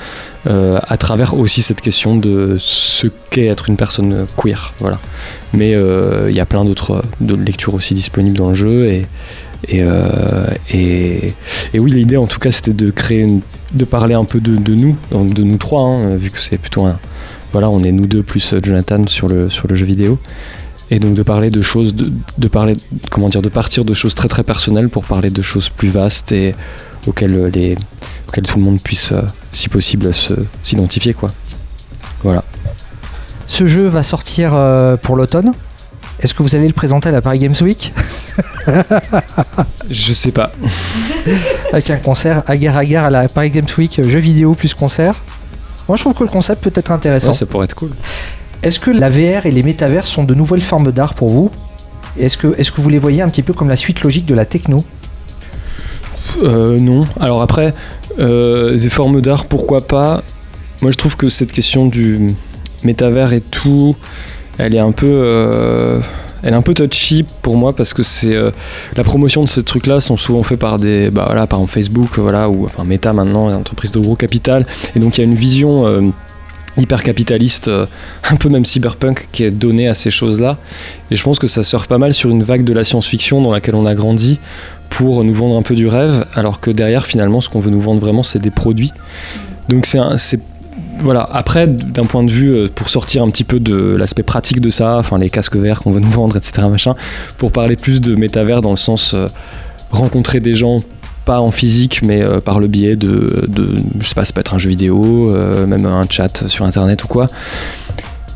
à 0.45 0.97
travers 0.97 1.37
aussi 1.37 1.61
cette 1.61 1.81
question 1.81 2.15
de 2.15 2.55
ce 2.57 3.07
qu'est 3.29 3.45
être 3.47 3.69
une 3.69 3.75
personne 3.75 4.25
queer. 4.37 4.73
Voilà. 4.79 4.99
Mais 5.53 5.75
il 6.29 6.35
y 6.35 6.39
a 6.39 6.45
plein 6.45 6.65
d'autres 6.65 7.03
lectures 7.21 7.73
aussi 7.75 7.93
disponibles 7.93 8.37
dans 8.37 8.49
le 8.49 8.55
jeu 8.55 8.85
et 8.87 9.05
et, 9.69 11.33
et 11.73 11.79
oui, 11.79 11.91
l'idée 11.91 12.17
en 12.17 12.27
tout 12.27 12.39
cas 12.39 12.51
c'était 12.51 12.73
de 12.73 12.91
créer, 12.91 13.21
une- 13.21 13.41
de 13.73 13.85
parler 13.85 14.15
un 14.15 14.25
peu 14.25 14.39
de, 14.39 14.55
de 14.55 14.75
nous, 14.75 14.95
de 15.11 15.43
nous 15.43 15.57
trois, 15.57 15.83
hein, 15.83 16.15
vu 16.15 16.29
que 16.29 16.39
c'est 16.39 16.57
plutôt 16.57 16.85
un. 16.85 16.97
Voilà, 17.51 17.69
on 17.69 17.79
est 17.79 17.91
nous 17.91 18.07
deux 18.07 18.23
plus 18.23 18.53
euh, 18.53 18.59
Jonathan 18.61 19.07
sur 19.07 19.27
le, 19.27 19.49
sur 19.49 19.67
le 19.67 19.75
jeu 19.75 19.85
vidéo. 19.85 20.19
Et 20.89 20.99
donc 20.99 21.15
de 21.15 21.23
parler 21.23 21.49
de 21.49 21.61
choses, 21.61 21.93
de, 21.95 22.11
de 22.37 22.47
parler, 22.47 22.75
comment 23.11 23.27
dire, 23.27 23.41
de 23.41 23.49
partir 23.49 23.83
de 23.83 23.93
choses 23.93 24.15
très 24.15 24.27
très 24.27 24.43
personnelles 24.43 24.89
pour 24.89 25.03
parler 25.05 25.29
de 25.29 25.41
choses 25.41 25.69
plus 25.69 25.89
vastes 25.89 26.31
et 26.31 26.55
auxquelles, 27.07 27.35
euh, 27.35 27.49
les, 27.49 27.75
tout 27.75 28.57
le 28.57 28.63
monde 28.63 28.81
puisse, 28.81 29.11
euh, 29.11 29.21
si 29.51 29.69
possible, 29.69 30.11
s'identifier 30.63 31.13
quoi. 31.13 31.31
Voilà. 32.23 32.43
Ce 33.47 33.65
jeu 33.67 33.87
va 33.87 34.03
sortir 34.03 34.51
pour 35.01 35.15
l'automne. 35.15 35.53
Est-ce 36.19 36.33
que 36.33 36.41
vous 36.41 36.55
allez 36.55 36.67
le 36.67 36.73
présenter 36.73 37.09
à 37.09 37.11
la 37.11 37.21
Paris 37.21 37.39
Games 37.39 37.55
Week 37.61 37.93
Je 39.89 40.13
sais 40.13 40.31
pas. 40.31 40.51
avec 41.71 41.89
un 41.89 41.97
concert 41.97 42.43
agar 42.47 42.77
agar 42.77 43.05
à 43.05 43.09
la 43.09 43.27
Paris 43.27 43.51
Games 43.51 43.67
Week, 43.77 44.01
jeux 44.03 44.19
vidéo 44.19 44.53
plus 44.53 44.73
concert 44.73 45.15
Moi, 45.87 45.95
je 45.95 46.01
trouve 46.03 46.13
que 46.13 46.23
le 46.23 46.29
concept 46.29 46.63
peut 46.63 46.71
être 46.73 46.91
intéressant. 46.91 47.27
Ouais, 47.27 47.33
ça 47.33 47.45
pourrait 47.45 47.65
être 47.65 47.75
cool. 47.75 47.91
Est-ce 48.63 48.79
que 48.79 48.89
la 48.89 49.09
VR 49.09 49.45
et 49.45 49.51
les 49.51 49.61
métavers 49.63 50.05
sont 50.05 50.23
de 50.23 50.33
nouvelles 50.33 50.61
formes 50.61 50.91
d'art 50.91 51.13
pour 51.13 51.29
vous? 51.29 51.51
Est-ce 52.19 52.37
que, 52.37 52.55
est 52.59 52.71
que 52.71 52.81
vous 52.81 52.89
les 52.89 52.97
voyez 52.97 53.21
un 53.21 53.29
petit 53.29 53.43
peu 53.43 53.53
comme 53.53 53.69
la 53.69 53.75
suite 53.75 54.01
logique 54.01 54.25
de 54.25 54.33
la 54.33 54.45
techno? 54.45 54.83
Euh, 56.41 56.79
non. 56.79 57.05
Alors 57.19 57.41
après, 57.43 57.73
euh, 58.19 58.75
des 58.75 58.89
formes 58.89 59.21
d'art, 59.21 59.45
pourquoi 59.45 59.85
pas? 59.85 60.23
Moi, 60.81 60.91
je 60.91 60.97
trouve 60.97 61.15
que 61.15 61.29
cette 61.29 61.51
question 61.51 61.85
du 61.85 62.27
métavers 62.83 63.33
et 63.33 63.41
tout, 63.41 63.95
elle 64.57 64.75
est 64.75 64.79
un 64.79 64.91
peu, 64.91 65.07
euh, 65.07 65.99
elle 66.43 66.53
est 66.53 66.57
un 66.57 66.61
peu 66.61 66.73
touchy 66.73 67.25
pour 67.41 67.57
moi 67.57 67.75
parce 67.75 67.93
que 67.93 68.03
c'est 68.03 68.35
euh, 68.35 68.51
la 68.95 69.03
promotion 69.03 69.43
de 69.43 69.47
ces 69.47 69.63
trucs-là 69.63 69.99
sont 69.99 70.17
souvent 70.17 70.43
faits 70.43 70.59
par 70.59 70.77
des, 70.77 71.09
bah 71.09 71.25
voilà, 71.27 71.47
par 71.47 71.63
Facebook, 71.69 72.17
voilà, 72.17 72.49
ou 72.49 72.65
enfin 72.65 72.83
Meta 72.83 73.13
maintenant, 73.13 73.49
une 73.49 73.55
entreprise 73.55 73.91
de 73.91 73.99
gros 73.99 74.15
capital, 74.15 74.65
et 74.95 74.99
donc 74.99 75.17
il 75.17 75.21
y 75.21 75.23
a 75.23 75.27
une 75.27 75.37
vision. 75.37 75.85
euh, 75.85 76.01
hyper 76.79 77.01
capitaliste, 77.01 77.71
un 78.29 78.35
peu 78.35 78.49
même 78.49 78.63
cyberpunk, 78.63 79.29
qui 79.31 79.43
est 79.43 79.49
donnée 79.49 79.87
à 79.87 79.95
ces 79.95 80.11
choses-là. 80.11 80.57
Et 81.09 81.15
je 81.15 81.23
pense 81.23 81.39
que 81.39 81.47
ça 81.47 81.63
surfe 81.63 81.87
pas 81.87 81.97
mal 81.97 82.13
sur 82.13 82.29
une 82.29 82.43
vague 82.43 82.63
de 82.63 82.71
la 82.71 82.83
science-fiction 82.83 83.41
dans 83.41 83.51
laquelle 83.51 83.73
on 83.73 83.87
a 83.87 83.95
grandi 83.95 84.39
pour 84.91 85.23
nous 85.23 85.33
vendre 85.33 85.57
un 85.57 85.63
peu 85.63 85.73
du 85.73 85.87
rêve, 85.87 86.27
alors 86.35 86.59
que 86.59 86.69
derrière, 86.69 87.07
finalement, 87.07 87.41
ce 87.41 87.49
qu'on 87.49 87.61
veut 87.61 87.71
nous 87.71 87.81
vendre 87.81 87.99
vraiment, 87.99 88.21
c'est 88.21 88.37
des 88.37 88.51
produits. 88.51 88.93
Donc 89.69 89.87
c'est 89.87 90.39
voilà. 90.99 91.27
Après, 91.31 91.67
d'un 91.67 92.05
point 92.05 92.23
de 92.23 92.31
vue 92.31 92.53
euh, 92.53 92.67
pour 92.73 92.89
sortir 92.89 93.23
un 93.23 93.29
petit 93.29 93.43
peu 93.43 93.59
de 93.59 93.95
l'aspect 93.95 94.23
pratique 94.23 94.61
de 94.61 94.69
ça, 94.69 94.97
enfin 94.97 95.17
les 95.17 95.29
casques 95.29 95.55
verts 95.55 95.81
qu'on 95.81 95.91
veut 95.91 95.99
nous 95.99 96.11
vendre, 96.11 96.37
etc. 96.37 96.67
Machin, 96.69 96.95
pour 97.37 97.51
parler 97.51 97.75
plus 97.75 98.01
de 98.01 98.15
métavers 98.15 98.61
dans 98.61 98.71
le 98.71 98.77
sens 98.77 99.13
euh, 99.13 99.27
rencontrer 99.91 100.39
des 100.39 100.55
gens 100.55 100.77
pas 101.25 101.41
en 101.41 101.51
physique, 101.51 102.01
mais 102.03 102.21
euh, 102.21 102.39
par 102.39 102.59
le 102.59 102.67
biais 102.67 102.95
de, 102.95 103.45
je 103.99 104.07
sais 104.07 104.15
pas, 104.15 104.25
ça 104.25 104.33
peut 104.33 104.39
être 104.39 104.53
un 104.53 104.57
jeu 104.57 104.69
vidéo, 104.69 105.29
même 105.67 105.85
un 105.85 106.05
chat 106.09 106.47
sur 106.47 106.65
internet 106.65 107.03
ou 107.03 107.07
quoi. 107.07 107.27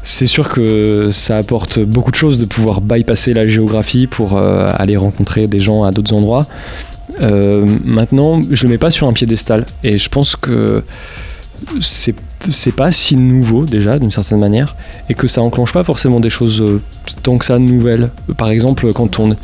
C'est 0.04 0.28
sûr 0.28 0.50
que 0.50 1.12
ça 1.12 1.38
apporte 1.38 1.80
beaucoup 1.80 2.12
de 2.12 2.16
choses 2.16 2.40
de 2.40 2.46
pouvoir 2.46 2.82
bypasser 2.82 3.34
la 3.34 3.48
géographie 3.48 4.08
pour 4.08 4.40
aller 4.40 4.98
rencontrer 4.98 5.48
des 5.48 5.60
gens 5.60 5.84
à 5.84 5.92
d'autres 5.92 6.14
endroits. 6.14 6.48
Maintenant, 7.20 8.42
je 8.50 8.64
le 8.64 8.72
mets 8.72 8.80
pas 8.80 8.90
sur 8.90 9.08
un 9.08 9.14
piédestal 9.14 9.68
et 9.84 10.00
je 10.00 10.10
pense 10.10 10.36
que 10.36 10.84
c'est 11.80 12.16
c'est 12.50 12.72
pas 12.76 12.92
si 12.92 13.16
nouveau 13.18 13.66
déjà 13.66 14.00
d'une 14.00 14.10
certaine 14.10 14.40
manière 14.40 14.76
et 15.10 15.14
que 15.14 15.28
ça 15.28 15.42
enclenche 15.42 15.74
pas 15.74 15.84
forcément 15.84 16.20
des 16.20 16.32
choses 16.32 16.62
euh, 16.62 16.82
tant 17.22 17.38
que 17.38 17.46
ça 17.46 17.60
nouvelles. 17.60 18.10
Par 18.38 18.50
exemple, 18.50 18.92
quand 18.94 19.20
on 19.20 19.36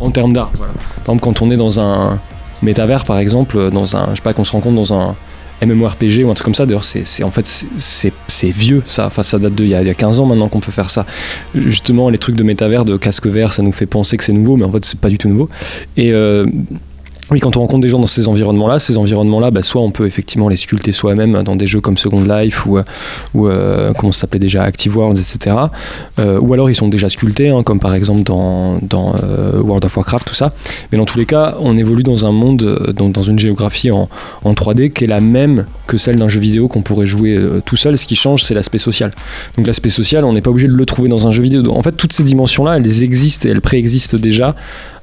en 0.00 0.10
termes 0.10 0.32
d'art, 0.32 0.50
par 0.50 0.68
exemple 1.00 1.22
quand 1.22 1.42
on 1.42 1.50
est 1.50 1.56
dans 1.56 1.80
un 1.80 2.18
métavers 2.62 3.04
par 3.04 3.18
exemple, 3.18 3.70
dans 3.70 3.96
un 3.96 4.10
je 4.10 4.16
sais 4.16 4.22
pas 4.22 4.32
qu'on 4.34 4.44
se 4.44 4.52
rencontre 4.52 4.76
dans 4.76 4.94
un 4.94 5.16
MMORPG 5.64 6.24
ou 6.24 6.30
un 6.30 6.34
truc 6.34 6.44
comme 6.44 6.54
ça. 6.54 6.66
D'ailleurs, 6.66 6.84
c'est 6.84 7.22
en 7.24 7.30
fait 7.30 7.46
c'est- 7.46 8.12
vieux 8.50 8.82
ça. 8.86 9.06
Enfin, 9.06 9.22
ça 9.22 9.38
date 9.38 9.54
de 9.54 9.64
il 9.64 9.70
y, 9.70 9.74
a, 9.74 9.82
y 9.82 9.88
a 9.90 9.94
15 9.94 10.20
ans 10.20 10.26
maintenant 10.26 10.48
qu'on 10.48 10.60
peut 10.60 10.72
faire 10.72 10.90
ça. 10.90 11.06
Justement, 11.54 12.08
les 12.10 12.18
trucs 12.18 12.36
de 12.36 12.42
métavers, 12.44 12.84
de 12.84 12.96
casque 12.96 13.26
vert, 13.26 13.52
ça 13.52 13.62
nous 13.62 13.72
fait 13.72 13.86
penser 13.86 14.16
que 14.16 14.24
c'est 14.24 14.32
nouveau, 14.32 14.56
mais 14.56 14.64
en 14.64 14.70
fait 14.72 14.84
c'est 14.84 14.98
pas 15.00 15.08
du 15.08 15.16
tout 15.18 15.28
nouveau. 15.28 15.48
Et 15.96 16.12
euh, 16.12 16.46
oui, 17.34 17.40
quand 17.40 17.56
on 17.56 17.60
rencontre 17.62 17.80
des 17.80 17.88
gens 17.88 17.98
dans 17.98 18.06
ces 18.06 18.28
environnements-là, 18.28 18.78
ces 18.78 18.96
environnements-là, 18.96 19.50
bah, 19.50 19.60
soit 19.62 19.82
on 19.82 19.90
peut 19.90 20.06
effectivement 20.06 20.48
les 20.48 20.54
sculpter 20.54 20.92
soi-même 20.92 21.42
dans 21.42 21.56
des 21.56 21.66
jeux 21.66 21.80
comme 21.80 21.96
Second 21.96 22.22
Life 22.22 22.64
ou, 22.64 22.78
euh, 22.78 22.82
ou 23.34 23.48
euh, 23.48 23.92
comment 23.92 24.12
ça 24.12 24.20
s'appelait 24.20 24.38
déjà 24.38 24.62
Active 24.62 24.96
Worlds, 24.96 25.18
etc. 25.18 25.56
Euh, 26.20 26.38
ou 26.38 26.54
alors 26.54 26.70
ils 26.70 26.76
sont 26.76 26.86
déjà 26.86 27.08
sculptés, 27.08 27.48
hein, 27.48 27.64
comme 27.64 27.80
par 27.80 27.92
exemple 27.96 28.22
dans, 28.22 28.78
euh, 28.94 29.60
World 29.60 29.84
of 29.84 29.96
Warcraft, 29.96 30.28
tout 30.28 30.34
ça. 30.34 30.52
Mais 30.92 30.98
dans 30.98 31.06
tous 31.06 31.18
les 31.18 31.26
cas, 31.26 31.56
on 31.58 31.76
évolue 31.76 32.04
dans 32.04 32.24
un 32.24 32.30
monde, 32.30 32.92
dans, 32.96 33.08
dans 33.08 33.24
une 33.24 33.40
géographie 33.40 33.90
en, 33.90 34.08
en 34.44 34.52
3D 34.52 34.90
qui 34.90 35.02
est 35.02 35.08
la 35.08 35.20
même 35.20 35.66
que 35.88 35.98
celle 35.98 36.14
d'un 36.14 36.28
jeu 36.28 36.38
vidéo 36.38 36.68
qu'on 36.68 36.82
pourrait 36.82 37.06
jouer 37.06 37.36
tout 37.66 37.76
seul. 37.76 37.98
Ce 37.98 38.06
qui 38.06 38.14
change, 38.14 38.44
c'est 38.44 38.54
l'aspect 38.54 38.78
social. 38.78 39.10
Donc 39.56 39.66
l'aspect 39.66 39.88
social, 39.88 40.24
on 40.24 40.34
n'est 40.34 40.40
pas 40.40 40.50
obligé 40.50 40.68
de 40.68 40.72
le 40.72 40.86
trouver 40.86 41.08
dans 41.08 41.26
un 41.26 41.32
jeu 41.32 41.42
vidéo. 41.42 41.74
En 41.74 41.82
fait, 41.82 41.96
toutes 41.96 42.12
ces 42.12 42.22
dimensions-là, 42.22 42.76
elles 42.76 43.02
existent 43.02 43.48
et 43.48 43.50
elles 43.50 43.60
préexistent 43.60 44.14
déjà 44.14 44.54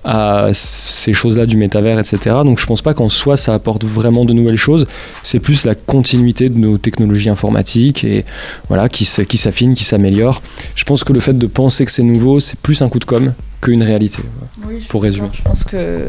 à 0.04 0.50
ces 0.54 1.14
choses-là 1.14 1.46
du 1.46 1.58
métavers, 1.58 2.00
etc. 2.00 2.38
Donc 2.44 2.60
je 2.60 2.66
pense 2.66 2.82
pas 2.82 2.94
qu'en 2.94 3.10
soi 3.10 3.38
ça 3.38 3.54
apporte 3.54 3.84
vraiment 3.84 4.26
de 4.26 4.34
nouvelles 4.34 4.56
choses. 4.56 4.88
C'est 5.24 5.40
plus 5.40 5.66
la 5.66 5.76
continuité 5.76 6.50
de 6.50 6.58
nos 6.58 6.78
technologies 6.78 7.30
informatiques 7.30 8.04
et 8.04 8.26
voilà 8.68 8.90
qui 8.90 9.06
s'affinent, 9.06 9.74
qui 9.74 9.84
s'améliorent. 9.84 10.42
Je 10.76 10.84
pense 10.84 11.04
que 11.04 11.14
le 11.14 11.20
fait 11.20 11.38
de 11.38 11.48
penser 11.48 11.86
que 11.86 11.92
c'est 11.92 12.04
nouveau, 12.04 12.40
c'est 12.40 12.60
plus 12.60 12.82
un 12.82 12.90
coup 12.90 13.00
de 13.00 13.06
com 13.06 13.34
qu'une 13.62 13.84
réalité. 13.84 14.20
Oui, 14.68 14.80
je 14.82 14.88
Pour 14.88 15.04
résumer. 15.04 15.30
Je 15.34 15.42
pense 15.44 15.64
que 15.64 16.08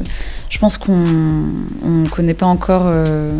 je 0.48 0.58
pense 0.58 0.76
qu'on 0.78 1.04
on 1.84 2.04
connaît 2.10 2.34
pas 2.34 2.46
encore. 2.46 2.84
euh, 2.86 3.32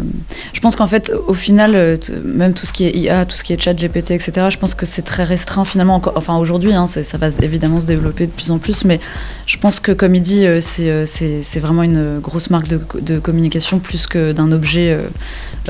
Je 0.52 0.60
pense 0.60 0.76
qu'en 0.76 0.86
fait, 0.86 1.12
au 1.28 1.34
final, 1.34 1.74
euh, 1.74 1.96
même 2.24 2.52
tout 2.54 2.66
ce 2.66 2.72
qui 2.72 2.84
est 2.84 2.92
IA, 2.96 3.24
tout 3.26 3.34
ce 3.36 3.42
qui 3.42 3.52
est 3.54 3.60
chat 3.60 3.74
GPT, 3.74 4.10
etc. 4.12 4.46
Je 4.50 4.58
pense 4.58 4.74
que 4.74 4.86
c'est 4.86 5.02
très 5.02 5.24
restreint 5.24 5.64
finalement. 5.64 5.94
Encore, 5.96 6.12
enfin 6.16 6.36
aujourd'hui, 6.36 6.72
hein, 6.74 6.86
ça 6.86 7.18
va 7.18 7.28
évidemment 7.42 7.80
se 7.80 7.86
développer 7.86 8.26
de 8.26 8.32
plus 8.32 8.50
en 8.50 8.58
plus, 8.58 8.84
mais 8.84 9.00
je 9.46 9.56
pense 9.58 9.80
que 9.80 9.92
comme 9.92 10.14
il 10.14 10.22
dit, 10.22 10.46
euh, 10.46 10.60
c'est 10.60 11.06
c'est 11.06 11.42
c'est 11.42 11.60
vraiment 11.60 11.82
une 11.82 12.18
grosse 12.18 12.50
marque 12.50 12.68
de, 12.68 12.80
de 13.00 13.18
communication 13.18 13.78
plus 13.78 14.06
que 14.06 14.32
d'un 14.32 14.52
objet 14.52 14.92
euh, 14.92 15.02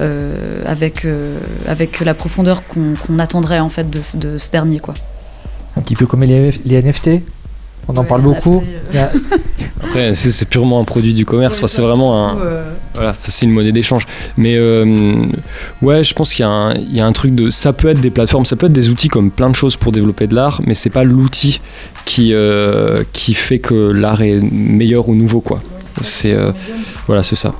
euh, 0.00 0.34
avec 0.66 1.04
euh, 1.04 1.38
avec 1.66 2.00
la 2.00 2.14
profondeur 2.14 2.62
qu'on 2.66 3.18
attendrait 3.18 3.60
en 3.60 3.68
fait 3.70 3.88
de, 3.90 4.02
ce- 4.02 4.16
de 4.16 4.38
ce 4.38 4.50
dernier 4.50 4.78
quoi. 4.80 4.94
Un 5.76 5.80
petit 5.80 5.94
peu 5.96 6.06
comme 6.06 6.22
les, 6.22 6.50
les 6.66 6.82
NFT 6.82 7.22
On 7.88 7.96
en 7.96 8.02
Ouais, 8.02 8.06
parle 8.06 8.22
beaucoup. 8.22 8.62
euh, 8.94 9.06
Après, 9.82 10.14
c'est 10.14 10.48
purement 10.48 10.80
un 10.80 10.84
produit 10.84 11.12
du 11.14 11.24
commerce. 11.26 11.58
Enfin, 11.58 11.66
c'est 11.66 11.82
vraiment 11.82 12.28
un, 12.30 12.38
euh, 12.38 12.70
Voilà, 12.94 13.16
c'est 13.20 13.44
une 13.44 13.52
monnaie 13.52 13.72
d'échange. 13.72 14.06
Mais 14.36 14.56
euh, 14.56 15.16
ouais, 15.82 16.04
je 16.04 16.14
pense 16.14 16.32
qu'il 16.32 16.44
y, 16.44 16.48
a 16.48 16.50
un- 16.50 16.74
il 16.74 16.94
y 16.94 17.00
a 17.00 17.06
un 17.06 17.12
truc 17.12 17.34
de. 17.34 17.50
Ça 17.50 17.72
peut 17.72 17.88
être 17.88 18.00
des 18.00 18.10
plateformes, 18.10 18.44
ça 18.46 18.54
peut 18.56 18.66
être 18.66 18.72
des 18.72 18.88
outils 18.90 19.08
comme 19.08 19.30
plein 19.32 19.50
de 19.50 19.56
choses 19.56 19.76
pour 19.76 19.90
développer 19.90 20.26
de 20.28 20.34
l'art, 20.34 20.60
mais 20.64 20.74
c'est 20.74 20.90
pas 20.90 21.02
l'outil 21.04 21.60
qui, 22.04 22.32
euh, 22.32 23.02
qui 23.12 23.34
fait 23.34 23.58
que 23.58 23.74
l'art 23.74 24.22
est 24.22 24.40
meilleur 24.40 25.08
ou 25.08 25.14
nouveau, 25.14 25.40
quoi. 25.40 25.60
C'est. 26.00 26.32
euh, 26.32 26.52
voilà, 27.08 27.22
c'est 27.24 27.36
ça. 27.36 27.52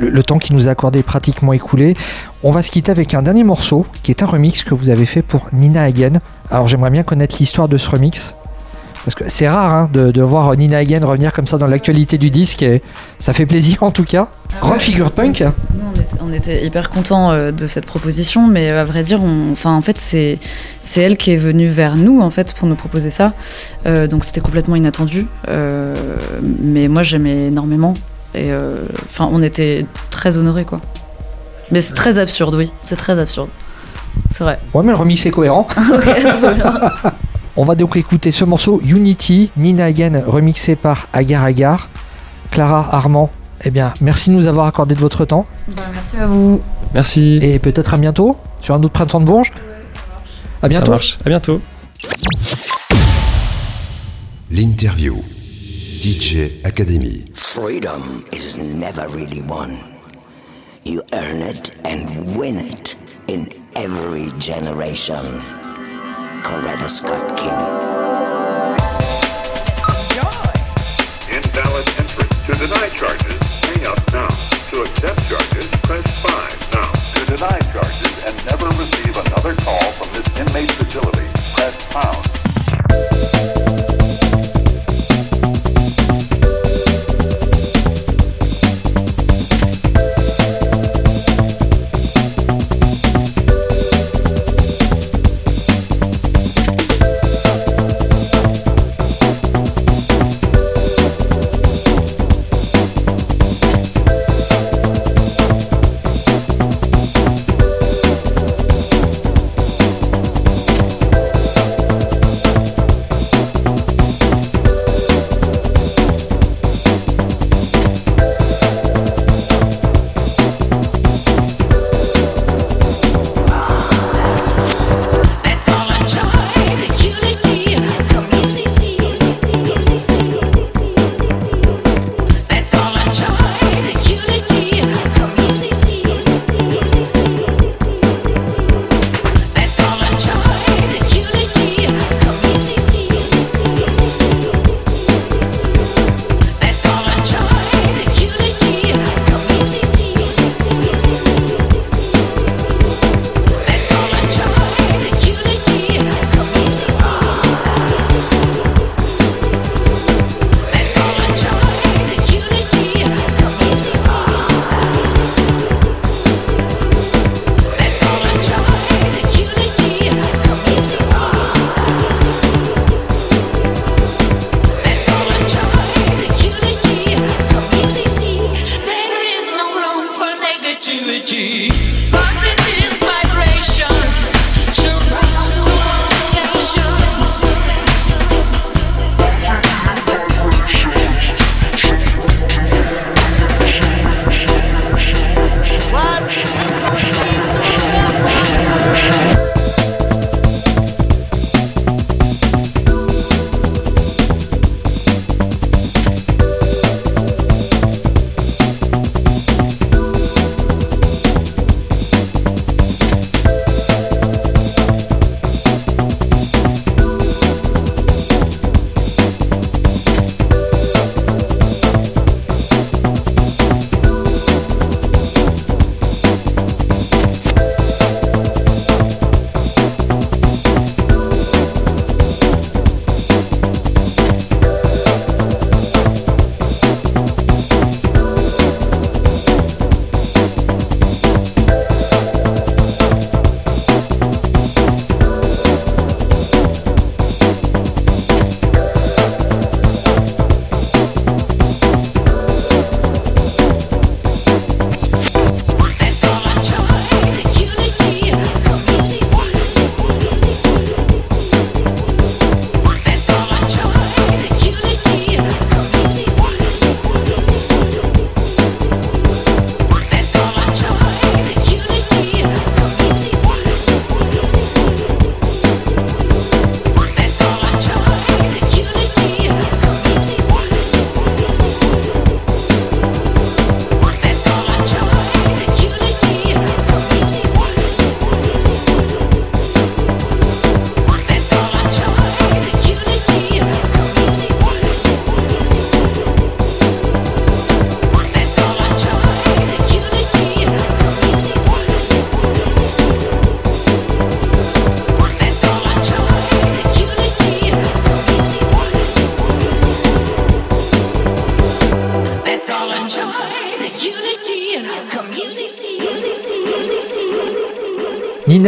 le, 0.00 0.10
le 0.10 0.22
temps 0.24 0.38
qui 0.40 0.52
nous 0.54 0.66
a 0.68 0.72
accordé 0.72 0.98
est 0.98 1.02
pratiquement 1.04 1.52
écoulé. 1.52 1.94
On 2.42 2.50
va 2.50 2.62
se 2.62 2.70
quitter 2.72 2.90
avec 2.90 3.14
un 3.14 3.22
dernier 3.22 3.44
morceau 3.44 3.86
qui 4.02 4.10
est 4.10 4.22
un 4.24 4.26
remix 4.26 4.64
que 4.64 4.74
vous 4.74 4.90
avez 4.90 5.06
fait 5.06 5.22
pour 5.22 5.46
Nina 5.52 5.84
Hagen. 5.84 6.18
Alors 6.50 6.66
j'aimerais 6.66 6.90
bien 6.90 7.04
connaître 7.04 7.36
l'histoire 7.38 7.68
de 7.68 7.76
ce 7.76 7.88
remix. 7.88 8.34
Parce 9.04 9.16
que 9.16 9.24
c'est 9.28 9.48
rare 9.48 9.72
hein, 9.72 9.90
de, 9.92 10.12
de 10.12 10.22
voir 10.22 10.54
Nina 10.56 10.78
Hagen 10.78 11.04
revenir 11.04 11.32
comme 11.32 11.46
ça 11.46 11.58
dans 11.58 11.66
l'actualité 11.66 12.18
du 12.18 12.30
disque 12.30 12.62
et 12.62 12.82
ça 13.18 13.32
fait 13.32 13.46
plaisir 13.46 13.82
en 13.82 13.90
tout 13.90 14.04
cas. 14.04 14.28
Grande 14.60 14.80
figure 14.80 15.10
punk. 15.10 15.40
Nous, 15.40 15.80
on 15.84 15.92
était, 16.00 16.08
on 16.20 16.32
était 16.32 16.64
hyper 16.66 16.88
contents 16.88 17.32
euh, 17.32 17.50
de 17.50 17.66
cette 17.66 17.84
proposition, 17.84 18.46
mais 18.46 18.70
à 18.70 18.84
vrai 18.84 19.02
dire, 19.02 19.20
on, 19.20 19.50
enfin, 19.50 19.74
en 19.74 19.82
fait, 19.82 19.98
c'est, 19.98 20.38
c'est 20.80 21.02
elle 21.02 21.16
qui 21.16 21.32
est 21.32 21.36
venue 21.36 21.66
vers 21.68 21.96
nous 21.96 22.20
en 22.20 22.30
fait 22.30 22.54
pour 22.54 22.68
nous 22.68 22.76
proposer 22.76 23.10
ça. 23.10 23.32
Euh, 23.86 24.06
donc 24.06 24.24
c'était 24.24 24.40
complètement 24.40 24.76
inattendu, 24.76 25.26
Euh, 25.48 25.94
mais 26.60 26.86
moi 26.88 27.02
j'aimais 27.02 27.46
énormément 27.46 27.94
et 28.34 28.52
euh, 28.52 28.84
enfin, 29.10 29.28
on 29.32 29.42
était 29.42 29.84
très 30.10 30.36
honorés 30.36 30.64
quoi. 30.64 30.80
Mais 31.72 31.80
c'est 31.80 31.94
très 31.94 32.18
absurde, 32.18 32.54
oui, 32.54 32.70
c'est 32.80 32.96
très 32.96 33.18
absurde. 33.18 33.48
C'est 34.30 34.44
vrai. 34.44 34.58
Ouais 34.74 34.82
mais 34.84 34.92
le 34.92 34.98
remix 34.98 35.26
est 35.26 35.30
cohérent. 35.30 35.66
On 37.56 37.64
va 37.64 37.74
donc 37.74 37.96
écouter 37.96 38.30
ce 38.30 38.44
morceau 38.44 38.80
Unity, 38.82 39.50
Nina 39.56 39.84
Hagen 39.86 40.22
remixé 40.26 40.74
par 40.76 41.08
Agar 41.12 41.44
Agar. 41.44 41.88
Clara 42.50 42.88
Armand, 42.94 43.30
eh 43.64 43.70
bien 43.70 43.92
merci 44.00 44.30
de 44.30 44.34
nous 44.34 44.46
avoir 44.46 44.66
accordé 44.66 44.94
de 44.94 45.00
votre 45.00 45.24
temps 45.24 45.46
merci 45.92 46.16
à 46.18 46.26
vous. 46.26 46.60
Merci. 46.94 47.38
et 47.42 47.58
peut-être 47.58 47.94
à 47.94 47.96
bientôt 47.96 48.36
sur 48.60 48.74
un 48.74 48.78
autre 48.82 48.92
printemps 48.92 49.20
de 49.20 49.24
Bourges. 49.26 49.52
À 50.58 50.62
ça 50.62 50.68
bientôt. 50.68 50.90
marche. 50.92 51.18
À 51.24 51.28
bientôt. 51.28 51.60
L'interview. 54.50 55.16
DJ 56.02 56.50
Academy. 56.64 57.24
Freedom 57.34 58.22
is 58.32 58.58
never 58.58 59.06
really 59.14 59.40
won. 59.42 59.76
You 60.84 61.00
earn 61.14 61.40
it 61.42 61.72
and 61.84 62.36
win 62.36 62.58
it 62.58 62.96
in 63.28 63.46
every 63.76 64.30
generation. 64.40 65.22
Coretta 66.42 66.88
Scott 66.88 67.28
King. 67.38 67.52
Invalid 71.30 71.88
entry. 71.98 72.26
To 72.46 72.52
deny 72.58 72.88
charges, 72.90 73.60
hang 73.62 73.86
up 73.86 73.98
now. 74.12 74.28
To 74.70 74.82
accept 74.82 75.22
charges, 75.28 75.70
press 75.82 76.04
5 76.20 76.72
now. 76.74 76.90
To 77.14 77.36
deny 77.36 77.58
charges 77.72 78.24
and 78.26 78.34
never 78.46 78.66
receive 78.76 79.16
another 79.26 79.54
call 79.62 79.92
from 79.92 80.12
this 80.12 80.26
inmate 80.36 80.72
facility, 80.72 81.28
press 81.54 81.86
pound. 81.92 82.41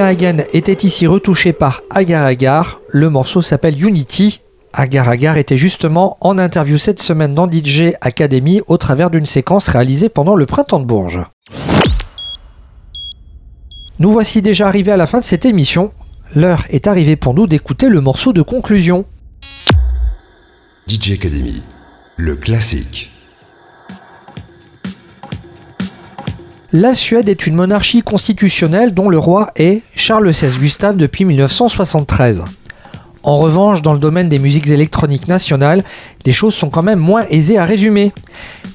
Hagen 0.05 0.44
était 0.52 0.86
ici 0.86 1.06
retouchée 1.06 1.52
par 1.52 1.82
Agar 1.90 2.24
Agar. 2.24 2.81
Le 2.89 3.09
morceau 3.09 3.43
s'appelle 3.43 3.82
Unity. 3.82 4.43
Agar 4.72 5.09
Agar 5.09 5.36
était 5.39 5.56
justement 5.56 6.18
en 6.20 6.39
interview 6.39 6.76
cette 6.76 7.01
semaine 7.01 7.35
dans 7.35 7.51
DJ 7.51 7.94
Academy 8.01 8.60
au 8.66 8.76
travers 8.76 9.10
d'une 9.10 9.26
séquence 9.26 9.68
réalisée 9.68 10.09
pendant 10.09 10.36
le 10.36 10.47
printemps 10.47 10.81
de 10.81 10.85
Bourges. 10.85 11.24
Nous 13.98 14.10
voici 14.10 14.43
déjà 14.43 14.68
arrivés 14.68 14.93
à 14.93 14.97
la 14.97 15.06
fin 15.06 15.20
de 15.20 15.24
cette 15.24 15.47
émission. 15.47 15.93
L'heure 16.35 16.64
est 16.68 16.86
arrivée 16.86 17.16
pour 17.16 17.32
nous 17.32 17.47
d'écouter 17.47 17.89
le 17.89 18.01
morceau 18.01 18.32
de 18.32 18.43
conclusion. 18.43 19.05
DJ 20.86 21.12
Academy, 21.12 21.62
le 22.16 22.36
classique. 22.36 23.14
La 26.76 26.92
Suède 26.96 27.28
est 27.28 27.46
une 27.46 27.55
monarchie 27.55 28.02
constitutionnelle 28.02 28.94
dont 28.94 29.09
le 29.09 29.16
roi 29.16 29.52
est 29.55 29.82
Charles 29.94 30.28
XVI 30.28 30.59
Gustave 30.59 30.96
depuis 30.96 31.24
1973. 31.24 32.42
En 33.22 33.38
revanche, 33.38 33.80
dans 33.80 33.92
le 33.92 34.01
domaine 34.01 34.28
des 34.28 34.40
musiques 34.40 34.66
électroniques 34.66 35.28
nationales, 35.28 35.84
les 36.26 36.32
choses 36.32 36.56
sont 36.56 36.70
quand 36.70 36.82
même 36.82 36.98
moins 36.98 37.26
aisées 37.30 37.59
à 37.59 37.64
résumer. 37.64 38.12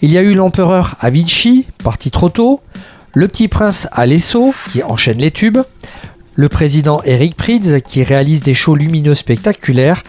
Il 0.02 0.12
y 0.12 0.18
a 0.18 0.22
eu 0.22 0.34
l'empereur 0.34 0.96
Avicii, 1.02 1.66
parti 1.84 2.10
trop 2.10 2.30
tôt, 2.30 2.62
le 3.14 3.28
petit 3.28 3.50
prince 3.50 3.86
Alesso, 3.92 4.54
qui 4.72 4.82
enchaîne 4.82 5.18
les 5.18 5.32
tubes, 5.32 5.60
le 6.36 6.48
président 6.48 7.02
Eric 7.04 7.36
Prydz, 7.36 7.82
qui 7.86 8.04
réalise 8.04 8.44
des 8.44 8.54
shows 8.54 8.76
lumineux 8.76 9.14
spectaculaires, 9.14 10.04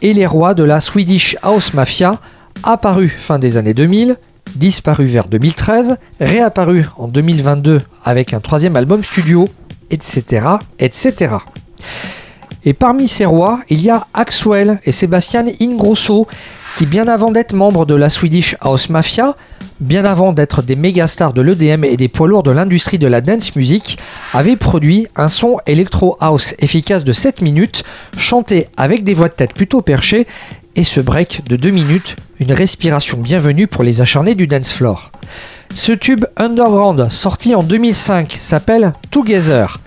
et 0.00 0.14
les 0.14 0.26
rois 0.26 0.54
de 0.54 0.62
la 0.62 0.80
Swedish 0.80 1.36
House 1.42 1.74
Mafia, 1.74 2.20
apparus 2.62 3.10
fin 3.10 3.40
des 3.40 3.56
années 3.56 3.74
2000, 3.74 4.16
disparus 4.56 5.10
vers 5.10 5.28
2013, 5.28 5.98
réapparus 6.20 6.86
en 6.96 7.08
2022 7.08 7.80
avec 8.04 8.32
un 8.32 8.40
troisième 8.40 8.76
album 8.76 9.02
studio, 9.04 9.48
etc., 9.90 10.46
etc. 10.78 11.36
Et 12.64 12.74
parmi 12.74 13.08
ces 13.08 13.24
rois, 13.24 13.60
il 13.68 13.82
y 13.82 13.90
a 13.90 14.06
Axwell 14.14 14.80
et 14.84 14.92
Sébastien 14.92 15.44
Ingrosso, 15.60 16.28
qui 16.76 16.86
bien 16.86 17.08
avant 17.08 17.30
d'être 17.30 17.54
membres 17.54 17.86
de 17.86 17.94
la 17.94 18.08
Swedish 18.08 18.56
House 18.60 18.88
Mafia, 18.88 19.34
bien 19.80 20.04
avant 20.04 20.32
d'être 20.32 20.62
des 20.62 20.76
méga 20.76 21.06
stars 21.06 21.32
de 21.32 21.42
l'EDM 21.42 21.84
et 21.84 21.96
des 21.96 22.08
poids 22.08 22.28
lourds 22.28 22.44
de 22.44 22.52
l'industrie 22.52 22.98
de 22.98 23.08
la 23.08 23.20
dance 23.20 23.56
music, 23.56 23.98
avaient 24.32 24.56
produit 24.56 25.08
un 25.16 25.28
son 25.28 25.58
electro 25.66 26.16
house 26.20 26.54
efficace 26.60 27.04
de 27.04 27.12
7 27.12 27.42
minutes, 27.42 27.82
chanté 28.16 28.68
avec 28.76 29.02
des 29.02 29.14
voix 29.14 29.28
de 29.28 29.34
tête 29.34 29.54
plutôt 29.54 29.82
perchées, 29.82 30.26
et 30.76 30.84
ce 30.84 31.00
break 31.00 31.42
de 31.48 31.56
2 31.56 31.70
minutes, 31.70 32.16
une 32.40 32.52
respiration 32.52 33.18
bienvenue 33.18 33.66
pour 33.66 33.84
les 33.84 34.00
acharnés 34.00 34.34
du 34.34 34.46
dance 34.46 34.72
floor. 34.72 35.12
Ce 35.74 35.92
tube 35.92 36.24
underground 36.36 37.10
sorti 37.10 37.54
en 37.54 37.62
2005 37.62 38.36
s'appelle 38.38 38.92
Together. 39.10 39.78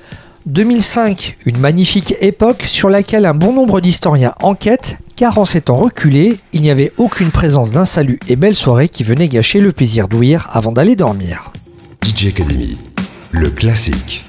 2005, 0.45 1.37
une 1.45 1.57
magnifique 1.57 2.15
époque 2.21 2.63
sur 2.67 2.89
laquelle 2.89 3.25
un 3.25 3.33
bon 3.33 3.53
nombre 3.53 3.81
d'historiens 3.81 4.33
enquêtent, 4.41 4.97
car 5.15 5.37
en 5.37 5.45
temps 5.45 5.75
reculés, 5.75 6.37
il 6.53 6.61
n'y 6.61 6.69
avait 6.69 6.91
aucune 6.97 7.31
présence 7.31 7.71
d'un 7.71 7.85
salut 7.85 8.19
et 8.27 8.35
belle 8.35 8.55
soirée 8.55 8.89
qui 8.89 9.03
venait 9.03 9.27
gâcher 9.27 9.59
le 9.59 9.71
plaisir 9.71 10.07
d'ouïr 10.07 10.47
avant 10.51 10.71
d'aller 10.71 10.95
dormir. 10.95 11.51
DJ 12.03 12.27
Academy, 12.27 12.77
le 13.31 13.49
classique. 13.49 14.25